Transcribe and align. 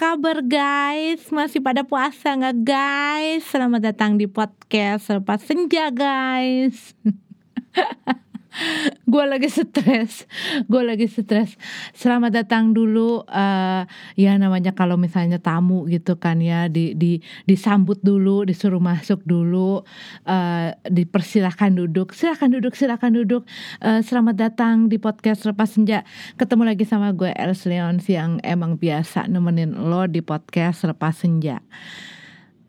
Kabar 0.00 0.40
guys? 0.40 1.28
Masih 1.28 1.60
pada 1.60 1.84
puasa 1.84 2.32
nggak 2.32 2.64
guys? 2.64 3.44
Selamat 3.52 3.92
datang 3.92 4.16
di 4.16 4.24
podcast 4.24 5.12
Lepas 5.12 5.44
Senja 5.44 5.92
guys. 5.92 6.96
gue 9.12 9.24
lagi 9.24 9.46
stres. 9.46 10.26
Gue 10.66 10.82
lagi 10.82 11.06
stres. 11.06 11.54
Selamat 11.94 12.42
datang 12.42 12.74
dulu 12.74 13.22
uh, 13.26 13.82
ya 14.18 14.32
namanya 14.36 14.74
kalau 14.74 14.98
misalnya 14.98 15.38
tamu 15.38 15.86
gitu 15.86 16.18
kan 16.18 16.42
ya 16.42 16.66
di 16.66 16.94
di 16.98 17.22
disambut 17.46 18.02
dulu 18.02 18.42
disuruh 18.42 18.82
masuk 18.82 19.22
dulu 19.22 19.86
uh, 20.26 20.68
dipersilahkan 20.86 21.74
duduk. 21.74 22.12
Silahkan 22.12 22.50
duduk 22.50 22.74
silahkan 22.74 23.12
duduk. 23.14 23.46
Uh, 23.78 24.02
selamat 24.02 24.36
datang 24.36 24.90
di 24.90 24.98
podcast 24.98 25.46
lepas 25.46 25.70
senja. 25.70 26.02
Ketemu 26.34 26.74
lagi 26.74 26.84
sama 26.86 27.14
gue 27.14 27.30
Els 27.34 27.64
Leon 27.66 28.02
yang 28.10 28.42
emang 28.42 28.74
biasa 28.74 29.30
nemenin 29.30 29.76
lo 29.86 30.10
di 30.10 30.20
podcast 30.24 30.82
lepas 30.88 31.22
senja 31.22 31.62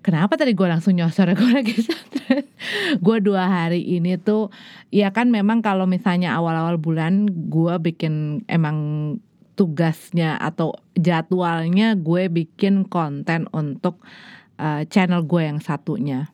kenapa 0.02 0.38
tadi 0.38 0.54
gue 0.54 0.68
langsung 0.70 0.98
nyosor 0.98 1.34
gue 1.40 1.52
lagi 1.54 1.78
stres 1.82 2.46
gue 2.98 3.18
dua 3.21 3.48
hari 3.48 3.82
ini 3.82 4.18
tuh 4.21 4.54
ya 4.93 5.10
kan 5.13 5.30
memang 5.30 5.62
kalau 5.66 5.90
misalnya 5.90 6.38
awal-awal 6.38 6.77
bulan 6.77 7.30
gue 7.30 7.76
bikin 7.82 8.46
emang 8.49 8.77
tugasnya 9.62 10.41
atau 10.41 10.74
jadwalnya 10.98 11.93
gue 11.93 12.34
bikin 12.34 12.88
konten 12.90 13.46
untuk 13.54 14.02
uh, 14.58 14.82
channel 14.88 15.26
gue 15.26 15.41
yang 15.46 15.62
satunya. 15.62 16.34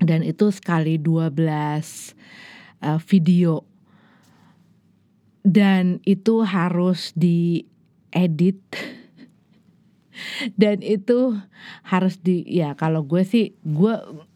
Dan 0.00 0.24
itu 0.24 0.48
sekali 0.48 0.96
12 0.96 1.36
uh, 2.80 2.96
video. 3.04 3.68
Dan 5.44 6.00
itu 6.04 6.44
harus 6.44 7.12
diedit 7.16 8.60
dan 10.60 10.80
itu 10.80 11.36
harus 11.86 12.18
di 12.20 12.44
ya 12.46 12.74
kalau 12.74 13.04
gue 13.04 13.22
sih 13.22 13.56
gue 13.62 13.94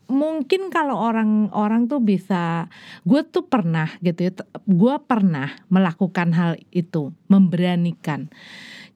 mungkin 0.08 0.68
kalau 0.68 1.00
orang-orang 1.00 1.88
tuh 1.88 2.00
bisa 2.04 2.68
gue 3.08 3.24
tuh 3.24 3.48
pernah 3.48 3.88
gitu 4.04 4.28
ya 4.28 4.32
gue 4.68 4.94
pernah 5.08 5.48
melakukan 5.72 6.32
hal 6.36 6.60
itu 6.72 7.12
memberanikan. 7.28 8.28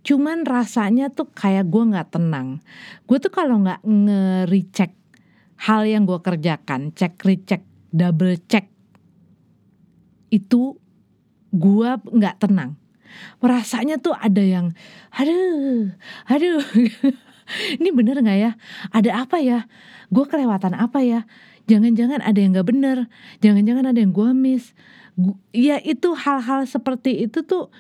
Cuman 0.05 0.47
rasanya 0.47 1.13
tuh 1.13 1.29
kayak 1.33 1.69
gue 1.69 1.83
nggak 1.85 2.17
tenang. 2.17 2.65
Gue 3.05 3.19
tuh 3.21 3.33
kalau 3.33 3.61
nggak 3.61 3.83
nge-recheck 3.85 4.93
hal 5.59 5.83
yang 5.85 6.07
gue 6.07 6.19
kerjakan 6.23 6.95
cek 6.95 7.19
recheck 7.27 7.63
double 7.91 8.39
check 8.47 8.71
itu 10.31 10.79
gue 11.51 11.91
nggak 12.15 12.37
tenang 12.39 12.79
rasanya 13.41 14.01
tuh 14.01 14.15
ada 14.17 14.43
yang 14.43 14.73
aduh 15.15 15.93
aduh. 16.29 16.65
Ini 17.81 17.89
bener 17.97 18.21
nggak 18.21 18.39
ya? 18.39 18.53
Ada 18.93 19.25
apa 19.25 19.41
ya? 19.41 19.65
Gue 20.13 20.29
kelewatan 20.29 20.77
apa 20.77 21.01
ya? 21.01 21.25
Jangan-jangan 21.69 22.21
ada 22.21 22.37
yang 22.37 22.53
nggak 22.53 22.69
bener. 22.69 22.99
Jangan-jangan 23.41 23.85
ada 23.89 23.99
yang 24.01 24.13
gue 24.13 24.31
miss. 24.37 24.77
Ya 25.57 25.81
itu 25.81 26.13
hal-hal 26.13 26.69
seperti 26.69 27.25
itu 27.25 27.45
tuh 27.45 27.73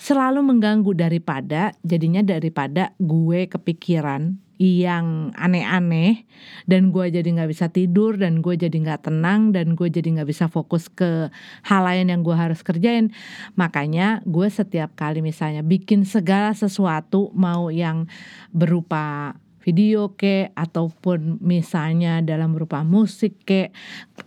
selalu 0.00 0.40
mengganggu 0.40 0.96
daripada 0.96 1.76
jadinya 1.84 2.24
daripada 2.24 2.96
gue 2.96 3.44
kepikiran 3.52 4.40
yang 4.60 5.32
aneh-aneh 5.40 6.28
dan 6.68 6.92
gue 6.92 7.08
jadi 7.08 7.24
nggak 7.24 7.48
bisa 7.48 7.72
tidur 7.72 8.20
dan 8.20 8.44
gue 8.44 8.60
jadi 8.60 8.76
nggak 8.76 9.08
tenang 9.08 9.56
dan 9.56 9.72
gue 9.72 9.88
jadi 9.88 10.20
nggak 10.20 10.28
bisa 10.28 10.52
fokus 10.52 10.92
ke 10.92 11.32
hal 11.64 11.82
lain 11.88 12.12
yang 12.12 12.20
gue 12.20 12.36
harus 12.36 12.60
kerjain. 12.60 13.08
Makanya 13.56 14.20
gue 14.28 14.52
setiap 14.52 14.92
kali 14.92 15.24
misalnya 15.24 15.64
bikin 15.64 16.04
segala 16.04 16.52
sesuatu 16.52 17.32
mau 17.32 17.72
yang 17.72 18.04
berupa 18.52 19.32
video 19.64 20.12
ke 20.12 20.52
ataupun 20.52 21.40
misalnya 21.40 22.20
dalam 22.20 22.52
berupa 22.52 22.84
musik 22.84 23.40
ke 23.48 23.72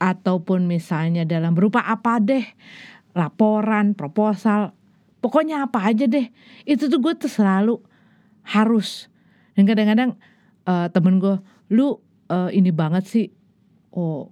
ataupun 0.01 0.65
misalnya 0.65 1.29
dalam 1.29 1.53
berupa 1.53 1.85
apa 1.85 2.17
deh 2.17 2.45
laporan 3.13 3.93
proposal 3.93 4.73
pokoknya 5.21 5.69
apa 5.69 5.93
aja 5.93 6.09
deh 6.09 6.25
itu 6.65 6.89
tuh 6.89 6.97
gue 6.97 7.13
tuh 7.21 7.29
selalu 7.29 7.77
harus 8.45 9.12
dan 9.53 9.63
kadang-kadang 9.69 10.11
uh, 10.65 10.87
temen 10.89 11.21
gue 11.21 11.37
lu 11.73 11.97
uh, 12.29 12.49
ini 12.49 12.69
banget 12.73 13.03
sih 13.05 13.27
oh 13.93 14.29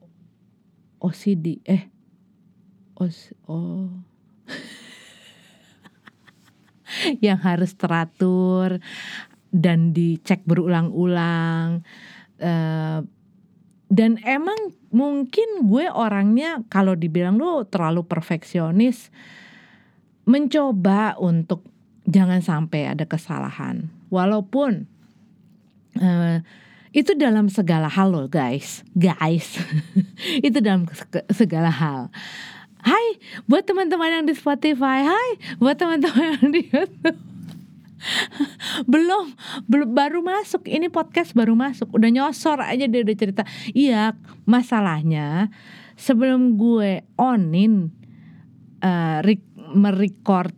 OCD 1.01 1.61
eh 1.65 1.89
os 2.97 3.33
oh 3.51 3.89
yang 7.25 7.39
harus 7.39 7.73
teratur 7.79 8.83
dan 9.51 9.95
dicek 9.95 10.43
berulang-ulang 10.43 11.83
uh, 12.43 12.99
dan 13.91 14.11
emang 14.23 14.71
mungkin 14.91 15.67
gue 15.67 15.91
orangnya 15.91 16.63
kalau 16.71 16.95
dibilang 16.95 17.35
lu 17.35 17.67
terlalu 17.67 18.07
perfeksionis 18.07 19.11
mencoba 20.23 21.19
untuk 21.19 21.67
jangan 22.07 22.39
sampai 22.39 22.91
ada 22.91 23.03
kesalahan. 23.03 23.91
Walaupun 24.07 24.90
uh, 25.99 26.39
itu 26.91 27.15
dalam 27.15 27.47
segala 27.47 27.87
hal 27.87 28.11
loh 28.11 28.27
guys. 28.27 28.83
Guys. 28.91 29.55
Itu 30.47 30.59
dalam 30.59 30.83
segala 31.31 31.71
hal. 31.71 32.11
Hai 32.83 33.15
buat 33.47 33.63
teman-teman 33.63 34.11
yang 34.21 34.25
di 34.27 34.35
Spotify. 34.35 35.07
Hai 35.07 35.29
buat 35.55 35.79
teman-teman 35.79 36.35
yang 36.35 36.51
di 36.51 36.67
YouTube. 36.67 37.19
Belum 38.91 39.29
belum 39.69 39.93
baru 39.93 40.25
masuk. 40.25 40.65
Ini 40.65 40.89
podcast 40.89 41.37
baru 41.37 41.53
masuk. 41.53 41.93
Udah 41.93 42.09
nyosor 42.09 42.57
aja 42.57 42.89
dia 42.89 43.05
udah 43.05 43.13
cerita. 43.13 43.45
Iya 43.77 44.17
masalahnya 44.49 45.53
sebelum 45.93 46.57
gue 46.57 47.05
onin 47.13 47.93
uh, 48.81 49.21
merecord 49.77 50.57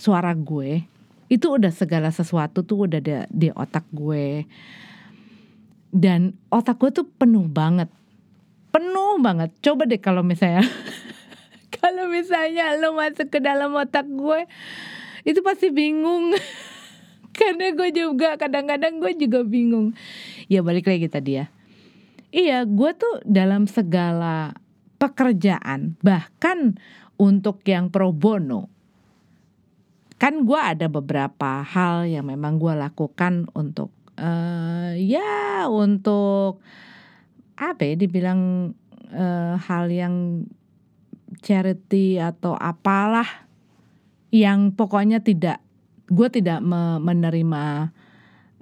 suara 0.00 0.32
gue 0.32 0.88
itu 1.32 1.56
udah 1.56 1.72
segala 1.72 2.12
sesuatu 2.12 2.60
tuh 2.60 2.84
udah 2.84 3.00
di, 3.00 3.16
di 3.32 3.48
otak 3.48 3.88
gue. 3.88 4.44
Dan 5.88 6.36
otak 6.52 6.76
gue 6.76 6.92
tuh 6.92 7.08
penuh 7.08 7.48
banget. 7.48 7.88
Penuh 8.68 9.16
banget. 9.16 9.48
Coba 9.64 9.88
deh 9.88 9.96
kalau 9.96 10.20
misalnya 10.20 10.68
kalau 11.80 12.12
misalnya 12.12 12.76
lo 12.76 12.92
masuk 12.92 13.32
ke 13.32 13.40
dalam 13.40 13.72
otak 13.72 14.04
gue 14.12 14.44
itu 15.24 15.40
pasti 15.40 15.72
bingung. 15.72 16.36
Karena 17.36 17.72
gue 17.72 17.88
juga 17.96 18.36
kadang-kadang 18.36 19.00
gue 19.00 19.16
juga 19.16 19.40
bingung. 19.40 19.96
Ya 20.52 20.60
balik 20.60 20.84
lagi 20.84 21.08
tadi 21.08 21.40
ya. 21.40 21.48
Iya 22.28 22.68
gue 22.68 22.92
tuh 22.92 23.24
dalam 23.24 23.64
segala 23.64 24.52
pekerjaan 25.00 25.96
bahkan 26.04 26.76
untuk 27.16 27.64
yang 27.64 27.88
pro 27.88 28.12
bono 28.12 28.71
kan 30.22 30.46
gue 30.46 30.54
ada 30.54 30.86
beberapa 30.86 31.66
hal 31.66 32.06
yang 32.06 32.30
memang 32.30 32.62
gue 32.62 32.70
lakukan 32.78 33.50
untuk 33.58 33.90
uh, 34.14 34.94
ya 34.94 35.66
untuk 35.66 36.62
apa 37.58 37.82
ya 37.82 37.98
dibilang 37.98 38.70
uh, 39.10 39.58
hal 39.58 39.90
yang 39.90 40.46
charity 41.42 42.22
atau 42.22 42.54
apalah 42.54 43.26
yang 44.30 44.70
pokoknya 44.70 45.26
tidak 45.26 45.58
gue 46.06 46.28
tidak 46.30 46.62
menerima 47.02 47.90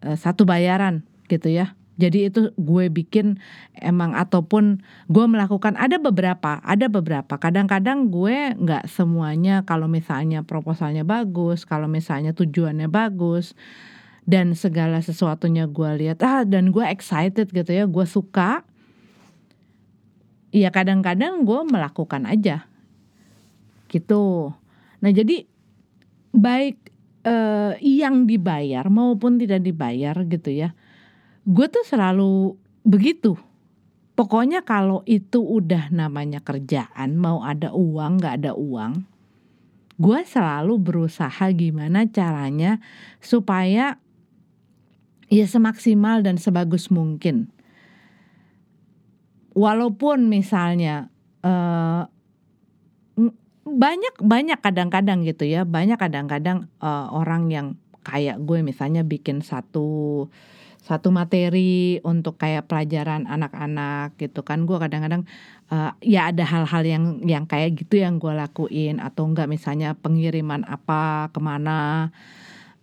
uh, 0.01 0.17
satu 0.17 0.49
bayaran 0.49 1.05
gitu 1.29 1.53
ya 1.53 1.77
jadi 2.01 2.33
itu 2.33 2.49
gue 2.57 2.89
bikin 2.89 3.37
emang 3.77 4.17
ataupun 4.17 4.81
gue 5.13 5.27
melakukan 5.29 5.77
ada 5.77 6.01
beberapa, 6.01 6.57
ada 6.65 6.89
beberapa. 6.89 7.37
Kadang-kadang 7.37 8.09
gue 8.09 8.57
nggak 8.57 8.89
semuanya 8.89 9.61
kalau 9.69 9.85
misalnya 9.85 10.41
proposalnya 10.41 11.05
bagus, 11.05 11.69
kalau 11.69 11.93
misalnya 11.93 12.33
tujuannya 12.33 12.89
bagus 12.89 13.53
dan 14.25 14.57
segala 14.57 15.05
sesuatunya 15.05 15.69
gue 15.69 15.91
lihat 16.01 16.25
ah 16.25 16.49
dan 16.49 16.73
gue 16.73 16.85
excited 16.89 17.53
gitu 17.53 17.69
ya, 17.69 17.85
gue 17.85 18.07
suka. 18.09 18.65
Iya 20.51 20.73
kadang-kadang 20.73 21.45
gue 21.45 21.61
melakukan 21.69 22.25
aja 22.25 22.65
gitu. 23.93 24.57
Nah 25.05 25.11
jadi 25.13 25.45
baik 26.33 26.77
eh, 27.29 27.73
yang 27.85 28.25
dibayar 28.25 28.89
maupun 28.89 29.37
tidak 29.37 29.61
dibayar 29.61 30.17
gitu 30.25 30.49
ya 30.49 30.73
gue 31.47 31.67
tuh 31.69 31.85
selalu 31.87 32.57
begitu. 32.85 33.37
Pokoknya 34.19 34.61
kalau 34.61 35.01
itu 35.09 35.41
udah 35.41 35.89
namanya 35.89 36.45
kerjaan 36.45 37.17
mau 37.17 37.41
ada 37.41 37.73
uang 37.73 38.21
nggak 38.21 38.35
ada 38.45 38.53
uang 38.53 39.09
gue 40.01 40.21
selalu 40.25 40.81
berusaha 40.81 41.45
gimana 41.53 42.09
caranya 42.09 42.81
supaya 43.21 44.01
ya 45.29 45.45
semaksimal 45.45 46.25
dan 46.25 46.41
sebagus 46.41 46.89
mungkin. 46.89 47.53
Walaupun 49.53 50.33
misalnya 50.33 51.13
uh, 51.45 52.09
banyak 53.69 54.15
banyak 54.25 54.59
kadang-kadang 54.65 55.21
gitu 55.29 55.45
ya 55.45 55.69
banyak 55.69 56.01
kadang-kadang 56.01 56.73
uh, 56.81 57.13
orang 57.13 57.53
yang 57.53 57.67
kayak 58.03 58.41
gue 58.43 58.65
misalnya 58.65 59.05
bikin 59.05 59.45
satu 59.45 60.27
satu 60.81 61.13
materi 61.13 62.01
untuk 62.03 62.41
kayak 62.41 62.65
pelajaran 62.67 63.29
anak-anak 63.29 64.17
gitu 64.17 64.41
kan 64.41 64.65
gue 64.65 64.81
kadang-kadang 64.81 65.29
uh, 65.69 65.93
ya 66.01 66.33
ada 66.33 66.43
hal-hal 66.49 66.83
yang 66.83 67.05
yang 67.23 67.45
kayak 67.45 67.77
gitu 67.77 68.01
yang 68.01 68.17
gue 68.17 68.33
lakuin 68.33 68.97
atau 68.99 69.29
enggak 69.29 69.47
misalnya 69.47 69.93
pengiriman 70.01 70.65
apa 70.65 71.29
ke 71.31 71.41
mana 71.41 72.11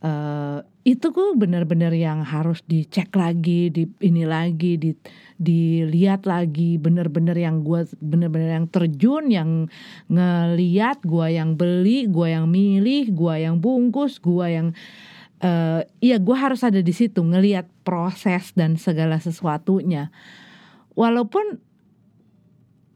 uh, 0.04 0.60
itu 0.88 1.12
gue 1.12 1.36
bener-bener 1.36 1.92
yang 1.92 2.24
harus 2.24 2.64
dicek 2.64 3.12
lagi 3.16 3.68
di 3.70 3.84
ini 4.04 4.24
lagi 4.24 4.80
di 4.80 4.92
dilihat 5.38 6.26
lagi. 6.26 6.80
Bener-bener 6.80 7.36
yang 7.38 7.62
gue 7.62 7.86
bener-bener 8.02 8.58
yang 8.58 8.68
terjun 8.68 9.30
yang 9.30 9.72
ngeliat 10.10 11.04
gue 11.04 11.28
yang 11.34 11.56
beli 11.60 12.08
gue 12.08 12.28
yang 12.32 12.48
milih 12.50 13.14
gue 13.14 13.36
yang 13.44 13.60
bungkus 13.60 14.20
gue 14.24 14.48
yang 14.48 14.68
uh, 15.44 15.84
ya 16.00 16.18
gue 16.18 16.38
harus 16.38 16.64
ada 16.64 16.80
di 16.80 16.94
situ 16.96 17.22
ngelihat 17.22 17.68
proses 17.86 18.56
dan 18.58 18.80
segala 18.80 19.22
sesuatunya. 19.22 20.10
Walaupun 20.98 21.62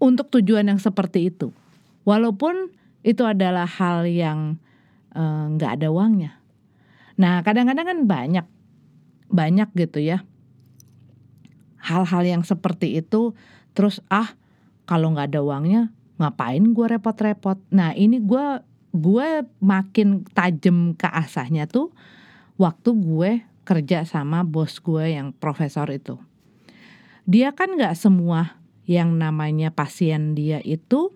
untuk 0.01 0.33
tujuan 0.33 0.65
yang 0.65 0.81
seperti 0.81 1.29
itu 1.29 1.53
walaupun 2.03 2.73
itu 3.05 3.21
adalah 3.25 3.65
hal 3.65 4.05
yang 4.09 4.57
eh, 5.13 5.45
nggak 5.57 5.71
uh, 5.71 5.75
ada 5.77 5.87
uangnya 5.93 6.40
nah 7.21 7.45
kadang-kadang 7.45 7.85
kan 7.85 7.99
banyak 8.09 8.45
banyak 9.29 9.69
gitu 9.77 10.01
ya 10.01 10.25
hal-hal 11.77 12.25
yang 12.25 12.41
seperti 12.41 12.97
itu 12.97 13.37
terus 13.77 14.01
ah 14.09 14.33
kalau 14.89 15.13
nggak 15.13 15.29
ada 15.29 15.45
uangnya 15.45 15.93
ngapain 16.17 16.65
gue 16.73 16.87
repot-repot 16.97 17.61
nah 17.69 17.93
ini 17.93 18.17
gue 18.17 18.65
gue 18.91 19.27
makin 19.61 20.25
tajam 20.33 20.97
ke 20.97 21.07
asahnya 21.07 21.69
tuh 21.69 21.93
waktu 22.59 22.89
gue 22.91 23.31
kerja 23.63 24.03
sama 24.03 24.43
bos 24.43 24.81
gue 24.83 25.15
yang 25.15 25.31
profesor 25.31 25.87
itu. 25.93 26.19
Dia 27.29 27.53
kan 27.55 27.79
gak 27.79 27.95
semua 27.95 28.59
yang 28.89 29.15
namanya 29.15 29.71
pasien 29.71 30.33
dia 30.35 30.59
itu 30.65 31.13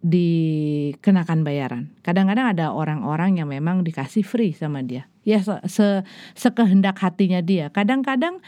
dikenakan 0.00 1.44
bayaran. 1.44 1.92
Kadang-kadang 2.00 2.56
ada 2.56 2.72
orang-orang 2.72 3.36
yang 3.36 3.48
memang 3.52 3.84
dikasih 3.84 4.24
free 4.24 4.56
sama 4.56 4.80
dia. 4.80 5.04
Ya 5.28 5.44
se, 5.44 5.52
se 5.68 6.02
sekehendak 6.32 6.96
hatinya 6.96 7.44
dia. 7.44 7.68
Kadang-kadang 7.68 8.40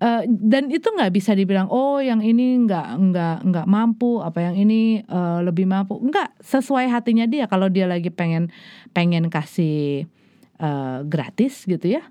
uh, 0.00 0.22
dan 0.28 0.68
itu 0.68 0.84
nggak 0.84 1.12
bisa 1.12 1.32
dibilang 1.32 1.68
oh 1.72 2.00
yang 2.04 2.20
ini 2.20 2.60
nggak 2.68 2.88
nggak 3.00 3.36
nggak 3.48 3.66
mampu 3.68 4.20
apa 4.20 4.52
yang 4.52 4.56
ini 4.60 5.00
uh, 5.08 5.40
lebih 5.40 5.64
mampu 5.64 5.96
nggak 6.00 6.36
sesuai 6.44 6.92
hatinya 6.92 7.24
dia 7.24 7.48
kalau 7.48 7.72
dia 7.72 7.88
lagi 7.88 8.12
pengen 8.12 8.52
pengen 8.92 9.32
kasih 9.32 10.04
uh, 10.60 11.00
gratis 11.06 11.64
gitu 11.64 11.96
ya 11.96 12.04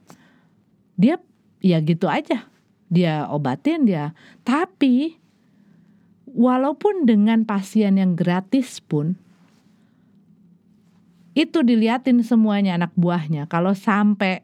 dia 0.98 1.22
ya 1.62 1.82
gitu 1.82 2.10
aja 2.10 2.48
dia 2.90 3.26
obatin 3.30 3.86
dia 3.86 4.14
tapi 4.46 5.18
walaupun 6.36 7.08
dengan 7.08 7.48
pasien 7.48 7.96
yang 7.96 8.14
gratis 8.20 8.84
pun 8.84 9.16
itu 11.36 11.64
diliatin 11.64 12.24
semuanya 12.24 12.80
anak 12.80 12.96
buahnya. 12.96 13.48
Kalau 13.52 13.76
sampai 13.76 14.44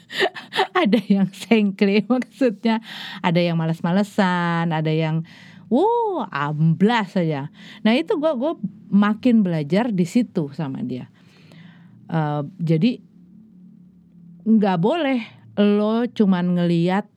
ada 0.82 1.00
yang 1.08 1.32
sengkle 1.32 2.04
maksudnya 2.12 2.84
ada 3.24 3.40
yang 3.40 3.56
males-malesan 3.56 4.70
ada 4.70 4.92
yang 4.92 5.24
wow 5.66 6.24
amblas 6.30 7.18
saja 7.18 7.50
nah 7.82 7.90
itu 7.90 8.14
gue 8.14 8.32
gue 8.38 8.52
makin 8.92 9.42
belajar 9.42 9.90
di 9.90 10.06
situ 10.06 10.52
sama 10.52 10.84
dia. 10.84 11.08
Uh, 12.06 12.46
jadi 12.62 13.02
nggak 14.46 14.78
boleh 14.78 15.20
lo 15.58 16.06
cuman 16.06 16.54
ngeliat 16.54 17.10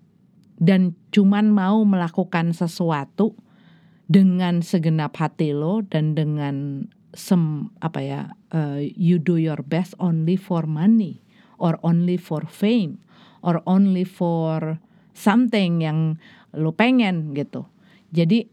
dan 0.57 0.97
cuman 1.13 1.53
mau 1.53 1.85
melakukan 1.85 2.57
sesuatu 2.57 3.37
dengan 4.09 4.65
segenap 4.65 5.13
hati 5.21 5.53
lo 5.53 5.85
dan 5.85 6.17
dengan 6.17 6.89
sem 7.13 7.69
apa 7.81 8.00
ya 8.01 8.21
uh, 8.53 8.81
you 8.81 9.21
do 9.21 9.38
your 9.38 9.61
best 9.61 9.94
only 10.01 10.33
for 10.33 10.65
money 10.65 11.21
or 11.61 11.77
only 11.85 12.17
for 12.17 12.45
fame 12.50 12.97
or 13.45 13.61
only 13.69 14.01
for 14.01 14.81
something 15.13 15.85
yang 15.85 16.17
lo 16.57 16.73
pengen 16.73 17.38
gitu 17.38 17.69
jadi 18.09 18.50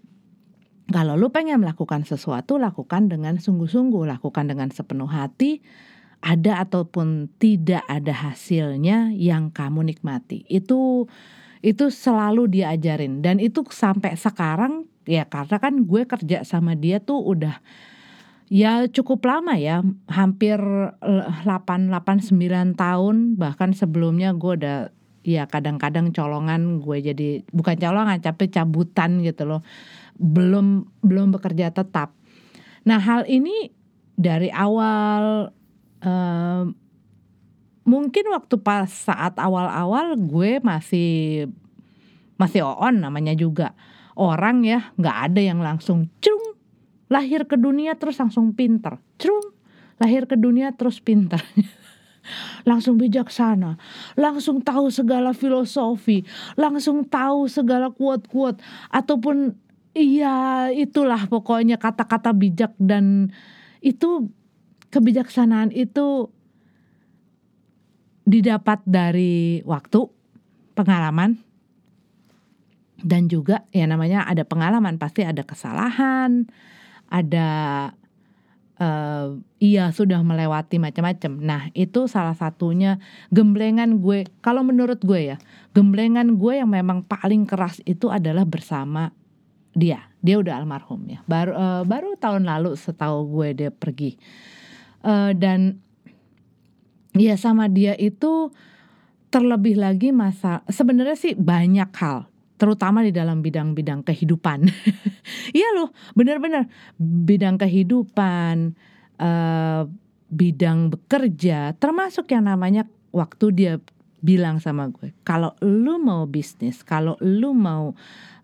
kalau 0.93 1.19
lo 1.19 1.33
pengen 1.35 1.65
melakukan 1.65 2.07
sesuatu 2.07 2.61
lakukan 2.61 3.11
dengan 3.11 3.41
sungguh-sungguh 3.41 4.07
lakukan 4.07 4.47
dengan 4.47 4.71
sepenuh 4.71 5.11
hati 5.11 5.65
ada 6.23 6.63
ataupun 6.63 7.31
tidak 7.37 7.85
ada 7.87 8.11
hasilnya 8.15 9.13
yang 9.13 9.53
kamu 9.53 9.95
nikmati. 9.95 10.47
Itu 10.47 11.11
itu 11.61 11.91
selalu 11.91 12.47
diajarin 12.51 13.25
dan 13.27 13.43
itu 13.43 13.67
sampai 13.67 14.15
sekarang 14.15 14.87
ya 15.07 15.25
karena 15.25 15.57
kan 15.63 15.87
gue 15.87 16.03
kerja 16.05 16.43
sama 16.43 16.75
dia 16.75 16.99
tuh 16.99 17.23
udah 17.23 17.63
ya 18.47 18.87
cukup 18.87 19.27
lama 19.27 19.59
ya 19.59 19.83
hampir 20.11 20.59
8 20.59 21.47
8 21.47 21.91
9 21.95 22.75
tahun. 22.79 23.17
Bahkan 23.39 23.71
sebelumnya 23.75 24.35
gue 24.35 24.53
udah 24.59 24.79
ya 25.27 25.51
kadang-kadang 25.51 26.15
colongan 26.15 26.79
gue 26.79 27.03
jadi 27.03 27.43
bukan 27.51 27.77
colongan 27.79 28.19
tapi 28.23 28.51
cabutan 28.51 29.23
gitu 29.23 29.47
loh. 29.47 29.63
Belum 30.19 30.87
belum 31.03 31.35
bekerja 31.35 31.71
tetap. 31.75 32.15
Nah 32.87 33.03
hal 33.03 33.27
ini 33.27 33.71
dari 34.17 34.51
awal 34.51 35.51
uh, 36.03 36.63
mungkin 37.87 38.25
waktu 38.35 38.57
pas 38.59 38.91
saat 38.91 39.39
awal-awal 39.39 40.19
gue 40.19 40.59
masih 40.63 41.47
masih 42.37 42.67
on 42.67 43.01
namanya 43.01 43.33
juga 43.33 43.73
orang 44.17 44.65
ya 44.65 44.91
nggak 44.97 45.17
ada 45.31 45.41
yang 45.41 45.61
langsung 45.61 46.09
cung 46.19 46.57
lahir 47.07 47.47
ke 47.47 47.55
dunia 47.55 47.95
terus 47.95 48.19
langsung 48.19 48.57
pinter. 48.57 48.99
Cung 49.21 49.55
lahir 50.03 50.27
ke 50.27 50.35
dunia 50.35 50.75
terus 50.75 50.99
pinter. 51.01 51.41
Langsung 52.67 52.99
bijaksana, 52.99 53.79
langsung 54.19 54.59
tahu 54.59 54.91
segala 54.91 55.31
filosofi, 55.31 56.27
langsung 56.59 57.07
tahu 57.07 57.47
segala 57.47 57.95
kuat-kuat 57.95 58.59
ataupun 58.91 59.55
iya 59.95 60.67
itulah 60.75 61.31
pokoknya 61.31 61.79
kata-kata 61.79 62.35
bijak 62.35 62.75
dan 62.83 63.31
itu 63.79 64.27
kebijaksanaan 64.91 65.71
itu 65.71 66.27
didapat 68.27 68.83
dari 68.83 69.63
waktu, 69.63 70.11
pengalaman, 70.75 71.39
dan 73.01 73.29
juga 73.29 73.69
ya 73.73 73.85
namanya 73.85 74.25
ada 74.25 74.47
pengalaman 74.47 74.97
pasti 74.97 75.25
ada 75.25 75.45
kesalahan, 75.45 76.49
ada 77.13 77.49
uh, 78.81 79.37
iya 79.61 79.93
sudah 79.93 80.21
melewati 80.25 80.81
macam-macam. 80.81 81.33
Nah 81.41 81.63
itu 81.77 82.09
salah 82.09 82.37
satunya 82.37 83.01
gemblengan 83.29 84.01
gue. 84.01 84.29
Kalau 84.41 84.65
menurut 84.65 85.01
gue 85.05 85.35
ya 85.35 85.37
gemblengan 85.77 86.41
gue 86.41 86.53
yang 86.57 86.73
memang 86.73 87.05
paling 87.05 87.45
keras 87.45 87.85
itu 87.85 88.09
adalah 88.09 88.49
bersama 88.49 89.13
dia. 89.77 90.09
Dia 90.25 90.41
udah 90.41 90.57
almarhum 90.57 91.05
ya. 91.07 91.21
Baru 91.29 91.53
uh, 91.53 91.83
baru 91.85 92.17
tahun 92.17 92.49
lalu 92.49 92.75
setahu 92.81 93.29
gue 93.29 93.49
dia 93.53 93.71
pergi 93.71 94.17
uh, 95.05 95.33
dan 95.37 95.79
ya 97.17 97.37
sama 97.37 97.69
dia 97.69 97.97
itu 97.97 98.53
terlebih 99.33 99.77
lagi 99.77 100.13
masa 100.13 100.63
sebenarnya 100.69 101.17
sih 101.19 101.35
banyak 101.37 101.91
hal 101.97 102.29
terutama 102.57 103.05
di 103.05 103.13
dalam 103.13 103.45
bidang-bidang 103.45 104.05
kehidupan. 104.05 104.69
iya 105.57 105.69
loh, 105.77 105.93
benar-benar 106.17 106.69
bidang 107.01 107.61
kehidupan, 107.61 108.73
uh, 109.21 109.85
bidang 110.33 110.91
bekerja, 110.93 111.77
termasuk 111.77 112.33
yang 112.33 112.49
namanya 112.49 112.89
waktu 113.13 113.47
dia 113.53 113.73
bilang 114.25 114.59
sama 114.59 114.91
gue, 114.91 115.13
kalau 115.23 115.55
lu 115.63 116.01
mau 116.03 116.27
bisnis, 116.27 116.83
kalau 116.83 117.15
lu 117.23 117.53
mau 117.53 117.95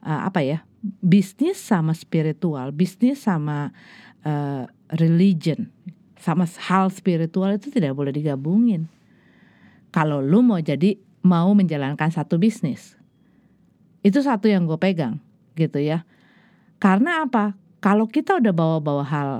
uh, 0.04 0.20
apa 0.28 0.44
ya, 0.44 0.62
bisnis 1.02 1.58
sama 1.58 1.96
spiritual, 1.96 2.70
bisnis 2.70 3.24
sama 3.24 3.74
uh, 4.22 4.64
religion, 5.00 5.72
sama 6.20 6.46
hal 6.70 6.92
spiritual 6.92 7.50
itu 7.56 7.72
tidak 7.74 7.98
boleh 7.98 8.14
digabungin. 8.14 8.86
Kalau 9.90 10.22
lu 10.22 10.40
mau 10.40 10.62
jadi 10.62 10.96
mau 11.26 11.50
menjalankan 11.52 12.14
satu 12.14 12.38
bisnis, 12.38 12.94
itu 14.02 14.18
satu 14.22 14.50
yang 14.50 14.66
gue 14.66 14.78
pegang 14.78 15.22
gitu 15.58 15.78
ya. 15.78 16.06
Karena 16.82 17.26
apa? 17.26 17.54
Kalau 17.82 18.06
kita 18.06 18.38
udah 18.38 18.54
bawa-bawa 18.54 19.04
hal 19.06 19.30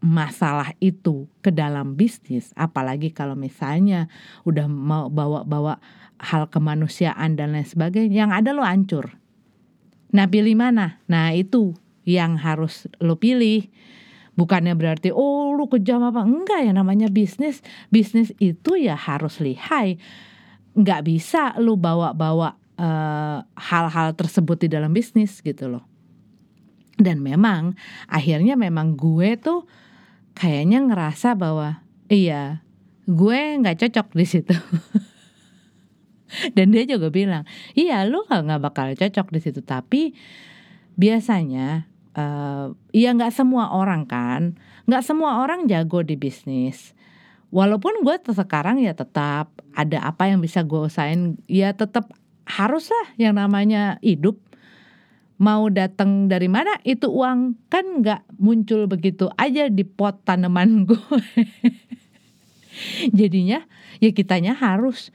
masalah 0.00 0.72
itu 0.80 1.28
ke 1.44 1.52
dalam 1.52 1.92
bisnis, 1.92 2.56
apalagi 2.56 3.12
kalau 3.12 3.36
misalnya 3.36 4.08
udah 4.48 4.64
mau 4.64 5.12
bawa-bawa 5.12 5.76
hal 6.16 6.48
kemanusiaan 6.48 7.36
dan 7.36 7.52
lain 7.52 7.68
sebagainya, 7.68 8.24
yang 8.24 8.32
ada 8.32 8.56
lo 8.56 8.64
hancur. 8.64 9.16
Nah 10.16 10.24
pilih 10.28 10.56
mana? 10.56 11.00
Nah 11.08 11.36
itu 11.36 11.76
yang 12.08 12.40
harus 12.40 12.88
lo 12.96 13.20
pilih 13.20 13.68
Bukannya 14.40 14.72
berarti 14.72 15.12
oh 15.12 15.52
lu 15.52 15.68
kejam 15.68 16.00
apa 16.00 16.24
enggak 16.24 16.64
ya 16.64 16.72
namanya 16.72 17.12
bisnis. 17.12 17.60
Bisnis 17.92 18.32
itu 18.40 18.78
ya 18.80 18.96
harus 18.96 19.36
lihai. 19.42 20.00
Nggak 20.72 21.00
bisa 21.04 21.52
lu 21.60 21.76
bawa-bawa 21.76 22.56
uh, 22.80 23.44
hal-hal 23.44 24.16
tersebut 24.16 24.64
di 24.64 24.68
dalam 24.72 24.96
bisnis 24.96 25.44
gitu 25.44 25.68
loh. 25.68 25.84
Dan 26.96 27.20
memang 27.20 27.76
akhirnya 28.08 28.56
memang 28.56 28.96
gue 28.96 29.36
tuh 29.36 29.68
kayaknya 30.36 30.84
ngerasa 30.84 31.36
bahwa 31.36 31.84
iya 32.08 32.64
gue 33.04 33.40
nggak 33.60 33.84
cocok 33.86 34.08
di 34.16 34.26
situ. 34.26 34.56
Dan 36.54 36.70
dia 36.70 36.86
juga 36.86 37.10
bilang, 37.10 37.42
iya 37.74 38.06
lu 38.06 38.22
nggak 38.22 38.62
bakal 38.62 38.86
cocok 38.94 39.34
di 39.34 39.40
situ. 39.42 39.60
Tapi 39.66 40.14
biasanya 40.94 41.90
uh, 42.14 42.70
ya 42.94 43.10
nggak 43.16 43.34
semua 43.34 43.74
orang 43.74 44.06
kan, 44.06 44.54
nggak 44.86 45.02
semua 45.02 45.42
orang 45.42 45.66
jago 45.66 46.06
di 46.06 46.14
bisnis. 46.14 46.94
Walaupun 47.50 48.06
gue 48.06 48.14
sekarang 48.30 48.78
ya 48.78 48.94
tetap 48.94 49.50
ada 49.74 50.06
apa 50.06 50.30
yang 50.30 50.38
bisa 50.38 50.62
gue 50.62 50.86
usahain, 50.86 51.34
ya 51.50 51.74
tetap 51.74 52.06
harus 52.50 52.90
lah 52.90 53.06
yang 53.14 53.38
namanya 53.38 54.02
hidup. 54.02 54.36
Mau 55.40 55.72
datang 55.72 56.28
dari 56.28 56.52
mana 56.52 56.76
itu 56.84 57.08
uang 57.08 57.56
kan 57.72 58.04
nggak 58.04 58.28
muncul 58.36 58.84
begitu 58.84 59.32
aja 59.40 59.72
di 59.72 59.86
pot 59.88 60.20
tanaman 60.26 60.82
gue. 60.90 61.22
Jadinya 63.14 63.64
ya 64.02 64.10
kitanya 64.12 64.52
harus 64.52 65.14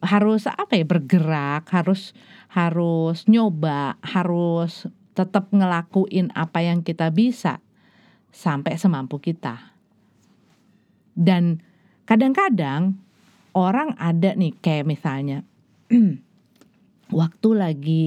harus 0.00 0.48
apa 0.48 0.80
ya 0.80 0.86
bergerak, 0.88 1.68
harus 1.68 2.16
harus 2.48 3.28
nyoba, 3.28 4.00
harus 4.00 4.88
tetap 5.12 5.52
ngelakuin 5.52 6.32
apa 6.32 6.64
yang 6.64 6.80
kita 6.80 7.12
bisa 7.12 7.60
sampai 8.32 8.80
semampu 8.80 9.20
kita. 9.20 9.76
Dan 11.16 11.64
kadang-kadang 12.04 13.00
orang 13.56 13.96
ada 13.96 14.36
nih 14.36 14.52
kayak 14.60 14.84
misalnya 14.84 15.44
waktu 17.10 17.48
lagi 17.54 18.04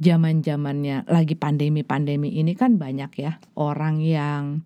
zaman-zamannya 0.00 1.08
lagi 1.08 1.34
pandemi-pandemi 1.38 2.36
ini 2.36 2.52
kan 2.52 2.76
banyak 2.76 3.10
ya 3.16 3.40
orang 3.56 4.00
yang 4.04 4.60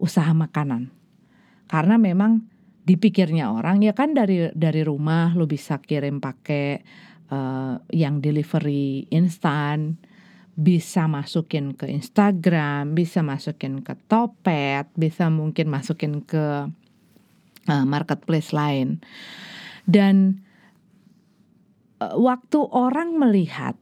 usaha 0.00 0.30
makanan. 0.34 0.90
Karena 1.66 1.98
memang 1.98 2.46
dipikirnya 2.86 3.50
orang 3.50 3.82
ya 3.82 3.94
kan 3.94 4.14
dari 4.14 4.50
dari 4.54 4.86
rumah 4.86 5.34
lo 5.34 5.50
bisa 5.50 5.82
kirim 5.82 6.22
pakai 6.22 6.78
uh, 7.30 7.82
yang 7.90 8.22
delivery 8.22 9.10
instan 9.10 9.98
bisa 10.56 11.04
masukin 11.04 11.76
ke 11.76 11.84
Instagram, 11.84 12.96
bisa 12.96 13.20
masukin 13.20 13.84
ke 13.84 13.92
Topet, 14.08 14.88
bisa 14.96 15.28
mungkin 15.28 15.68
masukin 15.68 16.24
ke 16.24 16.64
uh, 17.68 17.84
marketplace 17.84 18.56
lain. 18.56 19.04
Dan 19.84 20.45
uh, 22.02 22.16
waktu 22.16 22.58
orang 22.70 23.16
melihat 23.16 23.76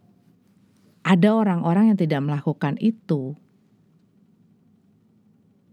ada 1.04 1.28
orang-orang 1.36 1.92
yang 1.92 1.98
tidak 2.00 2.24
melakukan 2.24 2.80
itu, 2.80 3.36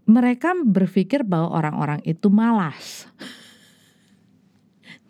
mereka 0.04 0.52
berpikir 0.52 1.24
bahwa 1.24 1.56
orang-orang 1.56 2.00
itu 2.04 2.28
malas. 2.28 3.08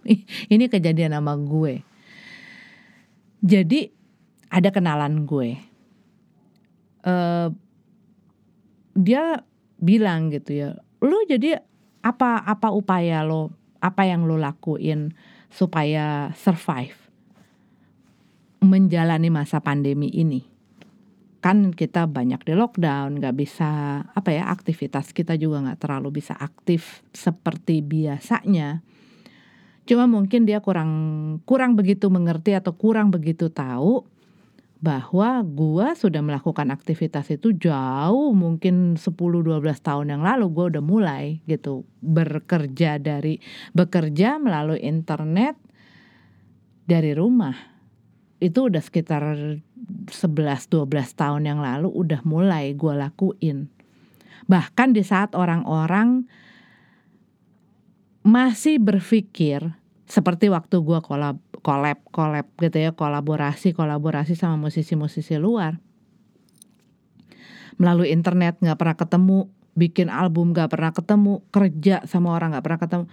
Ini 0.52 0.70
kejadian 0.70 1.14
sama 1.14 1.34
gue. 1.38 1.82
Jadi 3.42 3.90
ada 4.46 4.70
kenalan 4.70 5.26
gue 5.26 5.72
uh, 7.06 7.48
dia 8.92 9.42
bilang 9.82 10.30
gitu 10.30 10.50
ya, 10.54 10.70
lu 11.02 11.18
jadi 11.26 11.58
apa 12.02 12.42
apa 12.42 12.70
upaya 12.70 13.26
lo, 13.26 13.54
apa 13.82 14.06
yang 14.06 14.26
lo 14.26 14.38
lakuin 14.38 15.14
supaya 15.50 16.30
survive 16.38 17.01
menjalani 18.62 19.28
masa 19.28 19.58
pandemi 19.58 20.08
ini? 20.08 20.46
Kan 21.42 21.74
kita 21.74 22.06
banyak 22.06 22.46
di 22.46 22.54
lockdown, 22.54 23.18
nggak 23.18 23.34
bisa 23.34 24.02
apa 24.06 24.30
ya 24.30 24.46
aktivitas 24.46 25.10
kita 25.10 25.34
juga 25.34 25.58
nggak 25.66 25.82
terlalu 25.82 26.22
bisa 26.22 26.38
aktif 26.38 27.02
seperti 27.10 27.82
biasanya. 27.82 28.86
Cuma 29.82 30.06
mungkin 30.06 30.46
dia 30.46 30.62
kurang 30.62 30.90
kurang 31.42 31.74
begitu 31.74 32.06
mengerti 32.06 32.54
atau 32.54 32.70
kurang 32.78 33.10
begitu 33.10 33.50
tahu 33.50 34.06
bahwa 34.82 35.42
gua 35.46 35.94
sudah 35.94 36.22
melakukan 36.22 36.70
aktivitas 36.74 37.30
itu 37.30 37.54
jauh 37.54 38.34
mungkin 38.34 38.98
10-12 38.98 39.62
tahun 39.78 40.06
yang 40.14 40.22
lalu 40.26 40.46
gua 40.50 40.70
udah 40.74 40.82
mulai 40.82 41.38
gitu 41.46 41.86
bekerja 42.02 42.98
dari 43.02 43.38
bekerja 43.74 44.42
melalui 44.42 44.82
internet 44.82 45.54
dari 46.86 47.14
rumah 47.14 47.71
itu 48.42 48.66
udah 48.66 48.82
sekitar 48.82 49.22
11-12 50.10 50.66
tahun 51.14 51.42
yang 51.46 51.62
lalu 51.62 51.86
udah 51.86 52.26
mulai 52.26 52.74
gua 52.74 52.98
lakuin. 52.98 53.70
Bahkan 54.50 54.98
di 54.98 55.06
saat 55.06 55.38
orang-orang 55.38 56.26
masih 58.26 58.82
berpikir 58.82 59.62
seperti 60.10 60.50
waktu 60.50 60.82
gua 60.82 60.98
kolab 60.98 61.38
collab 61.62 62.02
collab 62.10 62.46
gitu 62.58 62.82
ya 62.82 62.90
kolaborasi 62.90 63.70
kolaborasi 63.70 64.34
sama 64.34 64.58
musisi-musisi 64.66 65.38
luar 65.38 65.78
melalui 67.78 68.10
internet 68.10 68.58
nggak 68.58 68.78
pernah 68.78 68.96
ketemu 68.98 69.38
bikin 69.72 70.12
album 70.12 70.52
nggak 70.52 70.68
pernah 70.68 70.92
ketemu 70.92 71.40
kerja 71.48 72.04
sama 72.04 72.36
orang 72.36 72.52
nggak 72.52 72.64
pernah 72.66 72.80
ketemu 72.82 73.04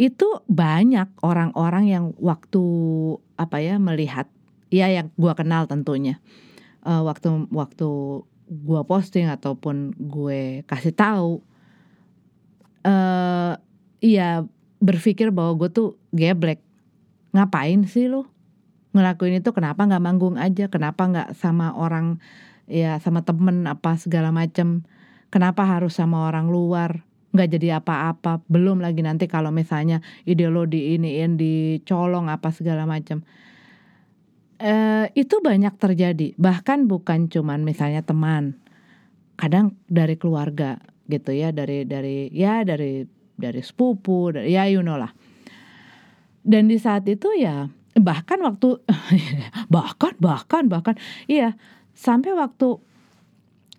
itu 0.00 0.40
banyak 0.48 1.12
orang-orang 1.20 1.84
yang 1.92 2.04
waktu 2.16 2.64
apa 3.36 3.60
ya 3.60 3.76
melihat. 3.76 4.24
Ya 4.72 4.88
yang 4.88 5.12
gua 5.20 5.36
kenal 5.36 5.68
tentunya. 5.68 6.16
Uh, 6.80 7.04
waktu 7.04 7.44
waktu 7.52 7.88
gua 8.48 8.82
posting 8.88 9.28
ataupun 9.28 9.92
gue 10.00 10.64
kasih 10.64 10.96
tahu 10.96 11.44
uh, 12.82 13.60
ya 14.00 14.48
berpikir 14.80 15.28
bahwa 15.28 15.60
gue 15.60 15.68
tuh 15.68 15.88
geblek. 16.16 16.64
Ngapain 17.36 17.84
sih 17.84 18.08
lu 18.08 18.24
ngelakuin 18.96 19.44
itu? 19.44 19.52
Kenapa 19.52 19.84
nggak 19.84 20.02
manggung 20.02 20.40
aja? 20.40 20.66
Kenapa 20.72 21.06
nggak 21.06 21.28
sama 21.36 21.76
orang 21.76 22.18
ya 22.64 22.96
sama 22.98 23.20
temen 23.22 23.68
apa 23.68 24.00
segala 24.00 24.32
macem? 24.32 24.82
Kenapa 25.30 25.62
harus 25.62 25.94
sama 25.94 26.26
orang 26.26 26.48
luar 26.50 27.06
nggak 27.30 27.48
jadi 27.58 27.78
apa-apa 27.78 28.42
belum 28.50 28.82
lagi 28.82 29.06
nanti 29.06 29.30
kalau 29.30 29.54
misalnya 29.54 30.02
ide 30.26 30.50
lo 30.50 30.66
diiniin 30.66 31.38
dicolong 31.38 32.26
apa 32.26 32.50
segala 32.50 32.90
macam 32.90 33.22
eh, 34.58 35.06
itu 35.14 35.38
banyak 35.38 35.74
terjadi 35.78 36.34
bahkan 36.34 36.90
bukan 36.90 37.30
cuman 37.30 37.62
misalnya 37.62 38.02
teman 38.02 38.58
kadang 39.38 39.78
dari 39.86 40.18
keluarga 40.20 40.76
gitu 41.08 41.32
ya 41.32 41.50
dari 41.50 41.88
dari 41.88 42.28
ya 42.30 42.62
dari 42.62 43.02
dari 43.40 43.60
sepupu 43.64 44.36
dari, 44.36 44.52
ya 44.52 44.68
you 44.68 44.84
know 44.84 45.00
lah. 45.00 45.10
Dan 46.44 46.68
di 46.68 46.76
saat 46.76 47.08
itu 47.08 47.32
ya 47.40 47.72
bahkan 47.96 48.38
waktu 48.44 48.80
bahkan 49.74 50.14
bahkan 50.20 50.68
bahkan 50.68 50.94
iya 51.26 51.56
sampai 51.96 52.36
waktu 52.36 52.78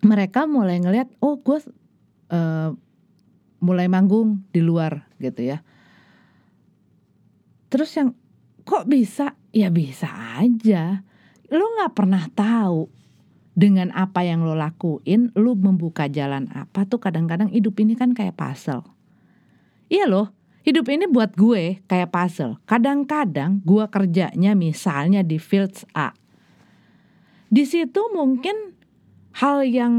mereka 0.02 0.44
mulai 0.50 0.82
ngelihat 0.82 1.08
oh 1.22 1.38
gue 1.38 1.58
uh, 2.30 2.74
mulai 3.62 3.86
manggung 3.86 4.42
di 4.50 4.58
luar 4.58 5.06
gitu 5.22 5.46
ya 5.46 5.62
terus 7.70 7.94
yang 7.94 8.12
kok 8.66 8.84
bisa 8.90 9.38
ya 9.54 9.70
bisa 9.70 10.10
aja 10.42 11.06
lo 11.48 11.64
nggak 11.78 11.94
pernah 11.94 12.26
tahu 12.34 12.90
dengan 13.54 13.94
apa 13.94 14.26
yang 14.26 14.42
lo 14.42 14.58
lakuin 14.58 15.30
lo 15.38 15.54
membuka 15.54 16.10
jalan 16.10 16.50
apa 16.52 16.84
tuh 16.84 16.98
kadang-kadang 16.98 17.48
hidup 17.48 17.78
ini 17.78 17.94
kan 17.94 18.12
kayak 18.12 18.34
puzzle 18.34 18.82
iya 19.88 20.04
loh 20.10 20.34
Hidup 20.62 20.86
ini 20.94 21.10
buat 21.10 21.34
gue 21.34 21.82
kayak 21.90 22.14
puzzle. 22.14 22.62
Kadang-kadang 22.70 23.66
gue 23.66 23.82
kerjanya 23.90 24.54
misalnya 24.54 25.26
di 25.26 25.42
fields 25.42 25.82
A. 25.90 26.14
Di 27.50 27.66
situ 27.66 27.98
mungkin 28.14 28.78
hal 29.42 29.66
yang 29.66 29.94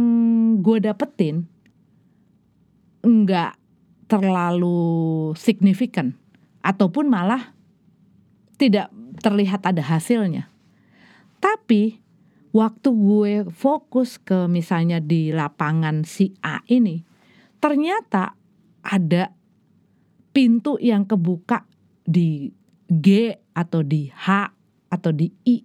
gue 0.63 0.79
dapetin 0.79 1.51
nggak 3.03 3.59
terlalu 4.07 5.31
signifikan 5.35 6.15
ataupun 6.63 7.11
malah 7.11 7.51
tidak 8.55 8.87
terlihat 9.19 9.67
ada 9.67 9.83
hasilnya. 9.83 10.47
Tapi 11.43 11.99
waktu 12.55 12.89
gue 12.89 13.33
fokus 13.51 14.15
ke 14.15 14.47
misalnya 14.47 15.03
di 15.03 15.35
lapangan 15.35 16.07
si 16.07 16.31
A 16.39 16.63
ini, 16.71 17.03
ternyata 17.59 18.31
ada 18.83 19.35
pintu 20.31 20.79
yang 20.79 21.03
kebuka 21.03 21.67
di 22.03 22.47
G 22.87 23.35
atau 23.55 23.81
di 23.83 24.07
H 24.07 24.27
atau 24.91 25.11
di 25.11 25.27
I 25.47 25.57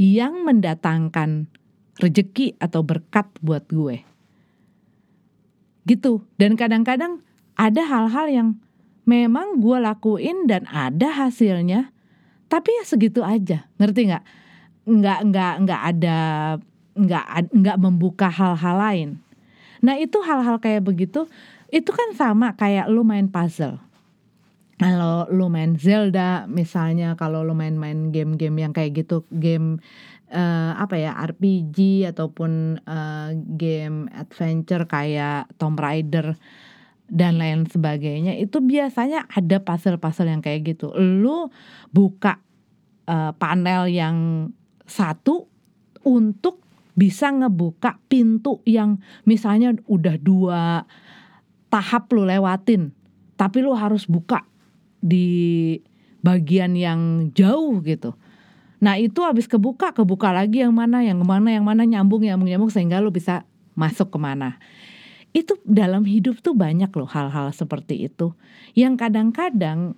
yang 0.00 0.42
mendatangkan 0.48 1.46
rejeki 2.00 2.56
atau 2.58 2.80
berkat 2.82 3.28
buat 3.44 3.68
gue. 3.68 4.11
Gitu. 5.88 6.22
Dan 6.38 6.54
kadang-kadang 6.54 7.22
ada 7.58 7.82
hal-hal 7.84 8.26
yang 8.30 8.48
memang 9.04 9.58
gue 9.58 9.78
lakuin 9.82 10.46
dan 10.46 10.66
ada 10.70 11.10
hasilnya 11.10 11.92
tapi 12.52 12.68
ya 12.68 12.84
segitu 12.84 13.24
aja. 13.24 13.64
Ngerti 13.80 14.12
nggak? 14.12 14.24
Nggak 14.84 15.18
nggak 15.32 15.54
nggak 15.64 15.82
ada 15.88 16.18
nggak 16.92 17.24
nggak 17.48 17.78
membuka 17.80 18.28
hal-hal 18.28 18.76
lain. 18.76 19.08
Nah 19.80 19.96
itu 19.96 20.20
hal-hal 20.20 20.60
kayak 20.60 20.84
begitu 20.84 21.24
itu 21.72 21.88
kan 21.88 22.12
sama 22.12 22.52
kayak 22.52 22.92
lu 22.92 23.00
main 23.08 23.32
puzzle. 23.32 23.80
Kalau 24.76 25.24
lu 25.32 25.48
main 25.48 25.80
Zelda 25.80 26.44
misalnya 26.44 27.16
kalau 27.16 27.40
lu 27.40 27.56
main-main 27.56 28.12
game-game 28.12 28.68
yang 28.68 28.72
kayak 28.76 29.00
gitu 29.00 29.24
game 29.32 29.80
uh, 30.32 30.72
apa 30.80 30.96
ya 30.96 31.12
RPG 31.14 32.08
ataupun 32.08 32.82
uh, 32.82 33.30
game 33.54 34.08
adventure 34.16 34.88
kayak 34.88 35.52
Tomb 35.60 35.76
Raider 35.76 36.34
dan 37.12 37.36
lain 37.36 37.68
sebagainya 37.68 38.40
itu 38.40 38.64
biasanya 38.64 39.28
ada 39.28 39.60
puzzle-puzzle 39.60 40.32
yang 40.32 40.40
kayak 40.40 40.64
gitu. 40.74 40.90
Lu 40.96 41.52
buka 41.92 42.40
uh, 43.06 43.36
panel 43.36 43.92
yang 43.92 44.48
satu 44.88 45.46
untuk 46.02 46.64
bisa 46.92 47.32
ngebuka 47.32 48.00
pintu 48.08 48.60
yang 48.68 49.00
misalnya 49.28 49.76
udah 49.88 50.16
dua 50.20 50.84
tahap 51.72 52.12
lu 52.12 52.28
lewatin, 52.28 52.92
tapi 53.36 53.64
lu 53.64 53.72
harus 53.72 54.04
buka 54.04 54.44
di 55.00 55.76
bagian 56.20 56.76
yang 56.76 57.32
jauh 57.32 57.80
gitu. 57.84 58.16
Nah 58.82 58.98
itu 58.98 59.22
habis 59.22 59.46
kebuka, 59.46 59.94
kebuka 59.94 60.34
lagi 60.34 60.66
yang 60.66 60.74
mana, 60.74 61.06
yang 61.06 61.22
mana, 61.22 61.54
yang 61.54 61.62
mana 61.62 61.86
nyambung, 61.86 62.26
nyambung, 62.26 62.50
nyambung 62.50 62.72
sehingga 62.74 62.98
lo 62.98 63.14
bisa 63.14 63.46
masuk 63.78 64.10
ke 64.10 64.18
mana. 64.18 64.58
Itu 65.30 65.56
dalam 65.62 66.02
hidup 66.02 66.42
tuh 66.42 66.58
banyak 66.58 66.90
loh 66.90 67.06
hal-hal 67.06 67.54
seperti 67.54 68.10
itu. 68.10 68.34
Yang 68.74 69.06
kadang-kadang 69.06 69.94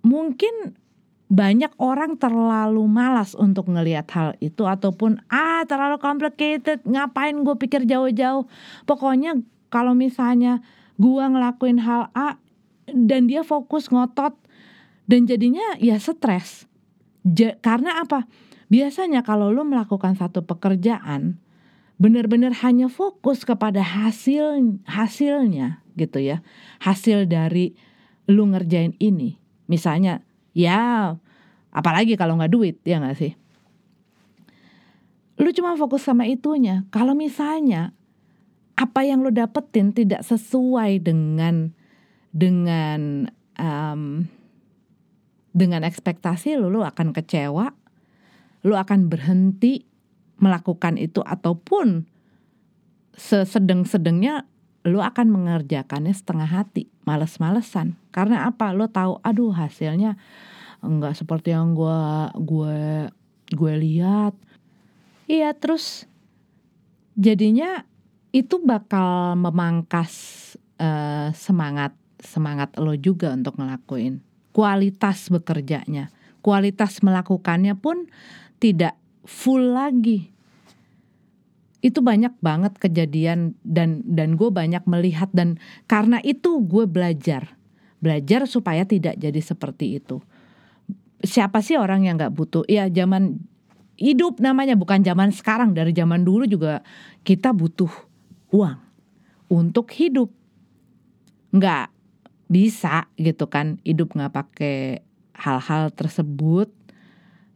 mungkin 0.00 0.80
banyak 1.28 1.72
orang 1.76 2.16
terlalu 2.16 2.84
malas 2.88 3.36
untuk 3.36 3.68
ngelihat 3.68 4.08
hal 4.12 4.30
itu 4.40 4.64
ataupun 4.64 5.24
ah 5.32 5.64
terlalu 5.64 5.96
complicated 6.00 6.84
ngapain 6.84 7.32
gue 7.32 7.56
pikir 7.56 7.88
jauh-jauh 7.88 8.44
pokoknya 8.84 9.40
kalau 9.72 9.96
misalnya 9.96 10.60
gue 11.00 11.24
ngelakuin 11.24 11.80
hal 11.80 12.12
A 12.12 12.36
dan 12.86 13.24
dia 13.24 13.40
fokus 13.40 13.88
ngotot 13.88 14.36
dan 15.08 15.24
jadinya 15.24 15.64
ya 15.80 15.96
stres 15.96 16.68
Ja, 17.24 17.56
karena 17.64 18.04
apa? 18.04 18.28
Biasanya 18.68 19.24
kalau 19.24 19.48
lu 19.48 19.64
melakukan 19.64 20.12
satu 20.16 20.44
pekerjaan 20.44 21.40
benar-benar 21.96 22.52
hanya 22.60 22.90
fokus 22.92 23.48
kepada 23.48 23.80
hasil 23.80 24.76
hasilnya 24.84 25.80
gitu 25.96 26.20
ya. 26.20 26.44
Hasil 26.84 27.24
dari 27.24 27.72
lu 28.28 28.44
ngerjain 28.52 28.92
ini. 29.00 29.40
Misalnya 29.70 30.20
ya 30.52 31.16
apalagi 31.72 32.20
kalau 32.20 32.36
nggak 32.36 32.52
duit 32.52 32.76
ya 32.84 33.00
nggak 33.00 33.16
sih? 33.16 33.32
Lu 35.40 35.50
cuma 35.50 35.74
fokus 35.80 36.04
sama 36.04 36.28
itunya. 36.28 36.84
Kalau 36.92 37.16
misalnya 37.16 37.96
apa 38.74 39.06
yang 39.06 39.22
lu 39.22 39.30
dapetin 39.30 39.94
tidak 39.94 40.26
sesuai 40.26 40.98
dengan 41.00 41.70
dengan 42.34 43.30
um, 43.54 44.26
dengan 45.54 45.86
ekspektasi 45.86 46.58
lu, 46.58 46.68
lu 46.68 46.82
akan 46.82 47.14
kecewa, 47.14 47.70
lu 48.66 48.74
akan 48.74 49.06
berhenti 49.06 49.86
melakukan 50.42 50.98
itu 50.98 51.22
ataupun 51.22 52.10
sesedeng-sedengnya 53.14 54.50
lu 54.84 55.00
akan 55.00 55.30
mengerjakannya 55.30 56.12
setengah 56.12 56.50
hati, 56.50 56.90
males-malesan. 57.08 57.96
Karena 58.10 58.50
apa? 58.50 58.74
Lu 58.74 58.90
tahu, 58.90 59.22
aduh 59.24 59.54
hasilnya 59.54 60.18
enggak 60.84 61.16
seperti 61.16 61.56
yang 61.56 61.72
gue 61.72 62.02
gue 62.36 63.08
gue 63.54 63.74
lihat. 63.80 64.36
Iya, 65.24 65.56
terus 65.56 66.04
jadinya 67.16 67.86
itu 68.34 68.60
bakal 68.60 69.38
memangkas 69.38 70.12
uh, 70.82 71.30
semangat 71.32 71.94
semangat 72.20 72.74
lo 72.76 72.92
juga 72.98 73.30
untuk 73.32 73.56
ngelakuin 73.56 74.33
kualitas 74.54 75.34
bekerjanya, 75.34 76.14
kualitas 76.38 77.02
melakukannya 77.02 77.74
pun 77.74 78.06
tidak 78.62 78.94
full 79.26 79.74
lagi. 79.74 80.30
Itu 81.84 82.00
banyak 82.00 82.40
banget 82.40 82.80
kejadian 82.80 83.58
dan 83.66 84.00
dan 84.06 84.40
gue 84.40 84.48
banyak 84.48 84.86
melihat 84.88 85.28
dan 85.34 85.60
karena 85.84 86.22
itu 86.24 86.62
gue 86.64 86.88
belajar, 86.88 87.58
belajar 88.00 88.48
supaya 88.48 88.86
tidak 88.88 89.18
jadi 89.20 89.40
seperti 89.42 90.00
itu. 90.00 90.22
Siapa 91.20 91.60
sih 91.60 91.76
orang 91.76 92.08
yang 92.08 92.16
nggak 92.16 92.32
butuh? 92.32 92.64
Ya 92.70 92.88
zaman 92.88 93.42
hidup 94.00 94.40
namanya 94.40 94.78
bukan 94.78 95.02
zaman 95.02 95.34
sekarang 95.34 95.76
dari 95.76 95.92
zaman 95.92 96.24
dulu 96.24 96.48
juga 96.48 96.80
kita 97.26 97.52
butuh 97.52 97.90
uang 98.54 98.78
untuk 99.50 99.92
hidup. 99.92 100.32
Nggak 101.52 101.93
bisa 102.54 103.10
gitu 103.18 103.50
kan 103.50 103.82
hidup 103.82 104.14
nggak 104.14 104.30
pakai 104.30 105.02
hal-hal 105.34 105.90
tersebut. 105.90 106.70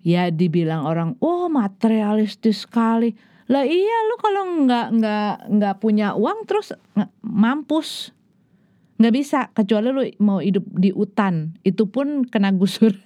Ya 0.03 0.35
dibilang 0.35 0.83
orang 0.83 1.15
oh 1.23 1.47
materialistis 1.47 2.67
sekali. 2.67 3.15
Lah 3.47 3.63
iya 3.63 3.97
lu 4.11 4.17
kalau 4.19 4.43
nggak 4.67 4.87
nggak 4.99 5.35
nggak 5.55 5.75
punya 5.79 6.19
uang 6.19 6.43
terus 6.51 6.75
mampus. 7.23 8.11
Nggak 8.99 9.15
bisa 9.15 9.39
kecuali 9.55 9.89
lu 9.95 10.03
mau 10.19 10.43
hidup 10.43 10.67
di 10.75 10.91
hutan. 10.91 11.55
Itu 11.63 11.87
pun 11.87 12.27
kena 12.27 12.51
gusur. 12.51 12.99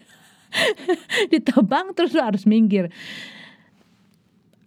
Ditebang 1.33 1.93
terus 1.93 2.17
lu 2.17 2.25
harus 2.25 2.49
minggir. 2.49 2.89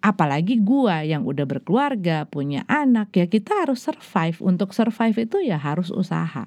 Apalagi 0.06 0.62
gua 0.62 1.02
yang 1.02 1.26
udah 1.26 1.50
berkeluarga 1.50 2.30
punya 2.30 2.62
anak 2.70 3.10
ya 3.18 3.26
kita 3.26 3.66
harus 3.66 3.82
survive. 3.82 4.38
Untuk 4.46 4.78
survive 4.78 5.26
itu 5.26 5.42
ya 5.42 5.58
harus 5.58 5.90
usaha 5.90 6.46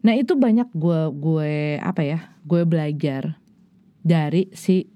Nah 0.00 0.16
itu 0.16 0.32
banyak 0.32 0.72
gue 0.72 1.00
gue 1.12 1.76
apa 1.76 2.00
ya 2.00 2.32
gue 2.48 2.64
belajar 2.64 3.36
dari 4.00 4.48
si 4.56 4.88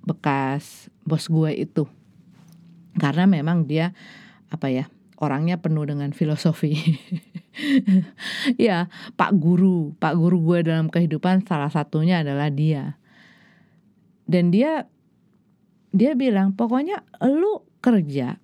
bekas 0.00 0.88
bos 1.04 1.28
gue 1.28 1.52
itu. 1.52 1.84
Karena 2.96 3.28
memang 3.28 3.68
dia 3.68 3.92
apa 4.48 4.72
ya 4.72 4.88
orangnya 5.20 5.60
penuh 5.60 5.84
dengan 5.84 6.10
filosofi. 6.16 6.74
Ya 8.56 8.88
pak 9.18 9.36
guru 9.36 9.92
pak 9.98 10.16
guru 10.16 10.40
gue 10.40 10.70
dalam 10.70 10.88
kehidupan 10.88 11.44
salah 11.44 11.68
satunya 11.68 12.24
adalah 12.24 12.48
dia. 12.48 12.96
Dan 14.24 14.54
dia 14.54 14.88
dia 15.90 16.14
bilang 16.16 16.56
pokoknya 16.56 17.04
lu 17.26 17.66
kerja. 17.82 18.38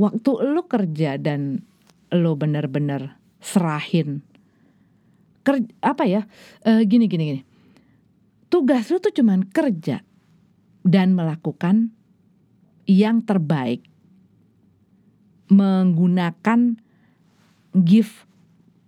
Waktu 0.00 0.30
lu 0.50 0.66
kerja 0.66 1.20
dan 1.20 1.62
lu 2.10 2.32
bener-bener 2.34 3.20
serahin 3.38 4.24
ker, 5.50 5.66
apa 5.82 6.06
ya 6.06 6.22
e, 6.62 6.86
gini 6.86 7.10
gini 7.10 7.24
gini. 7.34 7.42
Tugas 8.46 8.86
lu 8.94 9.02
tuh 9.02 9.10
cuman 9.10 9.50
kerja 9.50 10.06
dan 10.86 11.18
melakukan 11.18 11.90
yang 12.86 13.26
terbaik. 13.26 13.82
Menggunakan 15.50 16.78
gift 17.74 18.30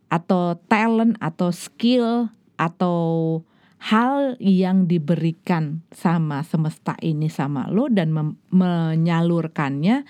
atau 0.07 0.55
talent 0.71 1.19
atau 1.19 1.51
skill 1.51 2.31
atau 2.55 3.43
hal 3.83 4.39
yang 4.39 4.87
diberikan 4.87 5.83
sama 5.91 6.47
semesta 6.47 6.95
ini 7.03 7.27
sama 7.27 7.67
lo 7.67 7.91
dan 7.91 8.15
menyalurkannya 8.55 10.07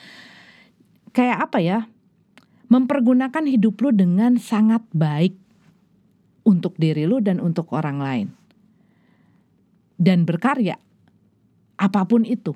kayak 1.17 1.39
apa 1.49 1.59
ya 1.65 1.79
mempergunakan 2.69 3.45
hidup 3.49 3.81
lo 3.81 3.91
dengan 3.97 4.37
sangat 4.37 4.85
baik 4.93 5.41
untuk 6.43 6.75
diri 6.79 7.07
lu 7.07 7.23
dan 7.23 7.39
untuk 7.39 7.71
orang 7.75 7.99
lain. 7.99 8.29
Dan 9.99 10.27
berkarya 10.27 10.79
apa 11.79 12.03
pun 12.07 12.27
itu. 12.27 12.55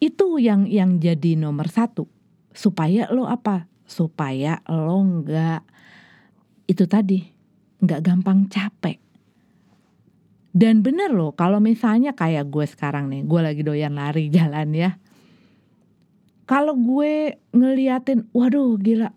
Itu 0.00 0.36
yang 0.36 0.68
yang 0.68 1.00
jadi 1.00 1.36
nomor 1.36 1.72
satu. 1.72 2.04
Supaya 2.52 3.08
lo 3.08 3.24
apa? 3.24 3.64
Supaya 3.88 4.60
lo 4.68 5.00
nggak 5.00 5.62
itu 6.68 6.84
tadi 6.84 7.20
nggak 7.80 8.00
gampang 8.04 8.48
capek. 8.48 9.00
Dan 10.54 10.86
bener 10.86 11.10
loh 11.10 11.34
kalau 11.34 11.58
misalnya 11.58 12.14
kayak 12.14 12.46
gue 12.46 12.62
sekarang 12.68 13.10
nih, 13.10 13.26
gue 13.26 13.40
lagi 13.42 13.62
doyan 13.66 13.96
lari 13.98 14.30
jalan 14.36 14.70
ya. 14.70 14.90
Kalau 16.44 16.76
gue 16.76 17.40
ngeliatin, 17.56 18.28
waduh 18.36 18.76
gila 18.76 19.08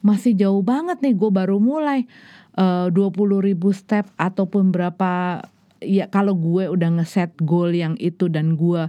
masih 0.00 0.32
jauh 0.36 0.64
banget 0.64 1.00
nih 1.04 1.14
gue 1.16 1.30
baru 1.32 1.60
mulai 1.60 2.08
eh, 2.56 2.86
dua 2.88 3.08
puluh 3.12 3.44
ribu 3.44 3.72
step 3.72 4.08
ataupun 4.16 4.72
berapa 4.72 5.44
ya 5.80 6.08
kalau 6.08 6.36
gue 6.36 6.68
udah 6.68 7.00
ngeset 7.00 7.32
goal 7.40 7.72
yang 7.72 7.96
itu 8.00 8.28
dan 8.28 8.56
gue 8.56 8.88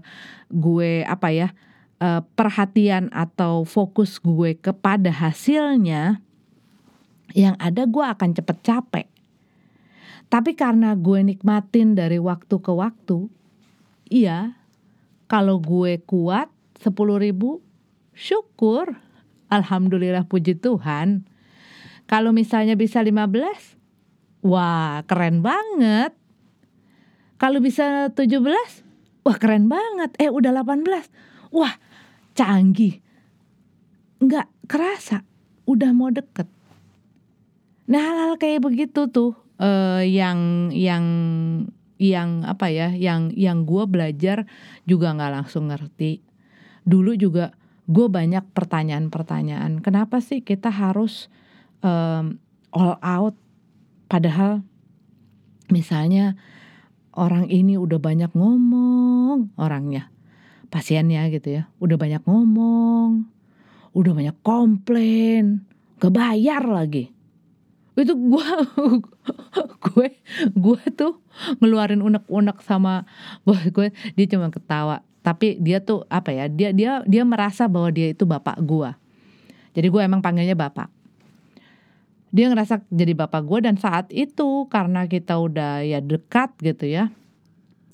gue 0.51 1.03
apa 1.07 1.29
ya 1.31 1.49
uh, 2.01 2.21
perhatian 2.33 3.13
atau 3.13 3.63
fokus 3.63 4.17
gue 4.17 4.57
kepada 4.57 5.13
hasilnya, 5.13 6.19
yang 7.37 7.55
ada 7.61 7.85
gue 7.85 8.01
akan 8.01 8.33
cepet 8.33 8.57
capek. 8.65 9.07
Tapi 10.27 10.57
karena 10.57 10.97
gue 10.97 11.21
nikmatin 11.21 11.93
dari 11.93 12.17
waktu 12.17 12.55
ke 12.57 12.71
waktu, 12.73 13.29
iya, 14.09 14.57
kalau 15.29 15.61
gue 15.61 16.01
kuat 16.03 16.49
10 16.81 16.91
ribu, 17.21 17.61
syukur. 18.17 18.97
Alhamdulillah 19.51 20.23
puji 20.25 20.55
Tuhan. 20.55 21.27
Kalau 22.07 22.31
misalnya 22.31 22.79
bisa 22.79 23.03
15, 23.03 24.47
wah 24.47 25.03
keren 25.05 25.43
banget. 25.43 26.15
Kalau 27.35 27.59
bisa 27.59 28.15
17, 28.15 28.41
wah 29.27 29.37
keren 29.37 29.67
banget. 29.67 30.15
Eh 30.17 30.31
udah 30.31 30.55
18, 30.55 31.11
wah 31.51 31.75
canggih. 32.33 33.03
Nggak 34.23 34.47
kerasa, 34.71 35.27
udah 35.67 35.91
mau 35.91 36.07
deket. 36.09 36.47
Nah 37.91 37.99
hal-hal 37.99 38.39
kayak 38.39 38.63
begitu 38.63 39.11
tuh 39.11 39.35
uh, 39.59 39.99
yang 39.99 40.71
yang 40.71 41.05
yang 42.01 42.41
apa 42.47 42.71
ya 42.73 42.89
yang 42.95 43.29
yang 43.37 43.67
gue 43.67 43.83
belajar 43.85 44.49
juga 44.89 45.13
nggak 45.13 45.33
langsung 45.37 45.69
ngerti 45.69 46.23
dulu 46.81 47.13
juga 47.13 47.53
gue 47.89 48.07
banyak 48.07 48.45
pertanyaan-pertanyaan 48.53 49.81
kenapa 49.81 50.21
sih 50.21 50.45
kita 50.45 50.69
harus 50.69 51.31
um, 51.81 52.37
all 52.71 52.97
out? 53.01 53.35
Padahal 54.11 54.61
misalnya 55.71 56.35
orang 57.15 57.47
ini 57.47 57.79
udah 57.79 57.99
banyak 57.99 58.31
ngomong 58.35 59.55
orangnya 59.55 60.11
pasiennya 60.71 61.27
gitu 61.31 61.59
ya 61.59 61.63
udah 61.83 61.99
banyak 61.99 62.23
ngomong 62.23 63.27
udah 63.91 64.11
banyak 64.15 64.37
komplain 64.43 65.67
gak 65.99 66.15
bayar 66.15 66.63
lagi. 66.65 67.11
Itu 67.91 68.15
gue 68.31 68.47
gue 69.91 70.07
gue 70.55 70.81
tuh 70.95 71.19
ngeluarin 71.59 72.01
unek-unek 72.01 72.63
sama 72.63 73.03
bos 73.43 73.59
gue 73.67 73.91
dia 74.15 74.25
cuma 74.31 74.47
ketawa 74.49 75.03
tapi 75.21 75.61
dia 75.61 75.81
tuh 75.81 76.05
apa 76.09 76.33
ya 76.33 76.49
dia 76.49 76.73
dia 76.73 77.05
dia 77.05 77.23
merasa 77.25 77.69
bahwa 77.69 77.93
dia 77.93 78.09
itu 78.09 78.25
bapak 78.25 78.57
gue 78.61 78.91
jadi 79.71 79.87
gue 79.87 80.01
emang 80.03 80.19
panggilnya 80.19 80.55
bapak. 80.55 80.91
Dia 82.31 82.47
ngerasa 82.47 82.87
jadi 82.87 83.11
bapak 83.11 83.43
gue 83.43 83.59
dan 83.59 83.75
saat 83.75 84.07
itu 84.11 84.67
karena 84.71 85.03
kita 85.03 85.35
udah 85.35 85.83
ya 85.83 85.99
dekat 85.99 86.55
gitu 86.63 86.87
ya 86.87 87.11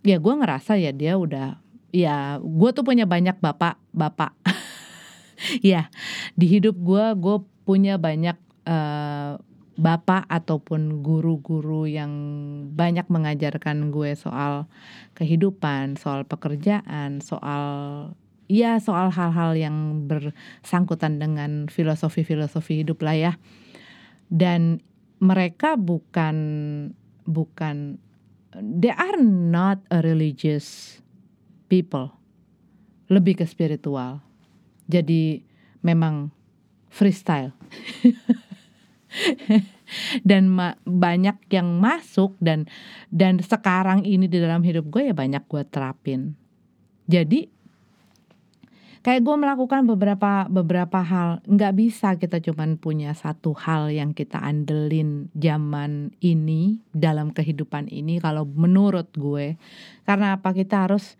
ya 0.05 0.21
gue 0.21 0.33
ngerasa 0.37 0.77
ya 0.77 0.93
dia 0.93 1.17
udah 1.17 1.57
ya 1.89 2.37
gue 2.37 2.69
tuh 2.69 2.85
punya 2.85 3.05
banyak 3.09 3.37
bapak 3.37 3.77
bapak. 3.93 4.33
Ya 5.61 5.93
di 6.33 6.49
hidup 6.49 6.73
gue 6.81 7.05
gue 7.13 7.37
punya 7.61 8.01
banyak 8.01 8.33
uh, 8.65 9.37
bapak 9.77 10.25
ataupun 10.25 11.05
guru-guru 11.05 11.85
yang 11.85 12.11
banyak 12.73 13.05
mengajarkan 13.13 13.93
gue 13.93 14.17
soal 14.17 14.65
kehidupan, 15.13 16.01
soal 16.01 16.25
pekerjaan, 16.25 17.21
soal 17.21 17.63
ya 18.49 18.81
soal 18.81 19.13
hal-hal 19.13 19.53
yang 19.53 20.09
bersangkutan 20.09 21.21
dengan 21.21 21.69
filosofi-filosofi 21.69 22.81
hidup 22.81 23.05
lah 23.05 23.15
ya. 23.15 23.33
Dan 24.33 24.81
mereka 25.21 25.77
bukan 25.77 26.35
bukan 27.29 28.01
they 28.57 28.91
are 28.91 29.21
not 29.21 29.77
a 29.93 30.01
religious 30.01 30.97
people. 31.69 32.17
Lebih 33.13 33.39
ke 33.39 33.45
spiritual. 33.45 34.25
Jadi 34.89 35.45
memang 35.85 36.33
freestyle. 36.89 37.53
dan 40.29 40.51
ma 40.51 40.75
banyak 40.83 41.37
yang 41.51 41.79
masuk 41.79 42.35
dan 42.43 42.67
dan 43.09 43.39
sekarang 43.39 44.03
ini 44.03 44.27
di 44.27 44.37
dalam 44.37 44.61
hidup 44.63 44.87
gue 44.91 45.11
ya 45.11 45.15
banyak 45.15 45.43
gue 45.47 45.63
terapin. 45.67 46.35
Jadi 47.07 47.47
kayak 49.01 49.23
gue 49.23 49.35
melakukan 49.39 49.87
beberapa 49.87 50.45
beberapa 50.51 50.99
hal. 50.99 51.39
Nggak 51.47 51.73
bisa 51.79 52.07
kita 52.19 52.43
cuman 52.43 52.75
punya 52.75 53.15
satu 53.15 53.55
hal 53.55 53.87
yang 53.89 54.11
kita 54.11 54.43
andelin 54.43 55.31
zaman 55.31 56.11
ini 56.19 56.83
dalam 56.91 57.31
kehidupan 57.31 57.87
ini 57.87 58.19
kalau 58.19 58.43
menurut 58.43 59.07
gue. 59.15 59.55
Karena 60.03 60.35
apa? 60.35 60.51
Kita 60.51 60.83
harus 60.83 61.15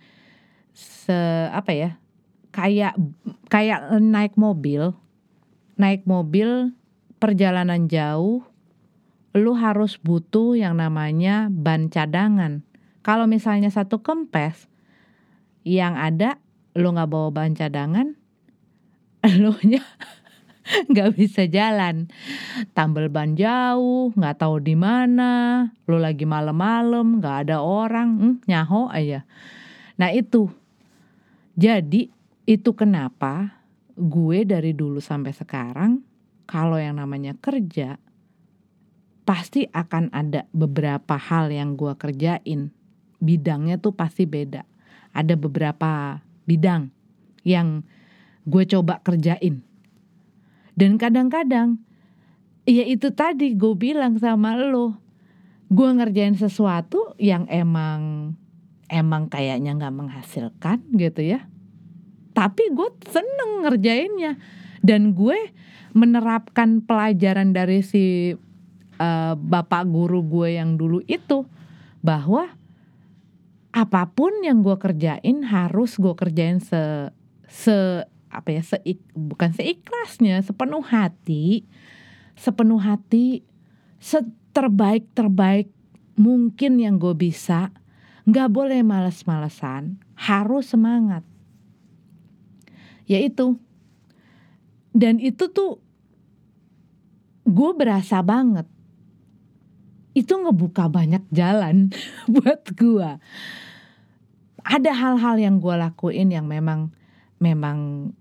se 0.75 1.15
apa 1.49 1.71
ya? 1.71 1.95
Kayak 2.51 2.99
kayak 3.47 3.95
naik 4.03 4.35
mobil 4.35 4.91
naik 5.77 6.03
mobil 6.09 6.73
perjalanan 7.17 7.89
jauh, 7.89 8.45
lu 9.37 9.53
harus 9.53 9.97
butuh 10.01 10.57
yang 10.57 10.77
namanya 10.77 11.49
ban 11.51 11.89
cadangan. 11.89 12.65
Kalau 13.05 13.29
misalnya 13.29 13.69
satu 13.69 14.01
kempes, 14.01 14.67
yang 15.67 15.99
ada 15.99 16.39
lu 16.77 16.93
nggak 16.93 17.09
bawa 17.09 17.29
ban 17.33 17.53
cadangan, 17.57 18.17
lu 19.41 19.53
nya 19.65 19.81
nggak 20.91 21.11
bisa 21.17 21.45
jalan. 21.49 22.09
Tambal 22.73 23.09
ban 23.09 23.33
jauh, 23.37 24.13
nggak 24.13 24.37
tahu 24.41 24.61
di 24.61 24.75
mana, 24.75 25.67
lu 25.89 25.97
lagi 25.97 26.25
malam-malam, 26.25 27.21
nggak 27.21 27.47
ada 27.47 27.63
orang, 27.63 28.09
hmm, 28.17 28.35
nyaho 28.45 28.89
aja. 28.91 29.25
Nah 29.97 30.13
itu, 30.13 30.49
jadi 31.57 32.09
itu 32.45 32.69
kenapa 32.77 33.57
gue 33.97 34.45
dari 34.45 34.77
dulu 34.77 35.01
sampai 35.01 35.33
sekarang 35.33 36.05
kalau 36.47 36.79
yang 36.79 36.97
namanya 36.97 37.35
kerja 37.37 37.99
pasti 39.27 39.67
akan 39.67 40.15
ada 40.15 40.47
beberapa 40.55 41.19
hal 41.19 41.51
yang 41.51 41.75
gue 41.75 41.91
kerjain. 41.99 42.71
Bidangnya 43.19 43.75
tuh 43.75 43.91
pasti 43.91 44.23
beda. 44.23 44.63
Ada 45.11 45.35
beberapa 45.35 46.23
bidang 46.47 46.87
yang 47.43 47.83
gue 48.47 48.63
coba 48.63 49.03
kerjain. 49.03 49.59
Dan 50.79 50.95
kadang-kadang 50.95 51.83
ya 52.63 52.87
itu 52.87 53.11
tadi 53.11 53.51
gue 53.59 53.75
bilang 53.75 54.15
sama 54.15 54.55
lo 54.55 54.95
gue 55.67 55.89
ngerjain 55.91 56.39
sesuatu 56.39 57.11
yang 57.19 57.43
emang 57.51 58.31
emang 58.87 59.27
kayaknya 59.27 59.75
nggak 59.75 59.95
menghasilkan 59.95 60.79
gitu 60.95 61.27
ya. 61.27 61.43
Tapi 62.31 62.71
gue 62.71 62.89
seneng 63.11 63.67
ngerjainnya 63.67 64.39
dan 64.87 65.11
gue 65.11 65.35
menerapkan 65.91 66.79
pelajaran 66.79 67.51
dari 67.51 67.83
si 67.83 68.31
uh, 69.03 69.33
bapak 69.35 69.83
guru 69.91 70.23
gue 70.23 70.55
yang 70.55 70.79
dulu 70.79 71.03
itu 71.03 71.43
bahwa 71.99 72.55
apa 73.75 74.07
pun 74.07 74.31
yang 74.47 74.63
gue 74.63 74.79
kerjain 74.79 75.43
harus 75.43 75.99
gue 75.99 76.15
kerjain 76.15 76.63
se 76.63 77.11
se 77.51 78.07
apa 78.31 78.49
ya 78.55 78.63
se 78.63 78.79
bukan 79.11 79.51
seikhlasnya 79.51 80.39
sepenuh 80.39 80.83
hati 80.87 81.67
sepenuh 82.39 82.79
hati 82.79 83.43
seterbaik 83.99 85.09
terbaik 85.11 85.67
mungkin 86.17 86.81
yang 86.81 87.01
gue 87.01 87.13
bisa. 87.17 87.73
Nggak 88.27 88.49
boleh 88.51 88.81
males-malesan 88.83 90.03
harus 90.19 90.73
semangat. 90.73 91.23
Yaitu 93.07 93.55
dan 94.97 95.21
itu 95.21 95.45
tuh 95.53 95.77
gue 97.45 97.71
berasa 97.77 98.25
banget. 98.25 98.65
Itu 100.17 100.41
ngebuka 100.41 100.89
banyak 100.89 101.29
jalan 101.29 101.93
buat 102.33 102.65
gue 102.73 103.21
ada 104.67 104.91
hal-hal 104.91 105.39
yang 105.39 105.63
gue 105.63 105.75
lakuin 105.77 106.27
yang 106.27 106.43
memang 106.49 106.91
memang 107.39 108.11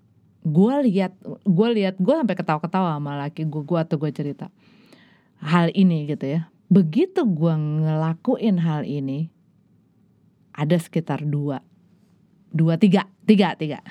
gue 0.47 0.75
lihat 0.87 1.19
gue 1.43 1.69
lihat 1.75 1.99
gue 1.99 2.15
sampai 2.15 2.37
ketawa-ketawa 2.39 3.01
sama 3.03 3.19
laki 3.19 3.49
gue 3.51 3.63
gue 3.67 3.79
atau 3.83 3.97
gue 3.99 4.13
cerita 4.15 4.47
hal 5.43 5.75
ini 5.75 6.07
gitu 6.07 6.39
ya. 6.39 6.53
Begitu 6.71 7.25
gue 7.27 7.55
ngelakuin 7.57 8.63
hal 8.63 8.87
ini 8.87 9.33
ada 10.55 10.77
sekitar 10.79 11.27
dua 11.27 11.65
dua 12.55 12.79
tiga 12.79 13.11
tiga 13.27 13.59
tiga 13.59 13.83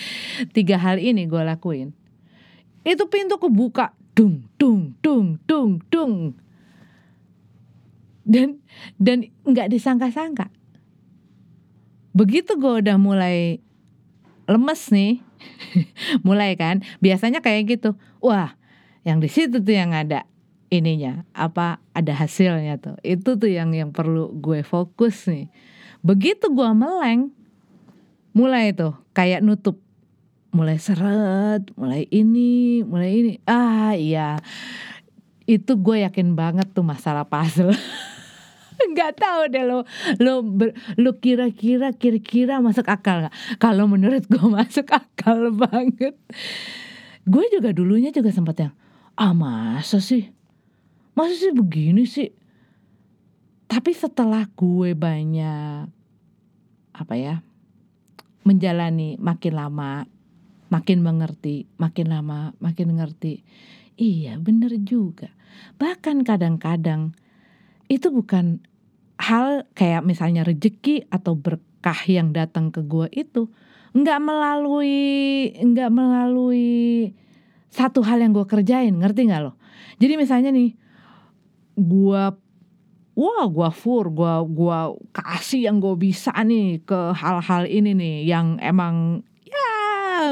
tiga 0.56 0.76
hal 0.78 0.98
ini 0.98 1.26
gue 1.26 1.42
lakuin. 1.42 1.94
Itu 2.86 3.10
pintu 3.10 3.36
kebuka. 3.36 3.94
Dung 4.14 4.46
dung 4.58 4.98
dung 4.98 5.38
dung 5.46 5.78
dung. 5.92 6.34
Dan 8.26 8.60
dan 8.98 9.30
nggak 9.46 9.70
disangka-sangka. 9.72 10.50
Begitu 12.12 12.58
gue 12.58 12.82
udah 12.82 12.98
mulai 12.98 13.62
lemes 14.48 14.90
nih 14.90 15.20
mulai 16.26 16.58
kan 16.58 16.82
biasanya 16.98 17.38
kayak 17.38 17.78
gitu. 17.78 17.94
Wah 18.18 18.58
yang 19.06 19.22
di 19.22 19.30
situ 19.30 19.62
tuh 19.62 19.74
yang 19.76 19.94
ada 19.94 20.26
ininya 20.68 21.24
apa 21.32 21.80
ada 21.94 22.12
hasilnya 22.12 22.82
tuh. 22.82 22.96
Itu 23.06 23.38
tuh 23.38 23.48
yang 23.48 23.72
yang 23.72 23.94
perlu 23.94 24.34
gue 24.34 24.66
fokus 24.66 25.30
nih. 25.30 25.48
Begitu 26.02 26.50
gue 26.52 26.70
meleng 26.74 27.32
mulai 28.36 28.76
tuh 28.76 28.94
kayak 29.16 29.40
nutup 29.42 29.80
mulai 30.58 30.82
seret 30.82 31.70
mulai 31.78 32.10
ini 32.10 32.82
mulai 32.82 33.10
ini. 33.14 33.32
Ah 33.46 33.94
iya. 33.94 34.42
Itu 35.46 35.78
gue 35.78 36.02
yakin 36.02 36.34
banget 36.34 36.74
tuh 36.74 36.82
masalah 36.82 37.22
puzzle. 37.30 37.70
Nggak 38.90 39.12
tahu 39.18 39.40
deh 39.50 39.62
lo 39.62 39.86
lo 40.18 40.42
ber, 40.42 40.74
lo 40.98 41.18
kira-kira 41.18 41.94
kira-kira 41.94 42.58
masuk 42.58 42.86
akal 42.90 43.26
nggak? 43.26 43.34
Kalau 43.62 43.86
menurut 43.86 44.26
gue 44.26 44.46
masuk 44.58 44.90
akal 44.90 45.54
banget. 45.54 46.18
Gue 47.22 47.44
juga 47.54 47.70
dulunya 47.70 48.10
juga 48.10 48.34
sempat 48.34 48.58
yang 48.58 48.74
ah 49.14 49.34
masa 49.34 50.02
sih? 50.02 50.30
Masa 51.14 51.34
sih 51.38 51.54
begini 51.54 52.06
sih? 52.06 52.30
Tapi 53.70 53.94
setelah 53.94 54.46
gue 54.46 54.94
banyak 54.94 55.90
apa 56.98 57.14
ya 57.14 57.46
menjalani 58.42 59.20
makin 59.20 59.54
lama 59.54 60.08
makin 60.68 61.00
mengerti 61.00 61.68
makin 61.80 62.12
lama 62.12 62.52
makin 62.60 62.96
ngerti. 62.96 63.44
Iya 63.98 64.38
bener 64.38 64.72
juga. 64.84 65.32
Bahkan 65.80 66.22
kadang-kadang 66.22 67.16
itu 67.90 68.12
bukan 68.12 68.62
hal 69.18 69.66
kayak 69.74 70.06
misalnya 70.06 70.46
rejeki 70.46 71.10
atau 71.10 71.34
berkah 71.34 71.98
yang 72.06 72.30
datang 72.30 72.70
ke 72.70 72.84
gue 72.86 73.10
itu 73.10 73.50
nggak 73.96 74.20
melalui 74.22 75.50
nggak 75.56 75.90
melalui 75.90 77.10
satu 77.72 78.04
hal 78.06 78.22
yang 78.22 78.36
gue 78.36 78.46
kerjain 78.46 78.94
ngerti 78.94 79.26
nggak 79.26 79.42
lo? 79.42 79.58
Jadi 79.98 80.14
misalnya 80.14 80.54
nih 80.54 80.76
gue 81.74 82.22
wah 83.18 83.44
gue 83.50 83.70
fur 83.74 84.06
gue 84.14 84.34
gua 84.54 84.94
kasih 85.10 85.66
yang 85.66 85.82
gue 85.82 85.94
bisa 85.98 86.30
nih 86.38 86.86
ke 86.86 87.14
hal-hal 87.18 87.66
ini 87.66 87.90
nih 87.98 88.16
yang 88.30 88.62
emang 88.62 89.26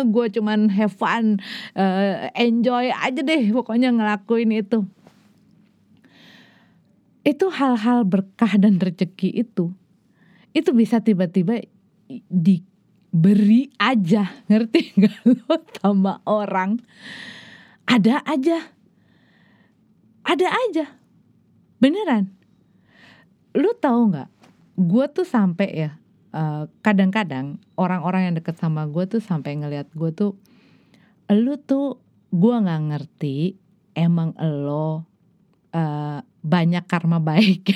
gue 0.05 0.27
cuman 0.35 0.69
have 0.69 0.93
fun 0.93 1.41
uh, 1.79 2.29
enjoy 2.37 2.93
aja 2.93 3.21
deh 3.23 3.43
pokoknya 3.55 3.95
ngelakuin 3.95 4.53
itu. 4.53 4.85
Itu 7.27 7.51
hal-hal 7.51 8.05
berkah 8.05 8.59
dan 8.61 8.77
rezeki 8.77 9.47
itu 9.47 9.73
itu 10.57 10.73
bisa 10.73 11.05
tiba-tiba 11.05 11.61
diberi 12.33 13.69
aja. 13.77 14.33
Ngerti 14.49 14.97
nggak 14.97 15.17
lo 15.45 15.57
sama 15.77 16.25
orang? 16.25 16.81
Ada 17.85 18.25
aja. 18.25 18.73
Ada 20.25 20.49
aja. 20.49 20.87
Beneran. 21.77 22.33
Lu 23.53 23.77
tahu 23.77 24.17
nggak? 24.17 24.31
Gue 24.81 25.05
tuh 25.13 25.29
sampai 25.29 25.69
ya 25.77 25.91
kadang 26.37 26.69
kadang-kadang 26.85 27.57
orang-orang 27.81 28.29
yang 28.29 28.35
deket 28.37 28.61
sama 28.61 28.85
gue 28.85 29.09
tuh 29.09 29.25
sampai 29.25 29.57
ngelihat 29.57 29.89
gue 29.97 30.13
tuh 30.13 30.37
lu 31.33 31.57
tuh 31.57 31.97
gue 32.29 32.55
nggak 32.61 32.83
ngerti 32.93 33.57
emang 33.97 34.37
lo 34.37 35.09
uh, 35.73 36.21
banyak 36.45 36.85
karma 36.85 37.19
baik. 37.19 37.73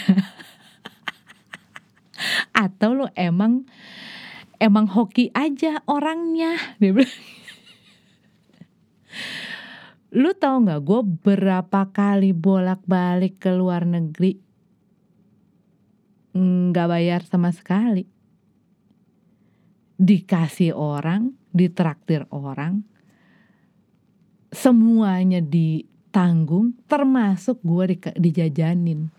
Atau 2.53 2.93
lo 2.93 3.07
emang 3.17 3.65
emang 4.61 4.85
hoki 4.93 5.33
aja 5.33 5.81
orangnya 5.89 6.53
lu 10.11 10.35
tau 10.35 10.59
nggak 10.59 10.83
gue 10.85 11.01
berapa 11.23 11.81
kali 11.95 12.35
bolak 12.35 12.83
balik 12.85 13.39
ke 13.41 13.55
luar 13.55 13.87
negeri 13.87 14.37
nggak 16.35 16.87
bayar 16.91 17.23
sama 17.23 17.55
sekali 17.55 18.20
dikasih 20.01 20.73
orang 20.73 21.37
ditraktir 21.53 22.25
orang 22.33 22.81
semuanya 24.49 25.45
di 25.45 25.85
tanggung 26.09 26.75
termasuk 26.89 27.61
gue 27.61 27.95
di, 27.95 27.97
dijajanin. 28.17 29.13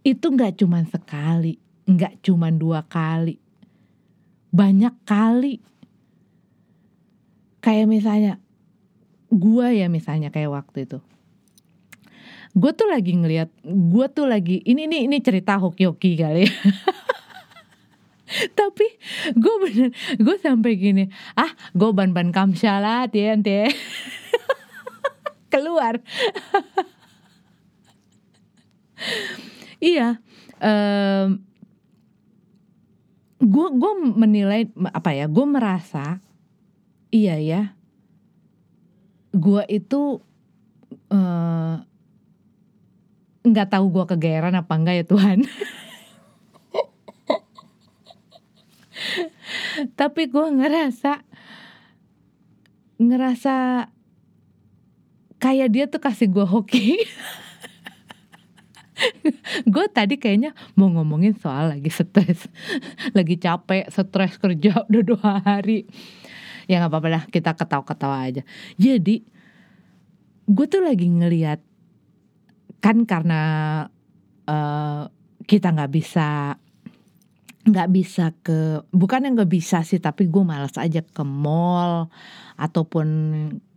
Itu 0.00 0.32
nggak 0.32 0.64
cuma 0.64 0.80
sekali 0.88 1.60
nggak 1.84 2.24
cuma 2.24 2.48
dua 2.48 2.86
kali 2.88 3.36
banyak 4.50 4.94
kali. 5.06 5.62
Kayak 7.60 7.86
misalnya 7.86 8.32
gue 9.30 9.66
ya 9.76 9.86
misalnya 9.86 10.32
kayak 10.32 10.50
waktu 10.50 10.88
itu. 10.88 10.98
Gue 12.50 12.74
tuh 12.74 12.90
lagi 12.90 13.14
ngeliat 13.14 13.52
gue 13.62 14.06
tuh 14.10 14.26
lagi 14.26 14.58
ini 14.66 14.90
ini 14.90 15.06
ini 15.06 15.16
cerita 15.22 15.54
hoki-hoki 15.60 16.18
kali 16.18 16.48
ya. 16.48 16.50
tapi 18.58 18.86
gue 19.34 19.54
bener 19.66 19.90
gue 20.18 20.36
sampai 20.38 20.72
gini 20.78 21.04
ah 21.34 21.50
gue 21.74 21.90
ban 21.90 22.14
ban 22.14 22.30
kamshalat 22.30 23.10
ya 23.14 23.34
ente. 23.34 23.68
Keluar. 25.52 25.98
Iya 29.80 30.20
um, 30.60 31.40
gue 33.40 33.66
gue 33.72 33.92
menilai 34.12 34.68
apa 34.92 35.16
ya 35.16 35.24
gue 35.24 35.46
merasa 35.48 36.20
iya 37.08 37.40
ya 37.40 37.72
gue 39.32 39.64
itu 39.72 40.20
nggak 43.40 43.66
uh, 43.68 43.72
tahu 43.72 43.86
gue 43.88 44.04
kegeeran 44.12 44.52
apa 44.52 44.72
enggak 44.76 44.96
ya 45.00 45.04
Tuhan 45.08 45.38
tapi 49.98 50.30
gue 50.30 50.46
ngerasa 50.50 51.22
ngerasa 53.00 53.86
kayak 55.40 55.68
dia 55.72 55.84
tuh 55.88 56.00
kasih 56.04 56.28
gue 56.28 56.44
hoki. 56.44 57.00
Gue 59.64 59.88
tadi 59.88 60.20
kayaknya 60.20 60.52
mau 60.76 60.92
ngomongin 60.92 61.32
soal 61.32 61.72
lagi 61.72 61.88
stres 61.88 62.44
lagi 63.16 63.40
capek 63.40 63.88
stres 63.88 64.36
kerja 64.36 64.84
udah 64.92 65.02
dua 65.02 65.40
hari. 65.40 65.88
Ya 66.68 66.84
nggak 66.84 66.92
apa-apa 66.92 67.08
lah 67.08 67.24
kita 67.32 67.56
ketawa-ketawa 67.56 68.28
aja. 68.28 68.42
Jadi 68.76 69.24
gue 70.44 70.66
tuh 70.68 70.84
lagi 70.84 71.08
ngeliat 71.08 71.64
kan 72.84 73.08
karena 73.08 73.40
uh, 74.44 75.08
kita 75.48 75.72
nggak 75.72 75.92
bisa 75.96 76.60
nggak 77.70 77.88
bisa 77.94 78.34
ke 78.42 78.84
bukan 78.90 79.26
yang 79.26 79.34
nggak 79.38 79.52
bisa 79.52 79.86
sih 79.86 80.02
tapi 80.02 80.26
gue 80.26 80.44
malas 80.44 80.74
aja 80.76 81.00
ke 81.00 81.22
mall 81.22 82.10
ataupun 82.58 83.08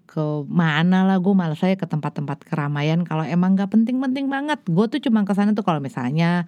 ke 0.10 0.26
mana 0.46 1.10
lah 1.10 1.18
gue 1.18 1.34
malas 1.34 1.58
aja 1.66 1.74
ke 1.74 1.90
tempat-tempat 1.90 2.46
keramaian. 2.46 3.02
Kalau 3.02 3.26
emang 3.26 3.58
nggak 3.58 3.74
penting-penting 3.74 4.30
banget 4.30 4.62
gue 4.66 4.86
tuh 4.86 5.02
cuma 5.02 5.26
ke 5.26 5.34
sana 5.34 5.58
tuh 5.58 5.66
kalau 5.66 5.82
misalnya 5.82 6.46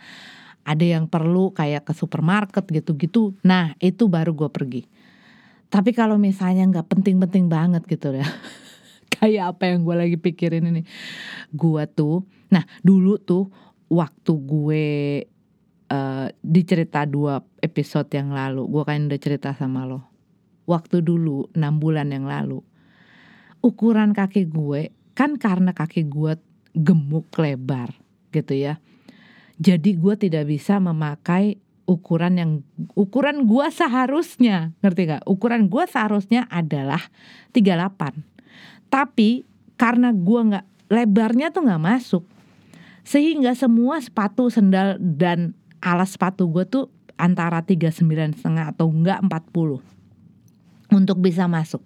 ada 0.65 0.86
yang 0.86 1.10
perlu 1.10 1.49
kayak 1.53 1.86
ke 1.86 1.93
supermarket 1.97 2.65
gitu-gitu. 2.69 3.34
Nah 3.41 3.73
itu 3.81 4.05
baru 4.05 4.38
gue 4.38 4.49
pergi. 4.53 4.84
Tapi 5.69 5.97
kalau 5.97 6.21
misalnya 6.21 6.69
nggak 6.69 6.93
penting-penting 6.93 7.49
banget 7.49 7.81
gitu 7.89 8.13
ya 8.13 8.27
kayak 9.17 9.58
apa 9.58 9.63
yang 9.73 9.81
gue 9.81 9.95
lagi 9.97 10.17
pikirin 10.21 10.69
ini 10.69 10.81
gue 11.49 11.84
tuh 11.95 12.21
nah 12.53 12.63
dulu 12.86 13.17
tuh 13.17 13.49
waktu 13.89 14.34
gue 14.36 14.88
uh, 15.89 16.28
di 16.41 16.62
cerita 16.65 17.04
dua 17.06 17.41
episode 17.62 18.10
yang 18.13 18.34
lalu. 18.34 18.65
Gue 18.69 18.84
kan 18.86 19.06
udah 19.10 19.19
cerita 19.21 19.54
sama 19.54 19.86
lo. 19.86 20.06
Waktu 20.65 21.06
dulu 21.06 21.52
enam 21.54 21.78
bulan 21.78 22.10
yang 22.10 22.26
lalu. 22.26 22.62
Ukuran 23.62 24.13
kaki 24.13 24.45
gue 24.50 24.93
kan 25.17 25.38
karena 25.41 25.74
kaki 25.74 26.06
gue 26.06 26.38
gemuk 26.74 27.30
lebar 27.38 27.93
gitu 28.34 28.54
ya. 28.54 28.78
Jadi 29.56 29.95
gue 29.95 30.13
tidak 30.19 30.52
bisa 30.52 30.78
memakai 30.84 31.58
ukuran 31.86 32.34
yang 32.36 32.52
ukuran 32.98 33.45
gue 33.45 33.65
seharusnya 33.69 34.74
ngerti 34.82 35.02
gak 35.06 35.24
ukuran 35.30 35.69
gue 35.69 35.86
seharusnya 35.86 36.50
adalah 36.50 37.00
38 37.54 38.89
tapi 38.89 39.45
karena 39.78 40.10
gue 40.10 40.41
nggak 40.50 40.65
lebarnya 40.89 41.54
tuh 41.54 41.69
nggak 41.69 41.84
masuk 41.86 42.26
sehingga 43.06 43.54
semua 43.54 44.02
sepatu 44.02 44.50
sendal 44.50 44.98
dan 44.98 45.54
alas 45.86 46.17
sepatu 46.17 46.50
gue 46.50 46.65
tuh 46.65 46.89
antara 47.15 47.62
tiga 47.62 47.93
sembilan 47.93 48.34
setengah 48.34 48.74
atau 48.74 48.89
enggak 48.89 49.21
40 49.54 50.98
untuk 50.98 51.17
bisa 51.21 51.45
masuk. 51.45 51.86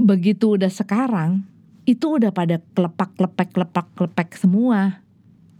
Begitu 0.00 0.56
udah 0.56 0.72
sekarang 0.72 1.44
itu 1.84 2.16
udah 2.16 2.32
pada 2.32 2.64
kelepak 2.72 3.12
klepek 3.20 3.48
kelepak 3.52 3.86
klepek 3.92 4.30
semua 4.40 5.04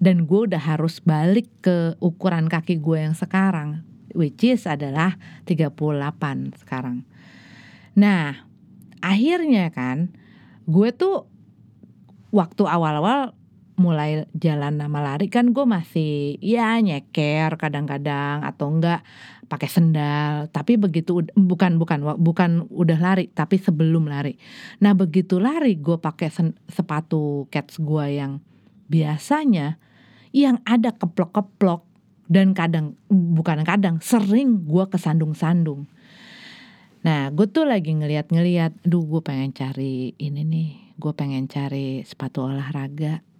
dan 0.00 0.24
gue 0.24 0.40
udah 0.48 0.58
harus 0.58 1.04
balik 1.04 1.46
ke 1.60 2.00
ukuran 2.00 2.48
kaki 2.48 2.80
gue 2.80 2.98
yang 2.98 3.12
sekarang 3.12 3.84
which 4.16 4.40
is 4.46 4.64
adalah 4.64 5.20
38 5.44 5.76
sekarang. 6.64 7.04
Nah, 7.94 8.48
akhirnya 9.04 9.68
kan 9.68 10.16
gue 10.64 10.88
tuh 10.96 11.28
waktu 12.32 12.62
awal-awal 12.64 13.36
mulai 13.74 14.22
jalan 14.38 14.78
nama 14.78 15.02
lari 15.02 15.26
kan 15.26 15.50
gue 15.50 15.66
masih 15.66 16.38
ya 16.38 16.78
nyeker 16.78 17.58
kadang-kadang 17.58 18.46
atau 18.46 18.70
enggak 18.70 19.02
pakai 19.50 19.68
sendal. 19.68 20.46
Tapi 20.54 20.78
begitu 20.78 21.26
bukan 21.34 21.76
bukan 21.76 22.00
bukan 22.18 22.50
udah 22.70 22.98
lari 22.98 23.30
tapi 23.34 23.58
sebelum 23.58 24.06
lari. 24.06 24.38
Nah 24.78 24.94
begitu 24.94 25.42
lari 25.42 25.74
gue 25.78 25.98
pakai 25.98 26.30
sepatu 26.70 27.50
cats 27.50 27.82
gue 27.82 28.06
yang 28.14 28.38
biasanya 28.86 29.82
yang 30.30 30.62
ada 30.66 30.94
keplok-keplok 30.94 31.86
dan 32.30 32.54
kadang 32.54 32.94
bukan 33.10 33.66
kadang 33.66 33.98
sering 33.98 34.64
gue 34.70 34.84
kesandung-sandung. 34.86 35.90
Nah 37.04 37.28
gue 37.34 37.46
tuh 37.50 37.66
lagi 37.66 37.90
ngeliat-ngeliat 37.90 38.86
duh 38.86 39.02
gue 39.02 39.20
pengen 39.20 39.50
cari 39.50 40.14
ini 40.16 40.42
nih 40.46 40.70
gue 40.94 41.12
pengen 41.12 41.50
cari 41.50 42.06
sepatu 42.06 42.46
olahraga 42.46 43.33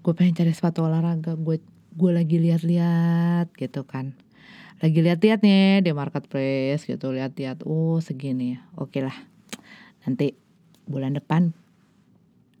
gue 0.00 0.12
pengen 0.16 0.32
cari 0.32 0.52
sepatu 0.56 0.88
olahraga 0.88 1.36
gue 1.36 1.60
gue 1.90 2.10
lagi 2.14 2.40
lihat-lihat 2.40 3.52
gitu 3.58 3.84
kan. 3.84 4.16
Lagi 4.80 5.04
lihat-lihat 5.04 5.44
nih 5.44 5.84
di 5.84 5.90
marketplace 5.92 6.88
gitu 6.88 7.12
lihat-lihat 7.12 7.68
oh 7.68 8.00
segini 8.00 8.56
ya 8.56 8.60
oke 8.80 8.96
lah. 9.04 9.16
Nanti 10.08 10.32
bulan 10.88 11.20
depan 11.20 11.52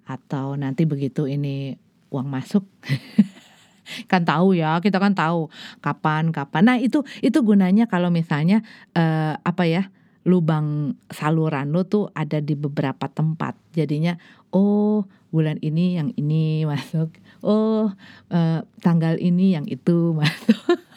atau 0.04 0.58
nanti 0.58 0.84
begitu 0.84 1.24
ini 1.24 1.78
uang 2.12 2.28
masuk. 2.28 2.66
Kan 4.10 4.22
tahu 4.22 4.54
ya 4.54 4.78
kita 4.78 5.02
kan 5.02 5.18
tahu 5.18 5.50
kapan 5.82 6.30
kapan. 6.30 6.62
Nah 6.62 6.76
itu 6.78 7.02
itu 7.26 7.42
gunanya 7.42 7.90
kalau 7.90 8.06
misalnya 8.06 8.62
uh, 8.94 9.34
apa 9.42 9.66
ya 9.66 9.90
lubang 10.22 10.94
saluran 11.10 11.74
lo 11.74 11.82
tuh 11.82 12.06
ada 12.14 12.38
di 12.38 12.54
beberapa 12.54 13.10
tempat. 13.10 13.58
Jadinya 13.74 14.14
oh 14.54 15.10
bulan 15.34 15.58
ini 15.62 15.98
yang 15.98 16.14
ini 16.14 16.62
masuk 16.70 17.10
oh 17.40 17.92
uh, 18.32 18.60
tanggal 18.80 19.16
ini 19.20 19.56
yang 19.56 19.66
itu 19.66 20.16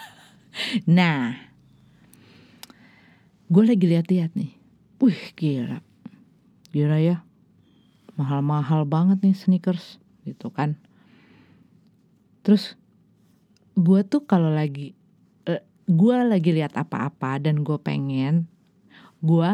nah 1.00 1.36
gue 3.54 3.64
lagi 3.70 3.86
lihat-lihat 3.86 4.34
nih. 4.34 4.52
Wih 4.98 5.22
gila. 5.38 5.78
Gila 6.74 6.98
ya. 6.98 7.22
Mahal-mahal 8.18 8.90
banget 8.90 9.22
nih 9.22 9.38
sneakers 9.38 10.02
gitu 10.26 10.50
kan. 10.50 10.74
Terus 12.42 12.74
gue 13.78 14.02
tuh 14.10 14.26
kalau 14.26 14.50
lagi 14.50 14.98
uh, 15.46 15.58
eh, 15.58 15.62
gue 15.86 16.16
lagi 16.26 16.50
lihat 16.50 16.74
apa-apa 16.74 17.38
dan 17.42 17.62
gue 17.62 17.78
pengen 17.78 18.50
gue 19.22 19.52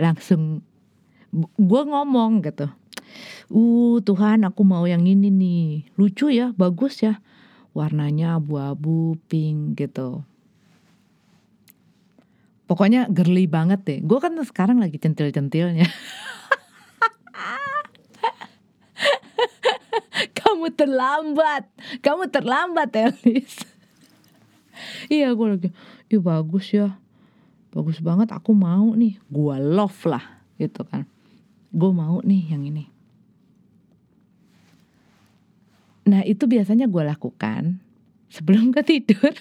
langsung 0.00 0.60
gue 1.58 1.82
ngomong 1.82 2.40
gitu 2.46 2.70
uh 3.52 3.96
Tuhan 4.00 4.46
aku 4.48 4.62
mau 4.64 4.86
yang 4.88 5.04
ini 5.04 5.28
nih. 5.28 5.90
Lucu 5.98 6.30
ya 6.32 6.52
bagus 6.56 7.02
ya. 7.04 7.20
Warnanya 7.74 8.38
abu-abu 8.38 9.18
pink 9.26 9.74
gitu. 9.76 10.22
Pokoknya 12.64 13.10
girly 13.12 13.44
banget 13.44 13.84
deh. 13.84 13.98
Gue 14.00 14.22
kan 14.22 14.32
sekarang 14.40 14.80
lagi 14.80 14.96
centil-centilnya. 14.96 15.84
Kamu 20.38 20.72
terlambat. 20.72 21.68
Kamu 22.00 22.30
terlambat 22.32 22.94
Elis. 22.96 23.68
Iya 25.12 25.30
gue 25.36 25.46
lagi 25.46 25.68
iya 26.08 26.18
bagus 26.22 26.72
ya. 26.72 26.96
Bagus 27.74 28.00
banget 28.00 28.32
aku 28.32 28.54
mau 28.56 28.94
nih. 28.96 29.20
Gue 29.28 29.58
love 29.60 30.00
lah 30.08 30.24
gitu 30.56 30.86
kan. 30.88 31.04
Gue 31.74 31.90
mau 31.90 32.22
nih 32.22 32.54
yang 32.54 32.64
ini 32.64 32.93
nah 36.04 36.20
itu 36.24 36.44
biasanya 36.44 36.88
gue 36.88 37.02
lakukan 37.04 37.80
sebelum 38.34 38.74
ke 38.74 38.82
tidur. 38.82 39.32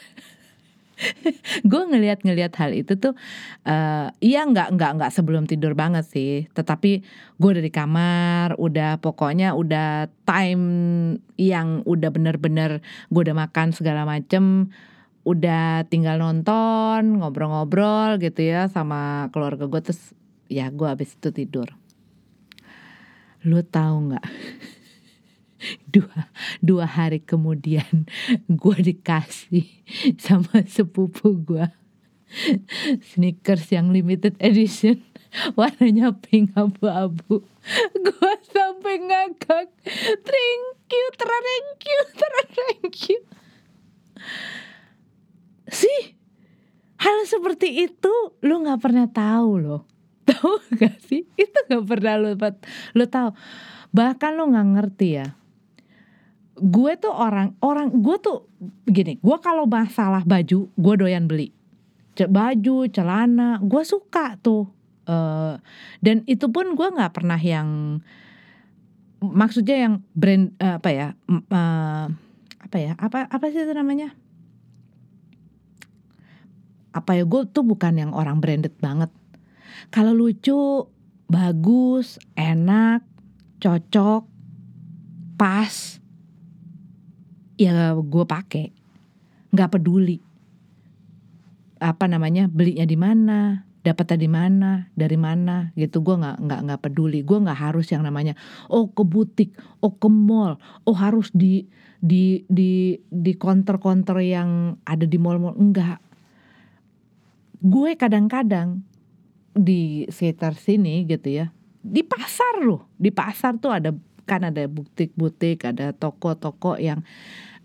Gue 1.69 1.83
ngelihat-ngelihat 1.89 2.53
hal 2.61 2.71
itu 2.77 2.93
tuh 2.95 3.17
uh, 3.65 4.13
iya 4.21 4.45
nggak 4.45 4.77
nggak 4.77 4.91
nggak 5.01 5.11
sebelum 5.11 5.49
tidur 5.49 5.73
banget 5.73 6.05
sih. 6.05 6.45
Tetapi 6.53 6.91
gue 7.41 7.51
dari 7.51 7.73
kamar 7.73 8.55
udah 8.61 9.01
pokoknya 9.01 9.57
udah 9.57 10.07
time 10.23 10.65
yang 11.35 11.81
udah 11.89 12.09
bener-bener 12.13 12.85
gue 13.09 13.21
udah 13.25 13.35
makan 13.35 13.73
segala 13.73 14.05
macem 14.05 14.69
udah 15.23 15.87
tinggal 15.87 16.19
nonton 16.19 17.23
ngobrol-ngobrol 17.23 18.19
gitu 18.19 18.43
ya 18.43 18.67
sama 18.67 19.31
keluarga 19.31 19.71
gue 19.71 19.81
terus 19.81 20.11
ya 20.51 20.69
gue 20.69 20.87
abis 20.87 21.17
itu 21.17 21.33
tidur. 21.33 21.73
Lu 23.43 23.59
tahu 23.65 24.13
nggak 24.13 24.25
dua 25.93 26.29
dua 26.59 26.85
hari 26.85 27.23
kemudian 27.23 28.07
gue 28.61 28.77
dikasih 28.79 29.67
sama 30.19 30.63
sepupu 30.67 31.35
gue 31.37 31.65
sneakers 33.13 33.69
yang 33.69 33.93
limited 33.93 34.33
edition 34.41 35.01
warnanya 35.57 36.13
pink 36.13 36.53
abu-abu. 36.53 37.41
Gue 37.97 38.33
sampai 38.53 39.01
ngakak 39.01 39.69
thank 40.21 40.89
you 40.93 41.05
thank 41.17 41.81
you 41.81 41.99
thank 42.53 42.95
you. 43.09 43.19
Sih 45.73 46.13
hal 47.01 47.17
seperti 47.25 47.89
itu 47.89 48.13
lu 48.45 48.61
nggak 48.61 48.81
pernah 48.81 49.09
tahu 49.09 49.51
loh. 49.57 49.81
Tahu 50.23 50.77
gak 50.79 51.03
sih? 51.03 51.27
Itu 51.35 51.57
nggak 51.67 51.85
pernah 51.89 52.15
lu 52.15 52.37
lu 52.95 53.05
tahu. 53.09 53.29
Bahkan 53.93 54.31
lu 54.37 54.53
nggak 54.53 54.69
ngerti 54.77 55.09
ya 55.17 55.27
gue 56.53 56.91
tuh 57.01 57.13
orang 57.13 57.57
orang 57.65 57.89
gue 57.89 58.17
tuh 58.21 58.45
begini 58.85 59.17
gue 59.17 59.37
kalau 59.41 59.65
masalah 59.65 60.21
baju 60.21 60.69
gue 60.69 60.93
doyan 60.97 61.25
beli. 61.25 61.49
Baju 62.13 62.85
celana 62.93 63.57
gue 63.57 63.83
suka 63.85 64.37
tuh 64.37 64.69
uh, 65.09 65.57
dan 65.99 66.21
itu 66.29 66.45
pun 66.53 66.77
gue 66.77 66.87
nggak 66.93 67.13
pernah 67.13 67.41
yang 67.41 67.99
maksudnya 69.23 69.87
yang 69.87 69.93
brand 70.13 70.53
uh, 70.61 70.77
apa 70.77 70.89
ya 70.93 71.07
uh, 71.31 72.05
apa 72.61 72.77
ya 72.77 72.91
apa 73.01 73.25
apa 73.25 73.45
sih 73.49 73.65
itu 73.65 73.73
namanya? 73.73 74.13
Apa 76.93 77.17
ya 77.17 77.25
gue 77.25 77.49
tuh 77.49 77.65
bukan 77.65 77.97
yang 77.97 78.11
orang 78.13 78.37
branded 78.37 78.77
banget. 78.77 79.09
Kalau 79.89 80.13
lucu 80.13 80.85
bagus 81.25 82.21
enak 82.37 83.01
cocok 83.57 84.29
pas 85.33 86.02
ya 87.57 87.93
gue 87.97 88.25
pakai 88.25 88.71
nggak 89.53 89.69
peduli. 89.77 90.17
Apa 91.83 92.07
namanya 92.07 92.47
belinya 92.47 92.87
di 92.87 92.97
mana 92.97 93.39
dapatnya 93.83 94.17
di 94.17 94.29
mana 94.31 94.69
dari 94.95 95.17
mana 95.19 95.69
gitu. 95.75 95.99
Gue 95.99 96.15
nggak 96.17 96.37
nggak 96.39 96.59
nggak 96.69 96.81
peduli. 96.81 97.19
Gue 97.21 97.43
nggak 97.43 97.59
harus 97.59 97.91
yang 97.91 98.01
namanya 98.05 98.33
oh 98.71 98.89
ke 98.89 99.03
butik 99.03 99.53
oh 99.83 99.93
ke 99.93 100.07
mall 100.07 100.57
oh 100.87 100.95
harus 100.95 101.29
di 101.35 101.67
di 102.03 102.43
di 102.47 102.99
di 103.07 103.31
counter-counter 103.35 104.19
yang 104.23 104.79
ada 104.87 105.03
di 105.03 105.17
mall-mall. 105.19 105.55
Enggak 105.59 105.99
gue 107.63 107.95
kadang-kadang 107.95 108.83
di 109.55 110.03
sekitar 110.11 110.59
sini 110.59 111.07
gitu 111.07 111.31
ya 111.31 111.47
di 111.83 112.01
pasar 112.01 112.63
loh. 112.63 112.87
Di 112.95 113.11
pasar 113.11 113.59
tuh 113.59 113.71
ada 113.75 113.91
kan 114.23 114.47
ada 114.47 114.65
butik-butik 114.67 115.67
ada 115.67 115.91
toko-toko 115.91 116.79
yang 116.79 117.03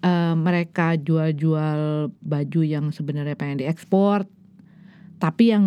uh, 0.03 0.35
mereka 0.35 0.99
jual-jual 0.99 2.11
baju 2.23 2.61
yang 2.63 2.91
sebenarnya 2.91 3.39
pengen 3.39 3.63
diekspor 3.63 4.27
tapi 5.19 5.55
yang 5.55 5.67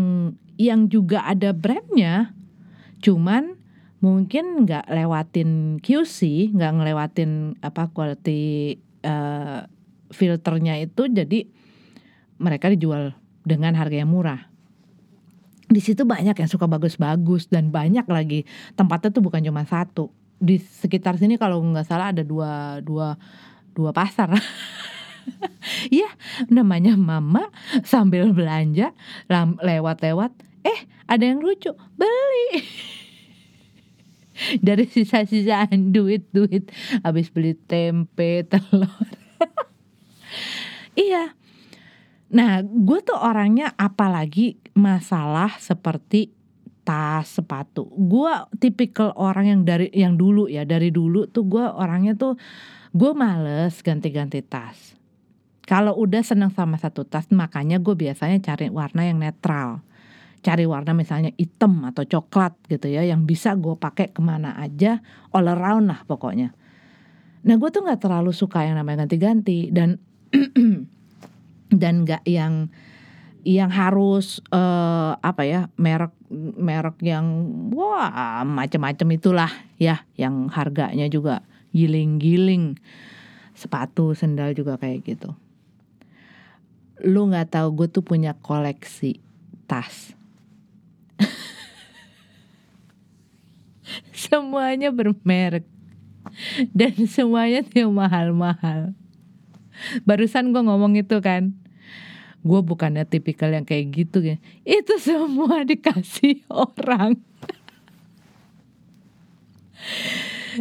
yang 0.56 0.88
juga 0.88 1.26
ada 1.28 1.52
brandnya 1.52 2.36
cuman 3.02 3.58
mungkin 4.02 4.66
nggak 4.66 4.89
lewatin 4.89 5.78
QC 5.84 6.52
nggak 6.54 6.72
ngelewatin 6.78 7.60
apa 7.62 7.89
quality 7.94 8.78
uh, 9.06 9.66
filternya 10.12 10.78
itu 10.84 11.08
jadi 11.08 11.48
mereka 12.42 12.74
dijual 12.74 13.14
dengan 13.46 13.78
harga 13.78 14.02
yang 14.02 14.12
murah. 14.12 14.50
Di 15.72 15.80
situ 15.80 16.04
banyak 16.04 16.36
yang 16.36 16.50
suka 16.52 16.68
bagus-bagus 16.68 17.48
dan 17.48 17.72
banyak 17.72 18.04
lagi 18.10 18.44
tempatnya 18.76 19.14
tuh 19.14 19.24
bukan 19.24 19.39
cuma 19.39 19.64
satu. 19.64 20.12
Di 20.42 20.58
sekitar 20.58 21.22
sini 21.22 21.38
kalau 21.38 21.62
nggak 21.62 21.86
salah 21.86 22.10
ada 22.10 22.26
dua 22.26 22.82
dua 22.82 23.14
dua 23.78 23.94
pasar. 23.94 24.34
ya 25.94 26.10
namanya 26.50 26.98
mama 26.98 27.54
sambil 27.86 28.34
belanja 28.34 28.89
lewat-lewat 29.62 30.34
eh 30.66 30.80
ada 31.06 31.24
yang 31.24 31.46
lucu 31.46 31.70
beli. 31.94 32.66
Dari 34.66 34.89
sisa-sisaan 34.89 35.94
duit-duit 35.94 36.74
habis 37.06 37.30
beli 37.30 37.54
tempe 37.54 38.42
telur. 38.50 38.89
Iya. 40.98 41.36
Nah, 42.32 42.64
gue 42.64 43.00
tuh 43.04 43.20
orangnya 43.20 43.76
apalagi 43.76 44.56
masalah 44.72 45.60
seperti 45.60 46.32
tas, 46.92 47.39
sepatu. 47.39 47.88
Gue 47.96 48.36
tipikal 48.60 49.16
orang 49.16 49.48
yang 49.48 49.62
dari 49.64 49.88
yang 49.96 50.20
dulu 50.20 50.52
ya, 50.52 50.68
dari 50.68 50.92
dulu 50.92 51.24
tuh 51.32 51.48
gue 51.48 51.64
orangnya 51.64 52.20
tuh 52.20 52.36
gue 52.92 53.12
males 53.16 53.80
ganti-ganti 53.80 54.44
tas. 54.44 55.00
Kalau 55.64 55.96
udah 55.96 56.20
seneng 56.20 56.52
sama 56.52 56.76
satu 56.76 57.08
tas, 57.08 57.32
makanya 57.32 57.80
gue 57.80 57.96
biasanya 57.96 58.44
cari 58.44 58.68
warna 58.68 59.08
yang 59.08 59.24
netral. 59.24 59.80
Cari 60.44 60.68
warna 60.68 60.92
misalnya 60.92 61.32
hitam 61.39 61.88
atau 61.88 62.04
coklat 62.04 62.60
gitu 62.68 62.92
ya, 62.92 63.08
yang 63.08 63.24
bisa 63.24 63.56
gue 63.56 63.80
pakai 63.80 64.12
ke 64.12 64.20
mana 64.20 64.60
aja, 64.60 65.00
all 65.32 65.48
around 65.48 65.88
lah 65.88 66.04
pokoknya. 66.04 66.52
Nah 67.48 67.56
gue 67.56 67.70
tuh 67.72 67.88
nggak 67.88 68.04
terlalu 68.04 68.36
suka 68.36 68.68
yang 68.68 68.76
namanya 68.76 69.08
ganti-ganti 69.08 69.72
dan 69.72 69.96
dan 71.82 72.04
nggak 72.04 72.28
yang 72.28 72.68
yang 73.42 73.74
harus 73.74 74.38
uh, 74.54 75.18
apa 75.18 75.42
ya 75.46 75.62
merek 75.74 76.14
merek 76.58 77.02
yang 77.02 77.26
wah 77.74 78.46
macam-macam 78.46 79.08
itulah 79.18 79.52
ya 79.82 80.06
yang 80.14 80.48
harganya 80.54 81.10
juga 81.10 81.42
giling-giling. 81.74 82.78
Sepatu 83.58 84.14
sendal 84.18 84.54
juga 84.58 84.78
kayak 84.78 85.06
gitu. 85.06 85.34
Lu 87.02 87.30
nggak 87.30 87.58
tahu 87.58 87.68
gue 87.84 87.88
tuh 87.89 88.06
punya 88.06 88.38
koleksi 88.38 89.18
tas. 89.66 90.14
Semuanya 94.14 94.94
bermerek. 94.94 95.66
Dan 96.72 97.10
semuanya 97.10 97.66
tuh 97.66 97.89
mahal-mahal. 97.89 98.94
Barusan 100.06 100.54
gue 100.54 100.62
ngomong 100.62 100.94
itu 100.94 101.18
kan 101.20 101.58
gue 102.42 102.60
bukannya 102.66 103.06
tipikal 103.06 103.54
yang 103.54 103.66
kayak 103.66 103.94
gitu 103.94 104.18
ya 104.26 104.38
itu 104.66 104.94
semua 104.98 105.62
dikasih 105.70 106.42
orang. 106.50 107.18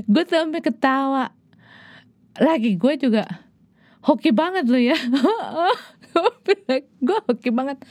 Gue 0.07 0.25
sampai 0.25 0.61
ketawa. 0.65 1.35
Lagi 2.41 2.79
gue 2.79 2.95
juga 2.97 3.27
hoki 4.01 4.33
banget 4.33 4.65
lo 4.69 4.81
ya. 4.81 4.97
Gue 7.05 7.19
hoki 7.29 7.51
banget. 7.53 7.85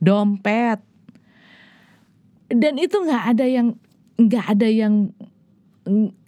Dompet. 0.00 0.80
Dan 2.50 2.80
itu 2.80 2.96
nggak 2.96 3.24
ada 3.36 3.46
yang 3.46 3.76
nggak 4.16 4.46
ada 4.56 4.68
yang 4.68 5.12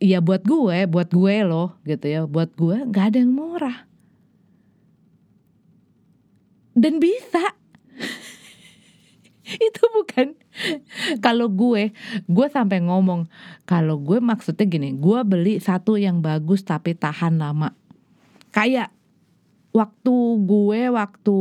ya 0.00 0.18
buat 0.22 0.44
gue 0.44 0.86
buat 0.86 1.08
gue 1.08 1.36
loh 1.48 1.80
gitu 1.88 2.06
ya. 2.06 2.20
Buat 2.28 2.52
gue 2.54 2.76
nggak 2.92 3.04
ada 3.14 3.18
yang 3.24 3.32
murah 3.32 3.91
dan 6.72 6.98
bisa. 6.98 7.56
Itu 9.68 9.82
bukan. 9.92 10.38
Kalau 11.20 11.48
gue 11.52 11.92
gue 12.28 12.46
sampai 12.48 12.80
ngomong 12.84 13.28
kalau 13.68 14.00
gue 14.00 14.20
maksudnya 14.20 14.64
gini 14.68 14.96
gue 14.96 15.18
beli 15.24 15.60
satu 15.60 15.96
yang 16.00 16.24
bagus 16.24 16.64
tapi 16.64 16.96
tahan 16.96 17.40
lama. 17.40 17.76
Kayak 18.52 18.92
waktu 19.72 20.14
gue 20.44 20.80
waktu 20.92 21.38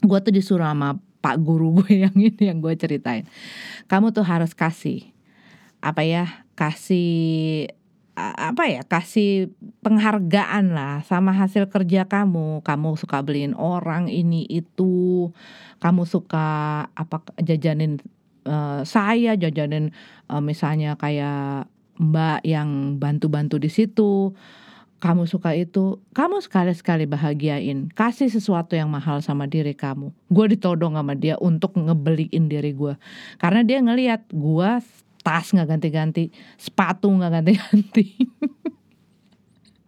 gue 0.00 0.18
tuh 0.22 0.32
disuruh 0.32 0.70
sama 0.70 0.96
pak 1.20 1.36
guru 1.42 1.74
gue 1.84 2.06
yang 2.08 2.14
ini 2.16 2.50
yang 2.50 2.58
gue 2.58 2.74
ceritain. 2.74 3.26
Kamu 3.86 4.10
tuh 4.10 4.26
harus 4.26 4.56
kasih 4.56 5.10
apa 5.80 6.04
ya 6.04 6.44
kasih 6.60 7.72
apa 8.18 8.66
ya 8.68 8.82
kasih 8.84 9.54
penghargaan 9.80 10.74
lah 10.74 11.00
sama 11.06 11.32
hasil 11.32 11.70
kerja 11.70 12.04
kamu. 12.06 12.60
Kamu 12.60 12.98
suka 12.98 13.22
beliin 13.24 13.56
orang 13.56 14.10
ini 14.10 14.44
itu. 14.50 15.30
Kamu 15.80 16.04
suka 16.04 16.86
apa 16.92 17.24
jajanin 17.40 18.02
uh, 18.44 18.82
saya 18.84 19.38
jajanin 19.38 19.94
uh, 20.28 20.42
misalnya 20.42 20.98
kayak 21.00 21.70
mbak 22.00 22.44
yang 22.44 23.00
bantu-bantu 23.00 23.56
di 23.56 23.70
situ. 23.72 24.34
Kamu 25.00 25.24
suka 25.24 25.56
itu 25.56 25.96
kamu 26.12 26.44
sekali-sekali 26.44 27.08
bahagiain. 27.08 27.88
Kasih 27.96 28.28
sesuatu 28.28 28.76
yang 28.76 28.92
mahal 28.92 29.24
sama 29.24 29.48
diri 29.48 29.72
kamu. 29.72 30.12
Gue 30.28 30.52
ditodong 30.52 30.92
sama 30.92 31.16
dia 31.16 31.40
untuk 31.40 31.72
ngebeliin 31.72 32.52
diri 32.52 32.76
gue 32.76 33.00
karena 33.40 33.64
dia 33.64 33.80
ngelihat 33.80 34.28
gue 34.28 34.70
tas 35.20 35.52
nggak 35.52 35.68
ganti-ganti, 35.68 36.32
sepatu 36.56 37.08
nggak 37.12 37.30
ganti-ganti. 37.40 38.04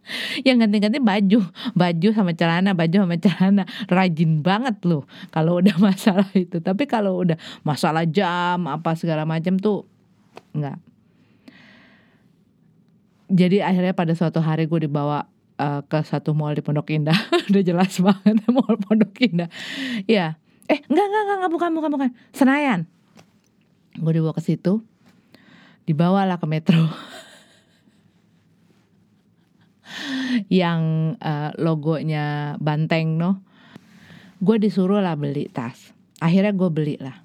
yang 0.47 0.59
ganti-ganti 0.59 0.99
baju, 0.99 1.39
baju 1.73 2.09
sama 2.11 2.31
celana, 2.35 2.75
baju 2.75 2.95
sama 3.07 3.15
celana, 3.17 3.63
rajin 3.87 4.43
banget 4.43 4.77
loh 4.83 5.07
kalau 5.31 5.63
udah 5.63 5.75
masalah 5.87 6.27
itu. 6.35 6.59
Tapi 6.59 6.83
kalau 6.85 7.23
udah 7.23 7.39
masalah 7.63 8.03
jam 8.07 8.67
apa 8.67 8.93
segala 8.99 9.23
macam 9.23 9.55
tuh 9.57 9.87
nggak. 10.53 10.77
Jadi 13.33 13.65
akhirnya 13.65 13.97
pada 13.97 14.13
suatu 14.13 14.43
hari 14.43 14.69
gue 14.69 14.85
dibawa 14.85 15.25
uh, 15.57 15.81
ke 15.87 15.99
satu 16.05 16.37
mall 16.37 16.53
di 16.53 16.61
Pondok 16.61 16.93
Indah, 16.93 17.17
udah 17.49 17.63
jelas 17.63 17.97
banget 17.97 18.45
mall 18.51 18.77
Pondok 18.77 19.15
Indah. 19.23 19.49
Ya, 20.05 20.37
eh 20.69 20.79
enggak 20.85 21.05
enggak 21.07 21.23
enggak 21.25 21.51
bukan 21.51 21.69
bukan 21.73 21.89
bukan 21.89 22.09
Senayan. 22.35 22.85
Gue 23.97 24.13
dibawa 24.13 24.33
ke 24.37 24.41
situ, 24.41 24.85
dibawalah 25.85 26.37
ke 26.39 26.47
metro. 26.49 26.83
Yang 30.49 30.81
uh, 31.21 31.51
logonya 31.61 32.57
banteng 32.57 33.19
no. 33.19 33.43
Gue 34.43 34.59
disuruh 34.59 34.99
lah 34.99 35.15
beli 35.15 35.47
tas. 35.47 35.93
Akhirnya 36.19 36.51
gue 36.55 36.69
beli 36.73 36.95
lah 36.99 37.23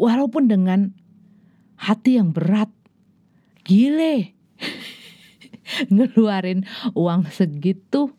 walaupun 0.00 0.48
dengan 0.48 0.96
hati 1.76 2.16
yang 2.16 2.32
berat. 2.32 2.72
Gile. 3.60 4.32
Ngeluarin 5.92 6.64
uang 6.96 7.28
segitu 7.30 8.10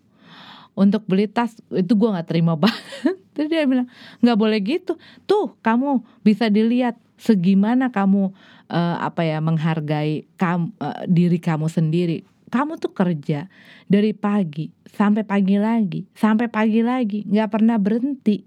untuk 0.77 1.03
beli 1.03 1.27
tas 1.27 1.57
itu 1.73 1.91
gue 1.97 2.09
nggak 2.13 2.29
terima 2.29 2.53
banget. 2.61 3.17
Terus 3.33 3.49
dia 3.49 3.65
bilang 3.65 3.89
nggak 4.21 4.37
boleh 4.37 4.59
gitu. 4.61 5.01
Tuh 5.25 5.57
kamu 5.65 6.05
bisa 6.21 6.47
dilihat 6.53 7.01
segimana 7.17 7.89
kamu 7.89 8.31
uh, 8.71 8.97
apa 9.03 9.27
ya 9.27 9.43
menghargai 9.43 10.23
kam, 10.39 10.71
uh, 10.79 11.03
diri 11.05 11.37
kamu 11.37 11.67
sendiri. 11.67 12.23
Kamu 12.51 12.79
tuh 12.79 12.91
kerja 12.91 13.47
dari 13.87 14.11
pagi 14.11 14.71
sampai 14.87 15.23
pagi 15.23 15.55
lagi, 15.55 16.03
sampai 16.15 16.47
pagi 16.51 16.83
lagi, 16.83 17.23
nggak 17.27 17.49
pernah 17.51 17.79
berhenti. 17.79 18.43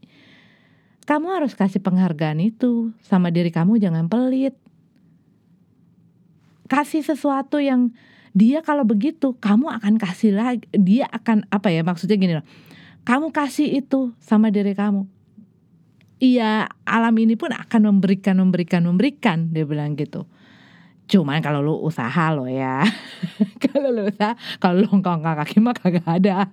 Kamu 1.05 1.37
harus 1.37 1.53
kasih 1.53 1.85
penghargaan 1.85 2.41
itu 2.41 2.93
sama 3.05 3.29
diri 3.29 3.53
kamu, 3.53 3.77
jangan 3.77 4.09
pelit. 4.09 4.57
Kasih 6.64 7.05
sesuatu 7.05 7.61
yang 7.61 7.93
dia 8.33 8.64
kalau 8.64 8.89
begitu, 8.89 9.37
kamu 9.37 9.68
akan 9.81 10.01
kasih 10.01 10.33
lagi. 10.33 10.64
Dia 10.72 11.09
akan 11.12 11.49
apa 11.53 11.68
ya 11.68 11.85
maksudnya 11.85 12.16
gini 12.16 12.35
loh. 12.41 12.47
Kamu 13.05 13.37
kasih 13.37 13.68
itu 13.85 14.16
sama 14.16 14.49
diri 14.49 14.72
kamu, 14.72 15.05
iya 16.18 16.68
alam 16.84 17.14
ini 17.18 17.34
pun 17.34 17.50
akan 17.50 17.94
memberikan 17.94 18.38
memberikan 18.38 18.82
memberikan 18.86 19.50
dia 19.50 19.64
bilang 19.66 19.94
gitu. 19.98 20.26
Cuman 21.04 21.44
kalau 21.44 21.60
lu 21.60 21.74
usaha 21.84 22.32
lo 22.32 22.48
ya. 22.48 22.80
Kalau 23.64 23.92
lu 23.92 24.08
usaha 24.08 24.32
kalau 24.56 24.80
lu 24.80 24.88
ngkong 24.88 25.20
kaki 25.20 25.60
mah 25.60 25.76
kagak 25.76 26.06
ada. 26.08 26.48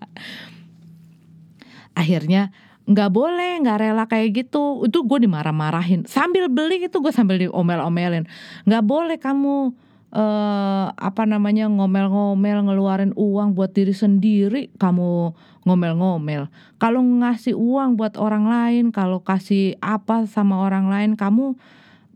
Akhirnya 1.96 2.52
nggak 2.84 3.10
boleh 3.14 3.62
nggak 3.64 3.78
rela 3.80 4.04
kayak 4.12 4.44
gitu. 4.44 4.84
Itu 4.84 5.08
gue 5.08 5.24
dimarah-marahin. 5.24 6.04
Sambil 6.04 6.52
beli 6.52 6.84
itu 6.84 6.98
gue 7.00 7.14
sambil 7.16 7.40
diomel-omelin. 7.40 8.28
Nggak 8.68 8.84
boleh 8.84 9.18
kamu 9.22 9.72
uh, 10.12 10.86
apa 10.92 11.24
namanya 11.24 11.72
ngomel-ngomel 11.72 12.68
ngeluarin 12.68 13.14
uang 13.16 13.56
buat 13.56 13.72
diri 13.72 13.96
sendiri. 13.96 14.74
Kamu 14.76 15.32
ngomel-ngomel. 15.66 16.50
Kalau 16.82 17.02
ngasih 17.02 17.54
uang 17.54 17.98
buat 17.98 18.18
orang 18.18 18.50
lain, 18.50 18.86
kalau 18.90 19.22
kasih 19.22 19.78
apa 19.82 20.26
sama 20.26 20.62
orang 20.66 20.90
lain, 20.90 21.12
kamu 21.14 21.54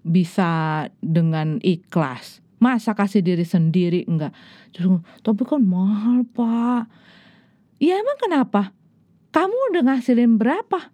bisa 0.05 0.85
dengan 1.01 1.61
ikhlas. 1.61 2.41
Masa 2.57 2.97
kasih 2.97 3.21
diri 3.21 3.45
sendiri 3.45 4.07
enggak? 4.09 4.33
Terus, 4.73 5.01
tapi 5.21 5.43
kan 5.45 5.61
mahal 5.61 6.25
pak. 6.25 6.89
Ya 7.77 7.99
emang 7.99 8.17
kenapa? 8.17 8.71
Kamu 9.35 9.75
udah 9.75 9.83
ngasilin 9.91 10.39
berapa? 10.39 10.89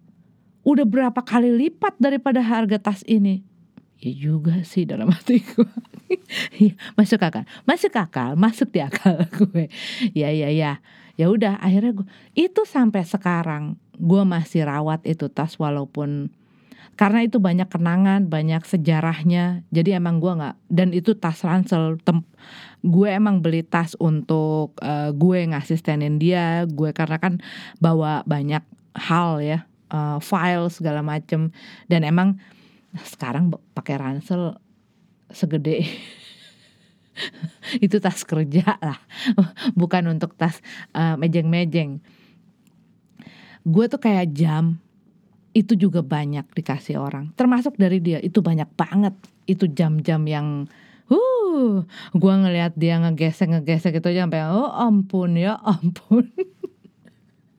Udah 0.66 0.86
berapa 0.86 1.20
kali 1.22 1.54
lipat 1.54 1.96
daripada 1.96 2.42
harga 2.42 2.78
tas 2.78 3.06
ini? 3.06 3.46
Ya 4.02 4.10
juga 4.10 4.66
sih 4.66 4.84
dalam 4.84 5.10
hatiku. 5.10 5.64
Iya, 6.52 6.76
masuk 6.92 7.24
akal, 7.24 7.48
masuk 7.64 7.96
akal, 7.96 8.36
masuk 8.36 8.68
di 8.68 8.84
akal 8.84 9.24
gue. 9.40 9.72
Ya 10.12 10.28
ya 10.28 10.52
ya 10.52 10.84
ya 11.20 11.28
udah 11.28 11.60
akhirnya 11.60 12.02
gue 12.02 12.06
itu 12.32 12.64
sampai 12.64 13.04
sekarang 13.04 13.76
gue 14.00 14.22
masih 14.24 14.64
rawat 14.64 15.04
itu 15.04 15.28
tas 15.28 15.56
walaupun 15.60 16.32
karena 16.92 17.24
itu 17.24 17.40
banyak 17.40 17.72
kenangan 17.72 18.28
banyak 18.28 18.62
sejarahnya. 18.68 19.64
Jadi 19.72 19.96
emang 19.96 20.20
gue 20.20 20.28
nggak 20.28 20.56
dan 20.68 20.92
itu 20.92 21.16
tas 21.16 21.40
ransel 21.40 21.96
tem, 22.04 22.20
gue 22.84 23.08
emang 23.08 23.40
beli 23.40 23.64
tas 23.64 23.96
untuk 23.96 24.76
uh, 24.84 25.08
gue 25.16 25.40
ngasistenin 25.48 26.20
dia. 26.20 26.68
Gue 26.68 26.92
karena 26.92 27.16
kan 27.16 27.40
bawa 27.80 28.20
banyak 28.28 28.60
hal 28.92 29.40
ya 29.40 29.64
uh, 29.88 30.20
file 30.20 30.68
segala 30.68 31.00
macem. 31.00 31.48
Dan 31.88 32.04
emang 32.04 32.36
sekarang 32.92 33.56
pakai 33.72 33.96
ransel 33.96 34.60
segede 35.32 35.88
itu 37.84 37.96
tas 37.98 38.22
kerja 38.24 38.78
lah. 38.80 38.98
Bukan 39.80 40.12
untuk 40.12 40.34
tas 40.36 40.58
uh, 40.96 41.16
mejeng-mejeng. 41.16 42.00
Gue 43.62 43.86
tuh 43.86 44.02
kayak 44.02 44.34
jam 44.34 44.80
itu 45.52 45.76
juga 45.76 46.00
banyak 46.00 46.48
dikasih 46.56 46.98
orang. 46.98 47.30
Termasuk 47.36 47.76
dari 47.76 48.00
dia 48.00 48.18
itu 48.18 48.40
banyak 48.40 48.68
banget. 48.74 49.14
Itu 49.44 49.68
jam-jam 49.68 50.24
yang 50.26 50.66
uh 51.12 51.84
gue 52.16 52.34
ngelihat 52.34 52.72
dia 52.80 52.96
ngegesek 53.02 53.52
ngegesek 53.52 54.00
itu 54.00 54.08
aja 54.08 54.24
sampai 54.24 54.40
oh 54.48 54.72
ampun 54.72 55.36
ya 55.36 55.60
ampun 55.60 56.24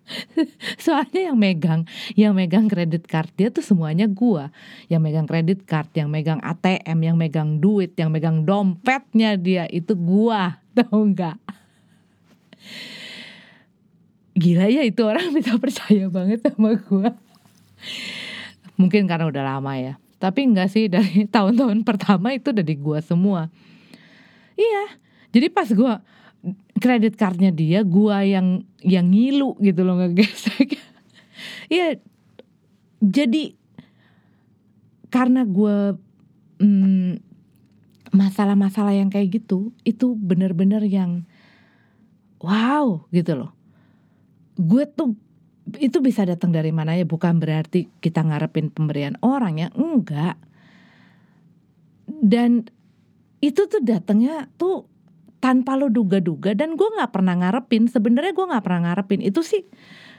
soalnya 0.84 1.32
yang 1.32 1.38
megang 1.40 1.88
yang 2.14 2.36
megang 2.36 2.68
kredit 2.68 3.08
card 3.08 3.32
dia 3.40 3.50
tuh 3.50 3.64
semuanya 3.64 4.06
gua. 4.10 4.52
Yang 4.92 5.02
megang 5.10 5.28
kredit 5.28 5.60
card 5.64 5.90
yang 5.96 6.10
megang 6.12 6.40
ATM 6.44 7.00
yang 7.00 7.16
megang 7.16 7.60
duit 7.64 7.96
yang 7.96 8.12
megang 8.12 8.44
dompetnya 8.44 9.40
dia 9.40 9.66
itu 9.72 9.96
gua. 9.96 10.60
Tau 10.78 11.00
nggak? 11.00 11.38
Gila 14.34 14.66
ya 14.68 14.82
itu 14.84 15.02
orang 15.06 15.32
bisa 15.38 15.56
percaya 15.56 16.10
banget 16.12 16.44
sama 16.44 16.76
gua. 16.90 17.16
Mungkin 18.76 19.06
karena 19.06 19.30
udah 19.30 19.44
lama 19.46 19.74
ya. 19.78 19.96
Tapi 20.18 20.48
enggak 20.48 20.72
sih 20.72 20.88
dari 20.88 21.28
tahun-tahun 21.28 21.84
pertama 21.84 22.32
itu 22.36 22.52
dari 22.52 22.76
gua 22.76 23.00
semua. 23.04 23.48
Iya 24.54 25.00
jadi 25.34 25.50
pas 25.50 25.68
gua 25.74 26.00
kredit 26.84 27.16
cardnya 27.16 27.56
dia 27.56 27.88
gua 27.88 28.28
yang 28.28 28.68
yang 28.84 29.08
ngilu 29.08 29.56
gitu 29.64 29.88
loh 29.88 30.04
ngegesek 30.04 30.76
iya 31.74 31.96
jadi 33.00 33.56
karena 35.08 35.48
gua 35.48 35.96
hmm, 36.60 37.24
masalah-masalah 38.14 38.94
yang 38.94 39.10
kayak 39.10 39.42
gitu 39.42 39.74
itu 39.82 40.14
bener-bener 40.14 40.86
yang 40.86 41.26
wow 42.44 43.10
gitu 43.10 43.34
loh. 43.34 43.52
Gue 44.54 44.86
tuh 44.86 45.18
itu 45.82 45.98
bisa 46.04 46.22
datang 46.28 46.54
dari 46.54 46.70
mana 46.70 46.94
ya? 46.94 47.10
Bukan 47.10 47.42
berarti 47.42 47.90
kita 47.98 48.22
ngarepin 48.22 48.70
pemberian 48.70 49.18
orang 49.26 49.58
ya? 49.58 49.68
Enggak. 49.74 50.38
Dan 52.06 52.70
itu 53.42 53.66
tuh 53.66 53.82
datangnya 53.82 54.48
tuh 54.62 54.86
tanpa 55.44 55.76
lo 55.76 55.92
duga-duga 55.92 56.56
dan 56.56 56.80
gue 56.80 56.88
nggak 56.88 57.12
pernah 57.12 57.36
ngarepin 57.36 57.92
sebenarnya 57.92 58.32
gue 58.32 58.46
nggak 58.48 58.64
pernah 58.64 58.82
ngarepin 58.88 59.20
itu 59.20 59.44
sih. 59.44 59.68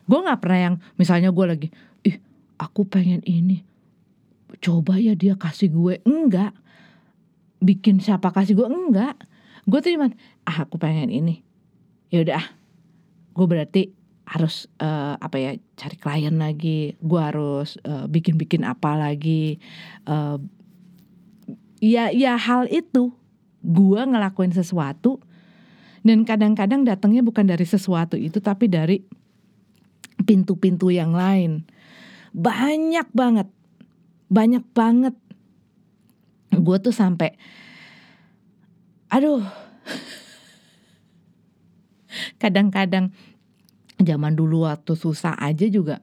Gue 0.04 0.20
nggak 0.20 0.44
pernah 0.44 0.60
yang 0.60 0.74
misalnya 1.00 1.32
gue 1.32 1.44
lagi 1.48 1.68
ih 2.04 2.20
aku 2.60 2.84
pengen 2.84 3.24
ini 3.24 3.64
coba 4.60 5.00
ya 5.00 5.16
dia 5.16 5.34
kasih 5.40 5.72
gue. 5.72 5.94
Enggak. 6.04 6.52
Bikin 7.64 8.04
siapa 8.04 8.28
kasih 8.36 8.60
gue? 8.60 8.68
Enggak. 8.68 9.16
Gue 9.64 9.80
cuman 9.80 10.12
ah 10.44 10.68
aku 10.68 10.76
pengen 10.76 11.08
ini. 11.08 11.40
Ya 12.12 12.20
udah 12.20 12.36
ah. 12.44 12.48
Gue 13.34 13.46
berarti 13.48 13.90
harus 14.24 14.68
uh, 14.80 15.16
apa 15.18 15.36
ya 15.40 15.50
cari 15.74 15.96
klien 15.96 16.36
lagi. 16.36 17.00
Gue 17.00 17.20
harus 17.24 17.80
uh, 17.88 18.04
bikin-bikin 18.06 18.62
apa 18.68 18.94
lagi. 18.94 19.56
Uh, 20.04 20.36
ya 21.80 22.12
ya 22.12 22.36
hal 22.36 22.68
itu 22.68 23.16
gue 23.64 24.00
ngelakuin 24.04 24.52
sesuatu 24.52 25.16
dan 26.04 26.28
kadang-kadang 26.28 26.84
datangnya 26.84 27.24
bukan 27.24 27.48
dari 27.48 27.64
sesuatu 27.64 28.20
itu 28.20 28.36
tapi 28.38 28.68
dari 28.68 29.00
pintu-pintu 30.28 30.92
yang 30.92 31.16
lain. 31.16 31.64
Banyak 32.36 33.08
banget 33.16 33.48
banyak 34.28 34.64
banget. 34.76 35.16
Gue 36.54 36.76
tuh 36.78 36.94
sampai 36.94 37.34
aduh. 39.08 39.42
Kadang-kadang 42.42 43.10
zaman 43.98 44.38
dulu 44.38 44.68
waktu 44.68 44.94
susah 44.94 45.34
aja 45.40 45.66
juga 45.66 45.98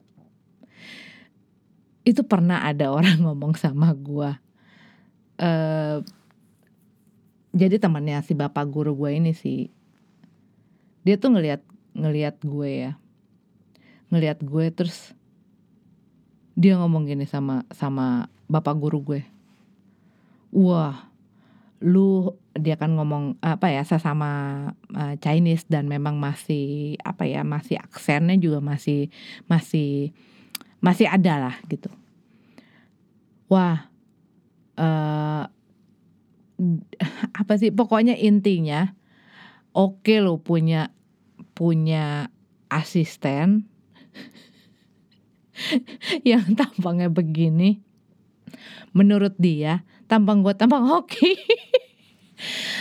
itu 2.02 2.26
pernah 2.26 2.66
ada 2.66 2.90
orang 2.90 3.18
ngomong 3.24 3.54
sama 3.54 3.94
gue 3.94 4.30
jadi 7.52 7.76
temannya 7.76 8.24
si 8.24 8.32
bapak 8.32 8.64
guru 8.68 8.96
gue 8.96 9.10
ini 9.16 9.32
sih 9.36 9.68
dia 11.02 11.18
tuh 11.18 11.34
ngelihat 11.34 11.62
ngelihat 11.92 12.40
gue 12.42 12.70
ya. 12.88 12.92
Ngelihat 14.12 14.44
gue 14.44 14.66
terus 14.72 15.12
dia 16.52 16.76
ngomong 16.76 17.08
gini 17.08 17.24
sama 17.24 17.64
sama 17.72 18.28
bapak 18.46 18.74
guru 18.78 18.98
gue. 19.02 19.20
Wah 20.52 21.08
lu 21.82 22.38
dia 22.54 22.78
kan 22.78 22.94
ngomong 22.94 23.40
apa 23.42 23.72
ya 23.72 23.82
sesama 23.82 24.30
uh, 24.94 25.14
Chinese 25.18 25.66
dan 25.66 25.90
memang 25.90 26.20
masih 26.20 26.94
apa 27.02 27.26
ya 27.26 27.42
masih 27.42 27.80
aksennya 27.80 28.38
juga 28.38 28.62
masih 28.62 29.10
masih 29.50 30.14
masih 30.78 31.10
ada 31.10 31.50
lah 31.50 31.56
gitu. 31.66 31.90
Wah 33.50 33.90
uh, 34.78 35.50
apa 37.40 37.52
sih 37.58 37.74
pokoknya 37.74 38.16
intinya 38.16 38.94
oke 39.74 40.04
okay 40.04 40.18
lo 40.22 40.38
punya 40.38 40.94
punya 41.52 42.30
asisten 42.72 43.68
yang 46.28 46.56
tampangnya 46.56 47.12
begini 47.12 47.84
menurut 48.96 49.36
dia 49.36 49.84
tampang 50.08 50.44
gue 50.44 50.54
tampang 50.56 50.88
hoki 50.88 51.36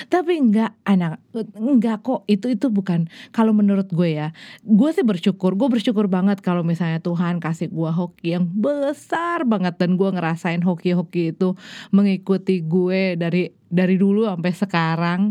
tapi 0.07 0.39
enggak 0.39 0.75
anak 0.83 1.21
enggak 1.57 2.03
kok. 2.03 2.23
Itu 2.25 2.51
itu 2.51 2.67
bukan 2.67 3.07
kalau 3.35 3.51
menurut 3.51 3.89
gue 3.91 4.17
ya 4.17 4.35
gue 4.63 4.89
sih 4.93 5.05
bersyukur 5.05 5.57
gue 5.57 5.67
bersyukur 5.67 6.05
banget 6.11 6.39
kalau 6.39 6.61
misalnya 6.61 6.99
Tuhan 7.01 7.39
kasih 7.43 7.69
gue 7.71 7.91
hoki 7.91 8.37
yang 8.37 8.45
besar 8.47 9.43
banget 9.47 9.77
dan 9.77 9.95
gue 9.95 10.09
ngerasain 10.09 10.61
hoki-hoki 10.61 11.35
itu 11.35 11.55
mengikuti 11.93 12.61
gue 12.63 13.15
dari 13.15 13.51
dari 13.71 13.95
dulu 13.95 14.27
sampai 14.27 14.51
sekarang. 14.53 15.21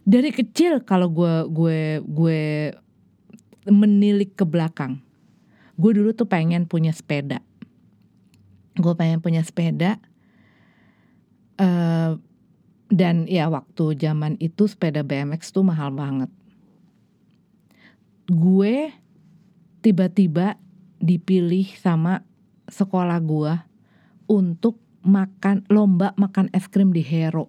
Dari 0.00 0.32
kecil 0.32 0.82
kalau 0.82 1.12
gue 1.12 1.46
gue 1.52 1.80
gue 2.02 2.40
menilik 3.68 4.32
ke 4.34 4.42
belakang 4.48 5.04
gue 5.80 5.96
dulu 5.96 6.12
tuh 6.12 6.28
pengen 6.28 6.68
punya 6.68 6.92
sepeda. 6.92 7.40
Gue 8.76 8.92
pengen 8.92 9.24
punya 9.24 9.40
sepeda 9.40 9.96
uh, 11.60 12.20
dan 12.90 13.30
ya 13.30 13.46
waktu 13.46 13.94
zaman 13.94 14.34
itu 14.42 14.66
sepeda 14.66 15.06
BMX 15.06 15.54
tuh 15.54 15.62
mahal 15.62 15.94
banget. 15.94 16.28
Gue 18.26 18.90
tiba-tiba 19.80 20.58
dipilih 20.98 21.70
sama 21.78 22.26
sekolah 22.66 23.18
gue 23.22 23.54
untuk 24.26 24.82
makan 25.06 25.64
lomba 25.70 26.12
makan 26.18 26.50
es 26.50 26.66
krim 26.66 26.90
di 26.90 27.00
Hero. 27.00 27.48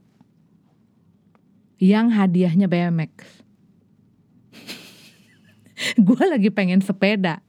Yang 1.82 2.08
hadiahnya 2.14 2.70
BMX. 2.70 3.42
gue 6.06 6.24
lagi 6.30 6.54
pengen 6.54 6.86
sepeda. 6.86 7.42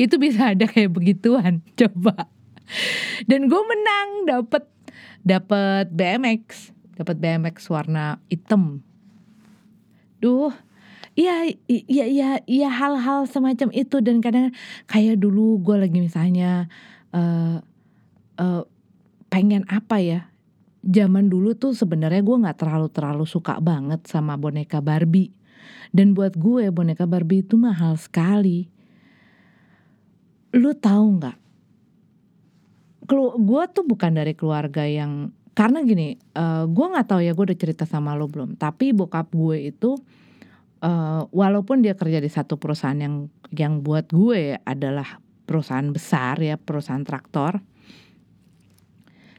Itu 0.00 0.16
bisa 0.16 0.56
ada 0.56 0.64
kayak 0.64 0.96
begituan, 0.96 1.60
coba. 1.80 2.32
Dan 3.28 3.52
gue 3.52 3.62
menang 3.68 4.08
dapet 4.24 4.64
dapet 5.20 5.92
BMX 5.92 6.75
dapat 6.96 7.16
BMX 7.20 7.68
warna 7.68 8.18
hitam. 8.32 8.80
Duh, 10.18 10.50
Iya, 11.16 11.48
iya, 11.64 12.04
iya, 12.04 12.28
iya 12.44 12.68
hal-hal 12.68 13.24
semacam 13.24 13.72
itu 13.72 14.04
dan 14.04 14.20
kadang 14.20 14.52
kayak 14.84 15.16
dulu 15.16 15.56
gue 15.64 15.88
lagi 15.88 15.96
misalnya 15.96 16.68
uh, 17.16 17.64
uh, 18.36 18.62
pengen 19.32 19.64
apa 19.64 19.96
ya? 19.96 20.28
Zaman 20.84 21.32
dulu 21.32 21.56
tuh 21.56 21.72
sebenarnya 21.72 22.20
gue 22.20 22.36
nggak 22.36 22.60
terlalu 22.60 22.92
terlalu 22.92 23.24
suka 23.24 23.56
banget 23.64 24.04
sama 24.04 24.36
boneka 24.36 24.84
Barbie. 24.84 25.32
Dan 25.88 26.12
buat 26.12 26.36
gue 26.36 26.68
boneka 26.68 27.08
Barbie 27.08 27.40
itu 27.40 27.56
mahal 27.56 27.96
sekali. 27.96 28.68
Lu 30.52 30.76
tahu 30.76 31.06
nggak? 31.16 31.36
Gue 33.40 33.62
tuh 33.72 33.88
bukan 33.88 34.12
dari 34.20 34.36
keluarga 34.36 34.84
yang 34.84 35.32
karena 35.56 35.80
gini, 35.80 36.20
uh, 36.36 36.68
gue 36.68 36.86
nggak 36.92 37.08
tahu 37.08 37.20
ya 37.24 37.32
gue 37.32 37.44
udah 37.48 37.56
cerita 37.58 37.88
sama 37.88 38.12
lo 38.12 38.28
belum. 38.28 38.60
Tapi 38.60 38.92
bokap 38.92 39.32
gue 39.32 39.72
itu 39.72 39.96
uh, 40.84 41.24
walaupun 41.32 41.80
dia 41.80 41.96
kerja 41.96 42.20
di 42.20 42.28
satu 42.28 42.60
perusahaan 42.60 43.00
yang 43.00 43.32
yang 43.56 43.80
buat 43.80 44.12
gue 44.12 44.60
adalah 44.60 45.16
perusahaan 45.48 45.88
besar 45.88 46.44
ya 46.44 46.60
perusahaan 46.60 47.00
traktor. 47.00 47.64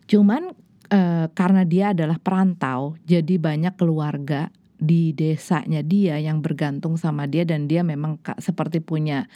Cuman 0.09 0.57
uh, 0.89 1.30
karena 1.38 1.61
dia 1.70 1.93
adalah 1.93 2.18
perantau, 2.18 2.97
jadi 3.05 3.38
banyak 3.38 3.78
keluarga 3.78 4.49
di 4.74 5.13
desanya 5.13 5.86
dia 5.86 6.18
yang 6.18 6.41
bergantung 6.41 6.97
sama 6.97 7.30
dia 7.30 7.45
dan 7.45 7.70
dia 7.70 7.86
memang 7.86 8.18
seperti 8.41 8.82
punya 8.82 9.30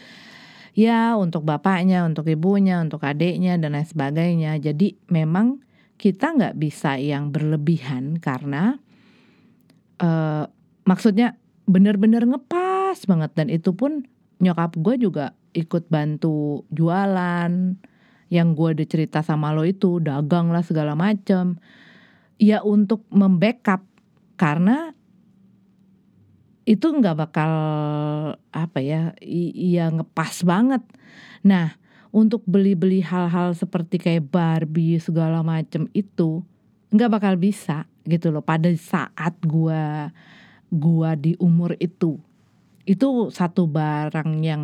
ya 0.74 1.14
untuk 1.14 1.46
bapaknya, 1.46 2.10
untuk 2.10 2.26
ibunya, 2.26 2.82
untuk 2.82 3.06
adiknya 3.06 3.62
dan 3.62 3.78
lain 3.78 3.86
sebagainya. 3.86 4.58
Jadi 4.58 4.98
memang 5.14 5.62
kita 6.02 6.34
nggak 6.34 6.58
bisa 6.58 6.98
yang 6.98 7.30
berlebihan 7.30 8.18
karena 8.18 8.82
uh, 10.02 10.50
maksudnya 10.82 11.38
bener-bener 11.70 12.26
ngepas 12.26 13.06
banget. 13.06 13.32
Dan 13.38 13.54
itu 13.54 13.78
pun 13.78 14.02
nyokap 14.42 14.82
gue 14.82 14.98
juga 14.98 15.38
ikut 15.54 15.86
bantu 15.94 16.66
jualan. 16.74 17.78
Yang 18.34 18.48
gue 18.58 18.70
udah 18.82 18.88
cerita 18.90 19.20
sama 19.22 19.54
lo 19.54 19.62
itu 19.62 20.02
dagang 20.02 20.50
lah 20.50 20.66
segala 20.66 20.98
macem. 20.98 21.62
Ya 22.42 22.66
untuk 22.66 23.06
membackup 23.14 23.86
karena 24.42 24.98
itu 26.66 26.88
nggak 26.90 27.18
bakal 27.30 27.54
apa 28.50 28.80
ya 28.82 29.14
iya 29.22 29.94
ngepas 29.94 30.42
banget. 30.42 30.82
Nah 31.46 31.78
untuk 32.12 32.44
beli-beli 32.44 33.00
hal-hal 33.00 33.56
seperti 33.56 33.96
kayak 33.96 34.28
Barbie 34.28 35.00
segala 35.00 35.40
macem 35.42 35.88
itu 35.96 36.44
nggak 36.92 37.12
bakal 37.12 37.34
bisa 37.40 37.88
gitu 38.04 38.36
loh 38.36 38.44
pada 38.44 38.68
saat 38.76 39.40
gua 39.48 40.12
gua 40.68 41.16
di 41.16 41.40
umur 41.40 41.80
itu. 41.80 42.20
Itu 42.84 43.32
satu 43.32 43.64
barang 43.64 44.44
yang 44.44 44.64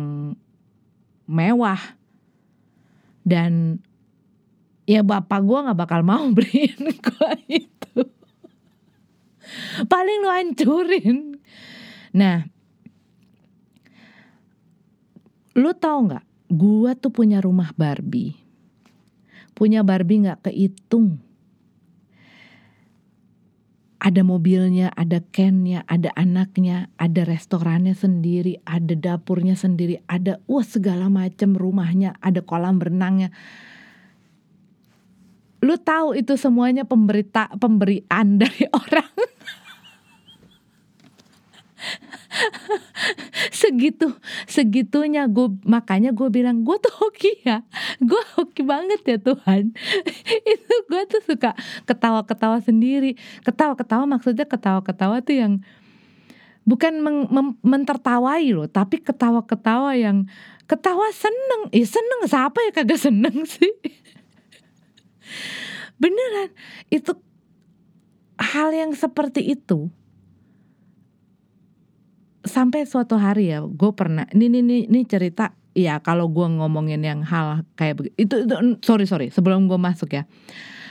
mewah. 1.24 1.96
Dan 3.24 3.80
ya 4.84 5.00
bapak 5.00 5.40
gua 5.40 5.72
nggak 5.72 5.80
bakal 5.80 6.00
mau 6.04 6.28
beliin 6.36 6.92
gua 7.00 7.32
itu. 7.48 8.04
Paling 9.88 10.18
lu 10.20 10.28
hancurin. 10.28 11.18
Nah 12.12 12.44
lu 15.58 15.74
tau 15.74 16.06
nggak 16.06 16.27
gua 16.48 16.96
tuh 16.96 17.12
punya 17.12 17.38
rumah 17.38 17.70
Barbie 17.76 18.36
punya 19.52 19.84
Barbie 19.86 20.24
nggak 20.24 20.50
kehitung 20.50 21.20
ada 23.98 24.22
mobilnya, 24.22 24.94
ada 24.94 25.18
Kennya, 25.34 25.82
ada 25.90 26.14
anaknya, 26.14 26.86
ada 27.02 27.26
restorannya 27.26 27.98
sendiri, 27.98 28.62
ada 28.62 28.94
dapurnya 28.94 29.58
sendiri, 29.58 29.98
ada 30.06 30.38
wah 30.46 30.62
segala 30.62 31.10
macam 31.10 31.58
rumahnya, 31.58 32.14
ada 32.22 32.38
kolam 32.38 32.78
berenangnya. 32.78 33.34
Lu 35.58 35.74
tahu 35.74 36.14
itu 36.14 36.38
semuanya 36.38 36.86
pemberita 36.86 37.50
pemberian 37.58 38.26
dari 38.42 38.70
orang. 38.70 39.12
segitu 43.60 44.14
segitunya 44.46 45.26
gue 45.26 45.48
makanya 45.64 46.14
gue 46.14 46.28
bilang 46.30 46.62
gue 46.62 46.76
tuh 46.80 46.94
hoki 46.94 47.42
ya. 47.44 47.64
Gue 48.00 48.22
hoki 48.38 48.62
banget 48.64 49.00
ya 49.04 49.18
Tuhan. 49.20 49.74
Itu 50.54 50.74
gue 50.88 51.02
tuh 51.08 51.22
suka 51.24 51.52
ketawa-ketawa 51.84 52.62
sendiri. 52.62 53.18
Ketawa-ketawa 53.44 54.04
maksudnya 54.06 54.46
ketawa-ketawa 54.46 55.20
tuh 55.22 55.36
yang 55.36 55.52
bukan 56.68 57.00
meng, 57.00 57.32
mem, 57.32 57.56
mentertawai 57.64 58.44
loh 58.52 58.68
tapi 58.68 59.00
ketawa-ketawa 59.00 59.96
yang 59.96 60.28
ketawa 60.68 61.08
seneng. 61.14 61.72
Eh 61.72 61.88
seneng 61.88 62.28
siapa 62.28 62.58
ya? 62.68 62.70
Kagak 62.82 63.00
seneng 63.00 63.48
sih. 63.48 63.68
Beneran 66.00 66.54
itu 66.94 67.10
hal 68.38 68.70
yang 68.70 68.94
seperti 68.94 69.42
itu 69.42 69.90
sampai 72.48 72.88
suatu 72.88 73.20
hari 73.20 73.52
ya 73.52 73.62
gue 73.62 73.92
pernah 73.92 74.24
ini 74.34 74.48
ini 74.48 74.76
ini 74.88 75.00
cerita 75.04 75.52
ya 75.76 76.00
kalau 76.02 76.26
gue 76.26 76.48
ngomongin 76.48 77.04
yang 77.04 77.20
hal 77.22 77.62
kayak 77.78 78.00
begitu 78.00 78.14
itu, 78.18 78.34
itu 78.48 78.54
sorry 78.82 79.04
sorry 79.06 79.26
sebelum 79.28 79.68
gue 79.70 79.78
masuk 79.78 80.16
ya. 80.16 80.24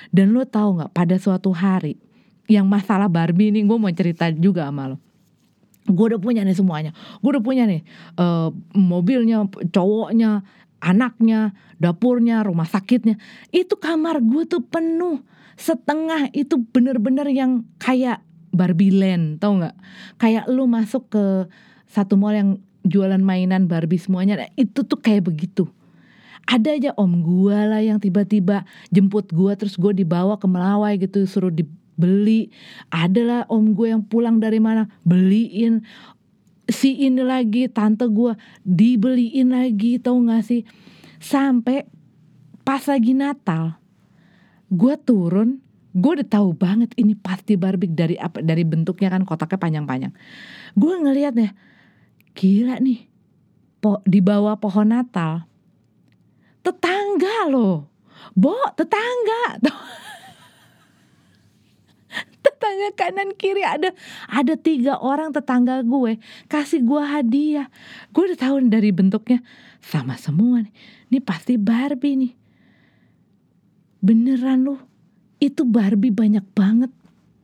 Dan 0.07 0.31
lo 0.31 0.47
tahu 0.47 0.79
nggak 0.79 0.95
pada 0.95 1.19
suatu 1.19 1.51
hari 1.51 1.99
yang 2.47 2.63
masalah 2.63 3.11
Barbie 3.11 3.51
ini 3.51 3.67
gue 3.67 3.75
mau 3.75 3.91
cerita 3.91 4.31
juga 4.31 4.71
sama 4.71 4.95
lo 4.95 4.97
gue 5.87 6.05
udah 6.13 6.19
punya 6.19 6.43
nih 6.43 6.57
semuanya. 6.57 6.91
Gue 7.23 7.39
udah 7.39 7.43
punya 7.43 7.63
nih 7.63 7.81
uh, 8.19 8.51
mobilnya 8.75 9.47
cowoknya 9.71 10.43
anaknya 10.83 11.55
dapurnya 11.79 12.43
rumah 12.43 12.67
sakitnya. 12.67 13.15
Itu 13.55 13.79
kamar 13.79 14.19
gue 14.21 14.43
tuh 14.45 14.61
penuh. 14.67 15.23
Setengah 15.57 16.29
itu 16.37 16.59
bener-bener 16.69 17.25
yang 17.33 17.65
kayak 17.81 18.21
Barbie 18.51 18.93
Land 18.93 19.43
tau 19.43 19.57
nggak? 19.59 19.75
Kayak 20.17 20.45
lu 20.49 20.65
masuk 20.65 21.11
ke 21.11 21.25
satu 21.87 22.19
mall 22.19 22.35
yang 22.35 22.49
jualan 22.87 23.19
mainan 23.19 23.67
Barbie 23.67 23.99
semuanya 23.99 24.39
nah, 24.39 24.49
itu 24.55 24.83
tuh 24.87 24.99
kayak 24.99 25.27
begitu. 25.27 25.67
Ada 26.47 26.79
aja 26.79 26.91
om 26.95 27.19
gua 27.19 27.67
lah 27.67 27.83
yang 27.83 27.99
tiba-tiba 27.99 28.63
jemput 28.87 29.27
gua 29.35 29.59
terus 29.59 29.75
gua 29.75 29.91
dibawa 29.91 30.39
ke 30.39 30.47
Melawai 30.47 30.95
gitu 30.95 31.27
suruh 31.27 31.51
dibeli. 31.51 32.47
Adalah 32.87 33.43
om 33.51 33.75
gue 33.75 33.91
yang 33.91 34.07
pulang 34.07 34.39
dari 34.39 34.63
mana 34.63 34.87
beliin. 35.03 35.83
Si 36.67 37.03
ini 37.03 37.19
lagi 37.19 37.67
tante 37.67 38.07
gua 38.07 38.39
dibeliin 38.63 39.51
lagi 39.51 39.99
tau 39.99 40.15
gak 40.23 40.47
sih? 40.47 40.63
Sampai 41.19 41.83
pas 42.63 42.83
lagi 42.87 43.11
Natal 43.11 43.75
gua 44.71 44.95
turun 44.95 45.66
gue 45.97 46.11
udah 46.21 46.29
tahu 46.29 46.53
banget 46.53 46.93
ini 46.93 47.17
pasti 47.17 47.57
Barbie 47.57 47.89
dari 47.89 48.13
apa 48.21 48.37
dari 48.37 48.61
bentuknya 48.61 49.09
kan 49.09 49.25
kotaknya 49.25 49.57
panjang-panjang. 49.57 50.13
Gue 50.77 50.93
ngeliat 50.93 51.33
ya 51.33 51.49
gila 52.37 52.77
nih 52.77 53.09
po, 53.81 54.05
di 54.05 54.21
bawah 54.21 54.61
pohon 54.61 54.93
Natal 54.93 55.49
tetangga 56.61 57.49
loh. 57.49 57.89
Bo 58.37 58.53
tetangga. 58.77 59.57
Tetangga 62.45 62.89
kanan 62.95 63.33
kiri 63.33 63.65
ada 63.65 63.91
ada 64.29 64.53
tiga 64.55 65.01
orang 65.01 65.33
tetangga 65.33 65.81
gue 65.81 66.21
kasih 66.45 66.85
gue 66.85 67.01
hadiah. 67.01 67.67
Gue 68.13 68.29
udah 68.29 68.37
tahu 68.37 68.55
dari 68.69 68.93
bentuknya 68.93 69.41
sama 69.81 70.13
semua 70.13 70.61
nih. 70.61 70.73
Ini 71.09 71.19
pasti 71.25 71.57
Barbie 71.57 72.15
nih. 72.21 72.33
Beneran 73.97 74.61
loh 74.61 74.96
itu 75.37 75.61
Barbie 75.65 76.13
banyak 76.13 76.45
banget. 76.53 76.91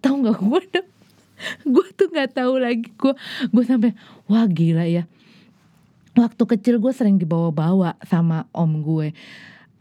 Tahu 0.04 0.26
nggak 0.26 0.38
gue 0.42 0.60
udah 0.70 0.86
gue 1.68 1.88
tuh 1.96 2.08
nggak 2.10 2.32
tahu 2.38 2.54
lagi. 2.62 2.88
Gue 2.96 3.14
gue 3.50 3.64
sampai 3.64 3.92
wah 4.30 4.46
gila 4.48 4.86
ya. 4.86 5.06
Waktu 6.14 6.44
kecil 6.46 6.78
gue 6.78 6.94
sering 6.94 7.18
dibawa-bawa 7.18 7.98
sama 8.06 8.46
om 8.54 8.82
gue. 8.86 9.14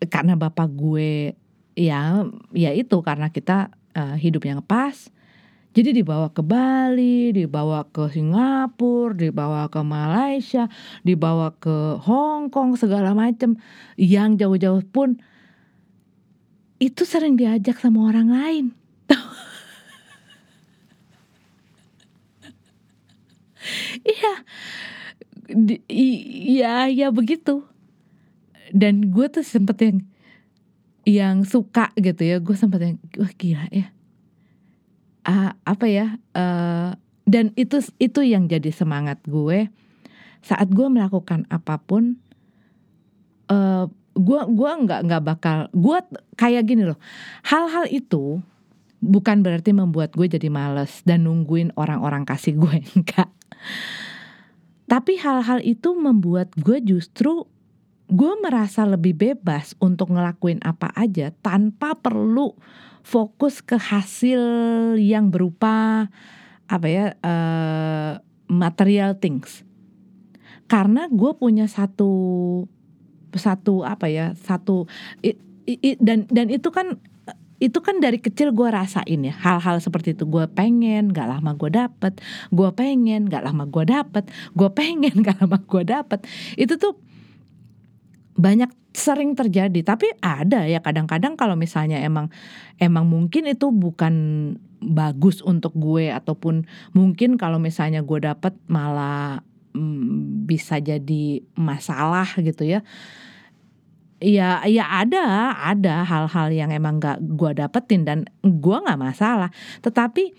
Karena 0.08 0.34
bapak 0.34 0.68
gue 0.72 1.36
ya 1.72 2.26
ya 2.52 2.70
itu 2.72 2.96
karena 3.00 3.32
kita 3.32 3.72
uh, 3.96 4.16
hidup 4.16 4.44
yang 4.44 4.60
pas. 4.64 5.12
Jadi 5.72 6.04
dibawa 6.04 6.28
ke 6.28 6.44
Bali, 6.44 7.32
dibawa 7.32 7.88
ke 7.88 8.04
Singapura, 8.12 9.16
dibawa 9.16 9.72
ke 9.72 9.80
Malaysia, 9.80 10.68
dibawa 11.00 11.56
ke 11.56 11.96
Hong 11.96 12.52
Kong 12.52 12.76
segala 12.76 13.16
macem. 13.16 13.56
Yang 13.96 14.44
jauh-jauh 14.44 14.84
pun 14.92 15.16
itu 16.82 17.06
sering 17.06 17.38
diajak 17.38 17.78
sama 17.78 18.10
orang 18.10 18.28
lain. 18.34 18.66
Iya, 24.02 24.34
iya, 25.86 26.90
ya 26.90 27.08
begitu. 27.14 27.62
Dan 28.74 29.14
gue 29.14 29.30
tuh 29.30 29.46
sempet 29.46 29.78
yang 29.78 29.98
yang 31.06 31.36
suka 31.46 31.94
gitu 31.94 32.26
ya, 32.26 32.42
gue 32.42 32.56
sempet 32.58 32.80
yang 32.82 32.96
wah 33.14 33.30
gila 33.38 33.70
ya. 33.70 33.94
Uh, 35.22 35.54
apa 35.62 35.86
ya? 35.86 36.18
Uh, 36.34 36.98
dan 37.22 37.54
itu 37.54 37.78
itu 38.02 38.26
yang 38.26 38.50
jadi 38.50 38.74
semangat 38.74 39.22
gue 39.30 39.70
saat 40.42 40.66
gue 40.74 40.88
melakukan 40.90 41.46
apa 41.46 41.78
pun. 41.78 42.18
Uh, 43.46 43.86
gue 44.12 44.40
gua 44.52 44.72
nggak 44.76 45.00
nggak 45.08 45.22
bakal 45.24 45.58
gue 45.72 45.98
kayak 46.36 46.64
gini 46.68 46.88
loh. 46.88 47.00
Hal-hal 47.48 47.88
itu 47.88 48.44
bukan 49.02 49.42
berarti 49.42 49.74
membuat 49.74 50.14
gue 50.14 50.30
jadi 50.30 50.46
males 50.46 51.02
dan 51.02 51.26
nungguin 51.26 51.74
orang-orang 51.74 52.22
kasih 52.22 52.54
gue 52.54 52.76
enggak. 52.96 53.28
Tapi 54.86 55.16
hal-hal 55.18 55.58
itu 55.64 55.96
membuat 55.96 56.54
gue 56.54 56.78
justru 56.84 57.48
gue 58.12 58.32
merasa 58.44 58.84
lebih 58.84 59.16
bebas 59.16 59.72
untuk 59.80 60.12
ngelakuin 60.12 60.60
apa 60.62 60.92
aja 60.92 61.32
tanpa 61.40 61.96
perlu 61.96 62.52
fokus 63.02 63.64
ke 63.64 63.80
hasil 63.80 64.42
yang 65.00 65.32
berupa 65.32 66.06
apa 66.68 66.86
ya 66.86 67.06
uh, 67.24 68.20
material 68.52 69.16
things. 69.18 69.64
Karena 70.68 71.08
gue 71.08 71.32
punya 71.36 71.68
satu 71.68 72.12
satu 73.36 73.84
apa 73.84 74.08
ya 74.08 74.36
satu 74.36 74.88
i, 75.24 75.36
i, 75.66 75.96
dan 76.00 76.28
dan 76.28 76.52
itu 76.52 76.68
kan 76.68 77.00
itu 77.62 77.78
kan 77.78 78.02
dari 78.02 78.18
kecil 78.18 78.50
gue 78.50 78.66
rasain 78.66 79.22
ya 79.22 79.30
hal-hal 79.38 79.78
seperti 79.78 80.18
itu. 80.18 80.26
Gue 80.26 80.50
pengen 80.50 81.14
gak 81.14 81.30
lama 81.30 81.54
gue 81.54 81.70
dapet. 81.70 82.18
Gue 82.50 82.74
pengen 82.74 83.30
gak 83.30 83.46
lama 83.46 83.70
gue 83.70 83.86
dapet. 83.86 84.26
Gue 84.58 84.66
pengen 84.74 85.22
gak 85.26 85.38
lama 85.38 85.62
gue 85.62 85.82
dapet. 85.86 86.26
Itu 86.58 86.74
tuh 86.74 86.98
banyak 88.34 88.66
sering 88.90 89.38
terjadi. 89.38 89.78
Tapi 89.86 90.10
ada 90.18 90.66
ya 90.66 90.82
kadang-kadang 90.82 91.38
kalau 91.38 91.54
misalnya 91.54 92.02
emang 92.02 92.34
emang 92.82 93.06
mungkin 93.06 93.46
itu 93.46 93.70
bukan 93.70 94.14
bagus 94.82 95.38
untuk 95.46 95.70
gue 95.78 96.10
ataupun 96.10 96.66
mungkin 96.90 97.38
kalau 97.38 97.62
misalnya 97.62 98.02
gue 98.02 98.18
dapet 98.18 98.58
malah 98.66 99.46
mm, 99.78 100.42
bisa 100.50 100.82
jadi 100.82 101.46
masalah 101.54 102.26
gitu 102.42 102.66
ya 102.66 102.82
ya 104.22 104.62
ya 104.64 104.84
ada 105.02 105.52
ada 105.58 106.06
hal-hal 106.06 106.48
yang 106.54 106.70
emang 106.70 107.02
gak 107.02 107.18
gue 107.20 107.58
dapetin 107.58 108.06
dan 108.06 108.18
gue 108.40 108.76
nggak 108.78 109.00
masalah. 109.00 109.50
Tetapi 109.82 110.32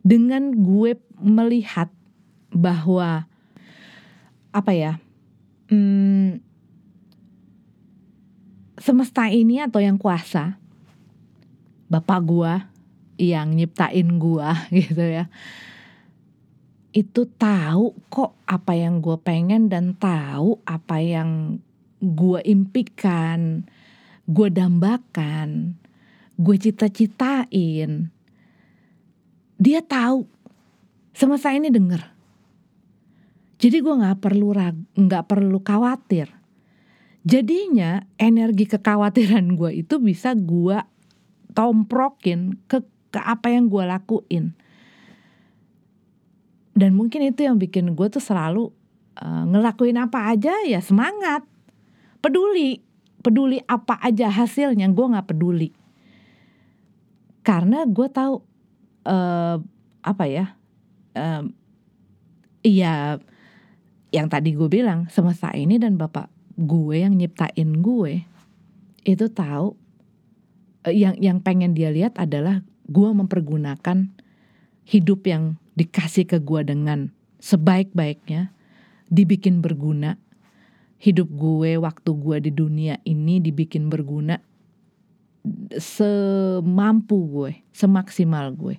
dengan 0.00 0.56
gue 0.56 0.96
melihat 1.20 1.92
bahwa 2.48 3.28
apa 4.50 4.72
ya 4.72 4.96
hmm, 5.68 6.40
semesta 8.80 9.28
ini 9.28 9.60
atau 9.60 9.84
yang 9.84 10.00
kuasa 10.00 10.56
bapak 11.92 12.20
gue 12.24 12.52
yang 13.18 13.52
nyiptain 13.52 14.08
gue 14.16 14.48
gitu 14.80 15.04
ya 15.04 15.28
itu 16.96 17.28
tahu 17.36 17.92
kok 18.08 18.32
apa 18.48 18.72
yang 18.72 19.04
gue 19.04 19.20
pengen 19.20 19.68
dan 19.68 19.92
tahu 19.94 20.58
apa 20.64 21.04
yang 21.04 21.60
gue 21.98 22.40
impikan, 22.46 23.66
gue 24.26 24.48
dambakan, 24.50 25.74
gue 26.38 26.56
cita-citain. 26.58 28.10
Dia 29.58 29.80
tahu, 29.82 30.22
semesta 31.10 31.50
ini 31.50 31.66
denger. 31.72 32.02
Jadi 33.58 33.76
gue 33.82 33.90
nggak 33.90 34.22
perlu 34.22 34.54
nggak 34.94 35.24
perlu 35.26 35.58
khawatir. 35.58 36.30
Jadinya 37.26 38.06
energi 38.14 38.70
kekhawatiran 38.70 39.58
gue 39.58 39.82
itu 39.82 39.98
bisa 39.98 40.38
gue 40.38 40.78
tomprokin 41.58 42.54
ke 42.70 42.86
ke 43.10 43.18
apa 43.18 43.50
yang 43.50 43.66
gue 43.66 43.82
lakuin. 43.82 44.54
Dan 46.78 46.94
mungkin 46.94 47.26
itu 47.26 47.42
yang 47.42 47.58
bikin 47.58 47.98
gue 47.98 48.06
tuh 48.06 48.22
selalu 48.22 48.70
uh, 49.18 49.44
ngelakuin 49.50 49.98
apa 49.98 50.30
aja 50.30 50.54
ya 50.62 50.78
semangat 50.78 51.42
peduli. 52.20 52.80
Peduli 53.18 53.58
apa 53.66 53.98
aja 53.98 54.30
hasilnya 54.30 54.86
gue 54.94 55.06
nggak 55.10 55.28
peduli. 55.28 55.74
Karena 57.42 57.82
gue 57.88 58.08
tahu 58.12 58.44
uh, 59.08 59.56
apa 60.04 60.24
ya 60.28 60.54
uh, 61.18 61.42
iya 62.62 63.18
yang 64.14 64.28
tadi 64.32 64.56
gue 64.56 64.68
bilang 64.70 65.10
semesta 65.12 65.52
ini 65.52 65.76
dan 65.76 66.00
bapak 66.00 66.30
gue 66.56 67.04
yang 67.04 67.16
nyiptain 67.16 67.84
gue 67.84 68.24
itu 69.04 69.26
tahu 69.32 69.76
uh, 70.86 70.94
yang 70.94 71.16
yang 71.20 71.38
pengen 71.40 71.76
dia 71.76 71.92
lihat 71.92 72.16
adalah 72.16 72.64
gue 72.88 73.10
mempergunakan 73.12 74.08
hidup 74.88 75.20
yang 75.28 75.60
dikasih 75.76 76.24
ke 76.24 76.40
gue 76.40 76.64
dengan 76.64 77.12
sebaik-baiknya 77.38 78.50
dibikin 79.12 79.60
berguna 79.60 80.16
hidup 80.98 81.30
gue, 81.30 81.78
waktu 81.78 82.10
gue 82.10 82.36
di 82.42 82.50
dunia 82.50 82.98
ini 83.06 83.38
dibikin 83.38 83.86
berguna 83.86 84.42
semampu 85.78 87.16
gue, 87.30 87.52
semaksimal 87.70 88.52
gue. 88.58 88.76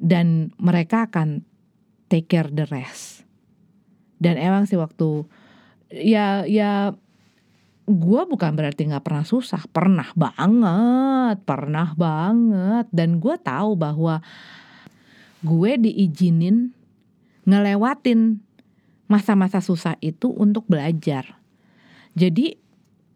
Dan 0.00 0.56
mereka 0.56 1.06
akan 1.06 1.44
take 2.08 2.32
care 2.32 2.48
the 2.48 2.64
rest. 2.72 3.28
Dan 4.16 4.40
emang 4.40 4.64
sih 4.64 4.80
waktu 4.80 5.24
ya 5.92 6.44
ya 6.48 6.92
gue 7.90 8.22
bukan 8.24 8.52
berarti 8.56 8.88
nggak 8.88 9.04
pernah 9.04 9.26
susah, 9.28 9.60
pernah 9.68 10.08
banget, 10.16 11.44
pernah 11.44 11.92
banget. 11.92 12.88
Dan 12.88 13.20
gue 13.20 13.36
tahu 13.36 13.76
bahwa 13.76 14.24
gue 15.44 15.72
diizinin 15.76 16.72
ngelewatin 17.44 18.40
masa-masa 19.10 19.58
susah 19.58 19.98
itu 19.98 20.30
untuk 20.30 20.70
belajar. 20.70 21.34
Jadi 22.14 22.54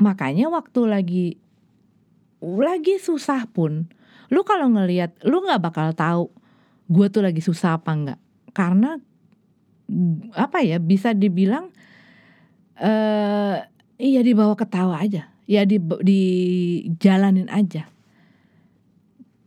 makanya 0.03 0.51
waktu 0.51 0.81
lagi 0.91 1.27
lagi 2.43 2.99
susah 2.99 3.47
pun, 3.47 3.87
lu 4.29 4.43
kalau 4.43 4.69
ngelihat, 4.75 5.15
lu 5.23 5.41
nggak 5.41 5.63
bakal 5.63 5.95
tahu 5.95 6.29
gue 6.91 7.07
tuh 7.09 7.23
lagi 7.25 7.41
susah 7.41 7.79
apa 7.79 7.91
enggak, 7.95 8.21
karena 8.53 8.99
apa 10.35 10.61
ya 10.61 10.83
bisa 10.83 11.15
dibilang 11.17 11.73
uh, 12.77 13.57
iya 13.97 14.21
dibawa 14.21 14.59
ketawa 14.59 15.01
aja, 15.01 15.31
ya 15.47 15.63
di 15.65 15.79
dijalanin 15.79 17.49
aja. 17.49 17.89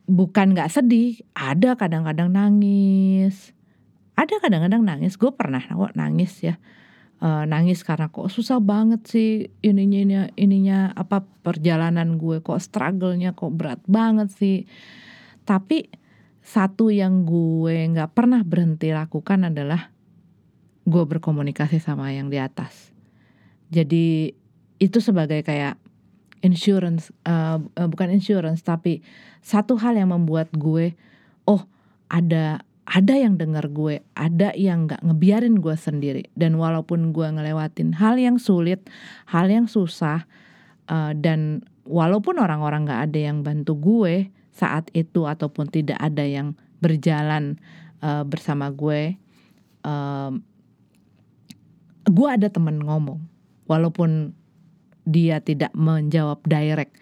Bukan 0.08 0.56
nggak 0.56 0.72
sedih, 0.72 1.20
ada 1.36 1.76
kadang-kadang 1.76 2.32
nangis, 2.32 3.52
ada 4.18 4.34
kadang-kadang 4.42 4.82
nangis. 4.82 5.16
Gue 5.16 5.30
pernah 5.32 5.62
kok 5.62 5.94
nangis 5.94 6.42
ya. 6.42 6.58
Uh, 7.18 7.50
nangis 7.50 7.82
karena 7.82 8.14
kok 8.14 8.30
susah 8.30 8.62
banget 8.62 9.02
sih 9.10 9.50
ininya 9.66 9.98
ininya 9.98 10.24
ininya 10.34 10.80
apa 10.98 11.22
perjalanan 11.46 12.18
gue. 12.18 12.42
Kok 12.42 12.58
struggle-nya 12.58 13.38
kok 13.38 13.54
berat 13.54 13.82
banget 13.86 14.34
sih. 14.34 14.66
Tapi 15.46 15.94
satu 16.42 16.90
yang 16.90 17.30
gue 17.30 17.94
nggak 17.94 18.18
pernah 18.18 18.42
berhenti 18.42 18.90
lakukan 18.90 19.54
adalah 19.54 19.94
gue 20.88 21.04
berkomunikasi 21.06 21.78
sama 21.78 22.10
yang 22.10 22.34
di 22.34 22.42
atas. 22.42 22.90
Jadi 23.70 24.34
itu 24.82 24.98
sebagai 25.02 25.46
kayak 25.46 25.78
insurance 26.46 27.10
uh, 27.26 27.58
bukan 27.90 28.14
insurance 28.14 28.62
tapi 28.62 29.02
satu 29.42 29.76
hal 29.76 29.98
yang 29.98 30.14
membuat 30.14 30.54
gue 30.54 30.94
oh 31.50 31.66
ada 32.08 32.62
ada 32.88 33.20
yang 33.20 33.36
dengar 33.36 33.68
gue, 33.68 34.00
ada 34.16 34.56
yang 34.56 34.88
gak 34.88 35.04
ngebiarin 35.04 35.60
gue 35.60 35.76
sendiri. 35.76 36.24
Dan 36.40 36.56
walaupun 36.56 37.12
gue 37.12 37.28
ngelewatin 37.28 38.00
hal 38.00 38.16
yang 38.16 38.40
sulit, 38.40 38.88
hal 39.28 39.52
yang 39.52 39.68
susah, 39.68 40.24
uh, 40.88 41.12
dan 41.12 41.68
walaupun 41.84 42.40
orang-orang 42.40 42.88
gak 42.88 43.12
ada 43.12 43.20
yang 43.20 43.44
bantu 43.44 43.76
gue 43.76 44.32
saat 44.56 44.88
itu 44.96 45.28
ataupun 45.28 45.68
tidak 45.68 46.00
ada 46.00 46.24
yang 46.24 46.56
berjalan 46.80 47.60
uh, 48.00 48.24
bersama 48.24 48.72
gue, 48.72 49.20
uh, 49.84 50.32
gue 52.08 52.30
ada 52.32 52.48
temen 52.48 52.80
ngomong, 52.80 53.20
walaupun 53.68 54.32
dia 55.04 55.44
tidak 55.44 55.76
menjawab 55.76 56.40
direct 56.48 56.96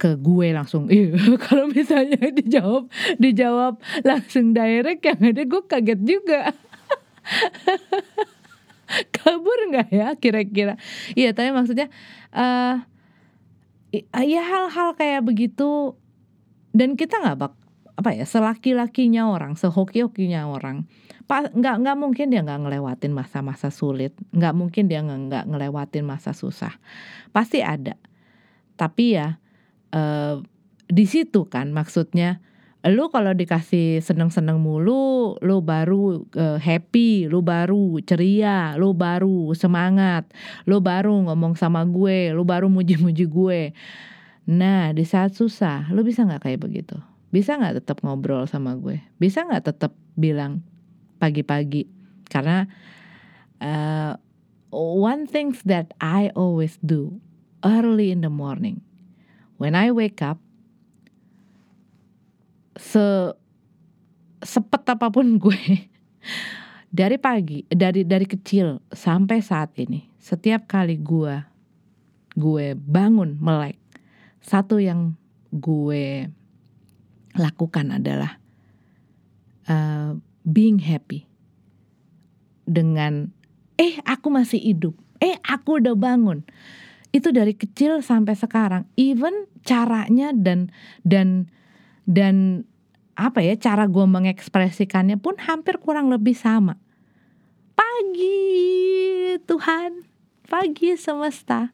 ke 0.00 0.16
gue 0.16 0.48
langsung. 0.56 0.88
Iya 0.88 1.12
kalau 1.46 1.68
misalnya 1.68 2.32
dijawab 2.40 2.88
dijawab 3.20 3.76
langsung 4.00 4.56
direct 4.56 5.04
yang 5.04 5.20
ada 5.20 5.42
gue 5.44 5.62
kaget 5.68 6.00
juga. 6.00 6.40
Kabur 9.14 9.58
nggak 9.70 9.92
ya 9.92 10.08
kira-kira? 10.16 10.80
Iya 11.12 11.36
tapi 11.36 11.52
maksudnya 11.52 11.92
uh, 12.32 12.80
ya 14.24 14.42
hal-hal 14.42 14.96
kayak 14.96 15.22
begitu. 15.28 15.94
Dan 16.72 16.96
kita 16.96 17.20
nggak 17.20 17.36
bak 17.36 17.52
apa 18.00 18.16
ya 18.16 18.24
selaki-lakinya 18.24 19.28
orang 19.28 19.60
sehoki-hokinya 19.60 20.48
orang 20.48 20.88
pak 21.28 21.52
nggak 21.52 21.76
nggak 21.84 21.96
mungkin 22.00 22.32
dia 22.32 22.40
nggak 22.40 22.66
ngelewatin 22.66 23.12
masa-masa 23.14 23.68
sulit. 23.70 24.16
Nggak 24.34 24.54
mungkin 24.56 24.90
dia 24.90 25.04
nggak 25.04 25.46
ngelewatin 25.46 26.02
masa 26.02 26.34
susah. 26.34 26.74
Pasti 27.30 27.62
ada. 27.62 27.94
Tapi 28.74 29.14
ya 29.14 29.38
uh, 29.94 30.42
di 30.90 31.04
situ 31.06 31.46
kan 31.46 31.70
maksudnya 31.70 32.42
lu 32.88 33.12
kalau 33.12 33.36
dikasih 33.36 34.00
seneng-seneng 34.00 34.56
mulu, 34.56 35.36
lu 35.44 35.60
baru 35.60 36.24
uh, 36.32 36.56
happy, 36.56 37.28
lu 37.28 37.44
baru 37.44 38.00
ceria, 38.00 38.72
lu 38.80 38.96
baru 38.96 39.52
semangat, 39.52 40.24
lu 40.64 40.80
baru 40.80 41.28
ngomong 41.28 41.60
sama 41.60 41.84
gue, 41.84 42.32
lu 42.32 42.40
baru 42.48 42.72
muji-muji 42.72 43.28
gue. 43.28 43.76
Nah 44.48 44.96
di 44.96 45.04
saat 45.04 45.36
susah, 45.36 45.92
lu 45.92 46.00
bisa 46.00 46.24
nggak 46.24 46.48
kayak 46.48 46.60
begitu? 46.64 46.96
Bisa 47.28 47.60
nggak 47.60 47.84
tetap 47.84 48.00
ngobrol 48.00 48.48
sama 48.48 48.72
gue? 48.80 49.04
Bisa 49.20 49.44
nggak 49.44 49.76
tetap 49.76 49.92
bilang 50.16 50.64
pagi-pagi? 51.20 51.84
Karena 52.32 52.64
uh, 53.60 54.16
one 54.72 55.28
things 55.28 55.60
that 55.68 55.92
I 56.00 56.32
always 56.32 56.80
do 56.80 57.20
early 57.60 58.08
in 58.08 58.24
the 58.24 58.32
morning 58.32 58.80
when 59.60 59.76
I 59.76 59.92
wake 59.92 60.24
up 60.24 60.40
se 62.80 63.36
sepet 64.40 64.82
apa 64.88 65.12
pun 65.12 65.36
gue 65.42 65.84
dari 66.88 67.20
pagi 67.20 67.68
dari 67.68 68.08
dari 68.08 68.24
kecil 68.24 68.80
sampai 68.88 69.44
saat 69.44 69.76
ini 69.76 70.08
setiap 70.16 70.64
kali 70.64 70.96
gue 70.96 71.44
gue 72.40 72.72
bangun 72.72 73.36
melek 73.36 73.76
satu 74.40 74.80
yang 74.80 75.12
gue 75.52 76.32
lakukan 77.36 78.00
adalah 78.00 78.40
uh, 79.68 80.16
being 80.42 80.80
happy 80.80 81.28
dengan 82.64 83.34
eh 83.78 83.98
aku 84.06 84.30
masih 84.30 84.62
hidup. 84.62 84.94
Eh 85.20 85.36
aku 85.44 85.82
udah 85.82 85.94
bangun 85.98 86.46
itu 87.10 87.34
dari 87.34 87.54
kecil 87.58 88.02
sampai 88.02 88.38
sekarang. 88.38 88.86
Even 88.94 89.50
caranya 89.66 90.30
dan 90.30 90.70
dan 91.02 91.50
dan 92.06 92.66
apa 93.18 93.42
ya 93.42 93.58
cara 93.58 93.84
gue 93.90 94.06
mengekspresikannya 94.06 95.18
pun 95.18 95.36
hampir 95.42 95.76
kurang 95.82 96.08
lebih 96.08 96.32
sama. 96.38 96.78
Pagi 97.74 98.38
Tuhan. 99.44 100.06
Pagi 100.46 100.94
semesta. 100.98 101.70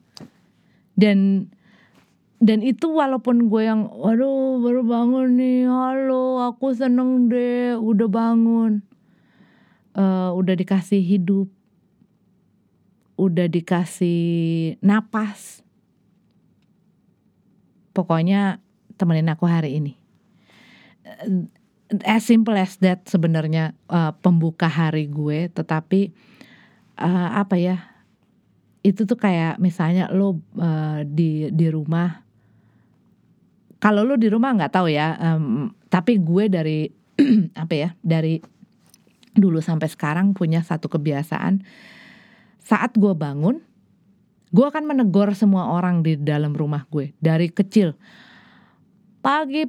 Dan 0.97 1.49
dan 2.37 2.61
itu 2.61 2.93
walaupun 2.93 3.49
gue 3.49 3.65
yang 3.65 3.89
waduh 3.89 4.61
baru 4.61 4.85
bangun 4.85 5.41
nih 5.41 5.65
halo 5.65 6.37
aku 6.53 6.69
seneng 6.73 7.29
deh 7.29 7.77
udah 7.77 8.09
bangun. 8.09 8.81
Uh, 9.97 10.29
udah 10.37 10.53
dikasih 10.53 11.01
hidup 11.01 11.49
udah 13.17 13.49
dikasih 13.49 14.77
napas. 14.79 15.65
Pokoknya 17.91 18.61
temenin 18.95 19.27
aku 19.33 19.49
hari 19.49 19.81
ini. 19.81 19.93
As 22.05 22.23
simple 22.29 22.53
as 22.53 22.77
that 22.85 23.09
sebenarnya 23.09 23.73
uh, 23.89 24.13
pembuka 24.21 24.69
hari 24.69 25.09
gue. 25.09 25.49
Tetapi 25.49 26.13
uh, 27.01 27.29
apa 27.41 27.57
ya 27.57 27.77
itu 28.85 29.03
tuh 29.03 29.17
kayak 29.17 29.57
misalnya 29.57 30.13
lo 30.13 30.37
uh, 30.61 31.01
di 31.01 31.49
di 31.49 31.67
rumah. 31.73 32.21
Kalau 33.81 34.05
lo 34.05 34.13
di 34.17 34.29
rumah 34.29 34.53
nggak 34.53 34.73
tahu 34.73 34.87
ya 34.93 35.17
um, 35.17 35.73
tapi 35.89 36.21
gue 36.21 36.49
dari 36.49 36.89
apa 37.61 37.73
ya 37.73 37.89
dari 38.01 38.37
dulu 39.37 39.61
sampai 39.61 39.85
sekarang 39.85 40.33
punya 40.33 40.65
satu 40.65 40.89
kebiasaan 40.89 41.61
saat 42.67 42.99
gue 42.99 43.15
bangun, 43.15 43.63
gue 44.51 44.65
akan 44.67 44.83
menegur 44.83 45.31
semua 45.31 45.71
orang 45.71 46.03
di 46.03 46.19
dalam 46.19 46.51
rumah 46.51 46.83
gue 46.91 47.15
dari 47.23 47.47
kecil. 47.47 47.95
Pagi 49.23 49.63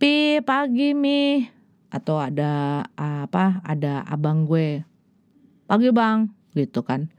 pi, 0.00 0.40
pagi 0.40 0.96
mi, 0.96 1.44
atau 1.92 2.16
ada 2.16 2.84
apa? 2.96 3.60
Ada 3.60 4.00
abang 4.08 4.48
gue, 4.48 4.80
pagi 5.68 5.92
bang, 5.92 6.24
gitu 6.56 6.80
kan. 6.80 7.12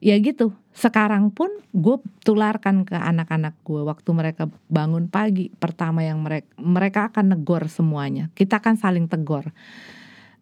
Ya 0.00 0.16
gitu. 0.16 0.56
Sekarang 0.72 1.28
pun 1.34 1.52
gue 1.74 2.00
tularkan 2.24 2.88
ke 2.88 2.96
anak-anak 2.96 3.60
gue 3.66 3.82
waktu 3.84 4.10
mereka 4.14 4.48
bangun 4.70 5.10
pagi 5.10 5.50
pertama 5.58 6.06
yang 6.06 6.22
mereka 6.22 6.48
mereka 6.56 7.00
akan 7.12 7.36
negor 7.36 7.68
semuanya. 7.68 8.30
Kita 8.32 8.64
akan 8.64 8.78
saling 8.80 9.10
tegur 9.10 9.52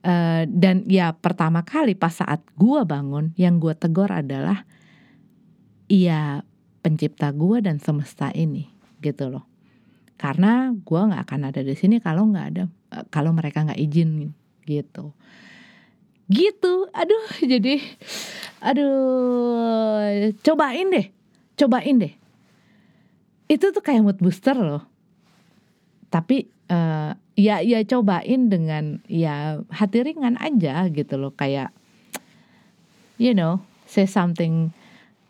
Uh, 0.07 0.47
dan 0.47 0.87
ya 0.87 1.11
pertama 1.19 1.67
kali 1.67 1.99
pas 1.99 2.15
saat 2.15 2.39
gue 2.55 2.81
bangun 2.87 3.35
yang 3.35 3.59
gue 3.59 3.75
tegur 3.75 4.07
adalah 4.07 4.63
iya 5.91 6.47
pencipta 6.79 7.35
gue 7.35 7.59
dan 7.59 7.83
semesta 7.83 8.31
ini 8.31 8.71
gitu 9.03 9.35
loh. 9.35 9.43
Karena 10.15 10.71
gue 10.71 11.01
nggak 11.11 11.23
akan 11.27 11.51
ada 11.51 11.59
di 11.67 11.75
sini 11.75 11.99
kalau 11.99 12.31
nggak 12.31 12.47
ada 12.55 12.71
uh, 12.95 13.05
kalau 13.11 13.35
mereka 13.35 13.67
nggak 13.67 13.83
izin 13.83 14.31
gitu. 14.63 15.11
Gitu. 16.31 16.75
Aduh 16.95 17.27
jadi 17.59 17.83
aduh 18.63 20.31
cobain 20.47 20.87
deh 20.95 21.07
cobain 21.57 21.97
deh. 21.99 22.15
Itu 23.51 23.73
tuh 23.73 23.83
kayak 23.83 24.05
mood 24.05 24.19
booster 24.21 24.55
loh. 24.55 24.85
Tapi 26.13 26.47
uh, 26.71 27.13
ya 27.37 27.61
ya 27.61 27.85
cobain 27.85 28.49
dengan 28.49 29.05
ya 29.07 29.61
hati 29.69 30.03
ringan 30.03 30.41
aja 30.41 30.89
gitu 30.89 31.21
loh. 31.21 31.37
Kayak 31.37 31.71
you 33.21 33.37
know 33.37 33.61
say 33.85 34.09
something 34.09 34.73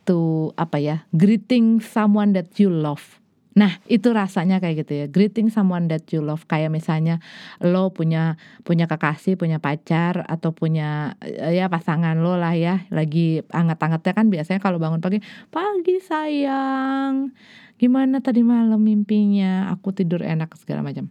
to 0.07 0.50
apa 0.54 0.78
ya 0.78 0.96
greeting 1.12 1.82
someone 1.82 2.32
that 2.32 2.48
you 2.57 2.70
love. 2.70 3.18
Nah 3.57 3.80
itu 3.88 4.12
rasanya 4.12 4.61
kayak 4.61 4.84
gitu 4.84 4.92
ya. 4.92 5.07
Greeting 5.09 5.48
someone 5.48 5.88
that 5.88 6.04
you 6.12 6.20
love. 6.20 6.44
Kayak 6.44 6.70
misalnya 6.76 7.24
lo 7.64 7.88
punya 7.88 8.36
punya 8.68 8.84
kekasih, 8.84 9.40
punya 9.40 9.57
pacar 9.57 10.28
Atau 10.28 10.52
punya 10.52 11.16
ya 11.24 11.72
pasangan 11.72 12.20
lo 12.20 12.36
lah 12.36 12.52
ya. 12.52 12.84
Lagi 12.92 13.40
anget-angetnya 13.48 14.12
kan 14.12 14.28
biasanya 14.28 14.61
kalau 14.61 14.76
bangun 14.76 15.00
pagi 15.00 15.24
Pagi 15.48 15.96
sayang. 16.04 17.32
Gimana 17.80 18.20
tadi 18.20 18.44
malam 18.44 18.80
mimpinya? 18.84 19.72
Aku 19.72 19.88
tidur 19.96 20.20
enak 20.20 20.52
segala 20.61 20.84
macam 20.84 21.09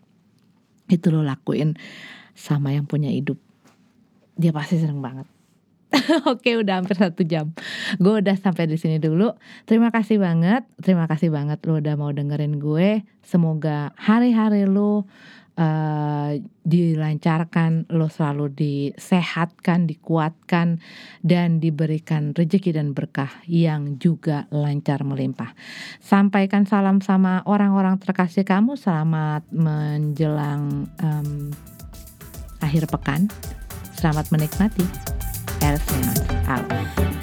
itu 0.91 1.09
lo 1.09 1.25
lakuin 1.25 1.77
sama 2.35 2.75
yang 2.75 2.85
punya 2.85 3.09
hidup. 3.09 3.39
Dia 4.35 4.51
pasti 4.51 4.77
seneng 4.77 4.99
banget. 4.99 5.27
Oke 6.31 6.59
udah 6.59 6.81
hampir 6.81 6.97
satu 6.99 7.23
jam. 7.23 7.55
Gue 8.01 8.19
udah 8.19 8.35
sampai 8.35 8.67
di 8.67 8.75
sini 8.75 8.99
dulu. 8.99 9.31
Terima 9.63 9.89
kasih 9.89 10.19
banget. 10.19 10.67
Terima 10.83 11.07
kasih 11.07 11.31
banget 11.31 11.63
lo 11.63 11.79
udah 11.79 11.95
mau 11.95 12.11
dengerin 12.11 12.59
gue. 12.59 13.07
Semoga 13.23 13.95
hari-hari 13.95 14.67
lo 14.67 15.07
uh, 15.59 16.31
dilancarkan, 16.65 17.87
lo 17.91 18.07
selalu 18.11 18.51
disehatkan, 18.51 19.87
dikuatkan, 19.87 20.79
dan 21.23 21.63
diberikan 21.63 22.35
rezeki 22.35 22.75
dan 22.75 22.91
berkah 22.91 23.31
yang 23.47 23.97
juga 23.99 24.47
lancar 24.51 25.03
melimpah. 25.03 25.55
Sampaikan 25.99 26.67
salam 26.67 26.99
sama 26.99 27.41
orang-orang 27.47 27.99
terkasih 27.99 28.43
kamu. 28.43 28.75
Selamat 28.75 29.43
menjelang 29.51 30.91
um, 30.99 31.51
akhir 32.59 32.87
pekan. 32.91 33.31
Selamat 33.95 34.27
menikmati. 34.29 34.85
Elsie 35.63 36.03
out. 36.51 37.14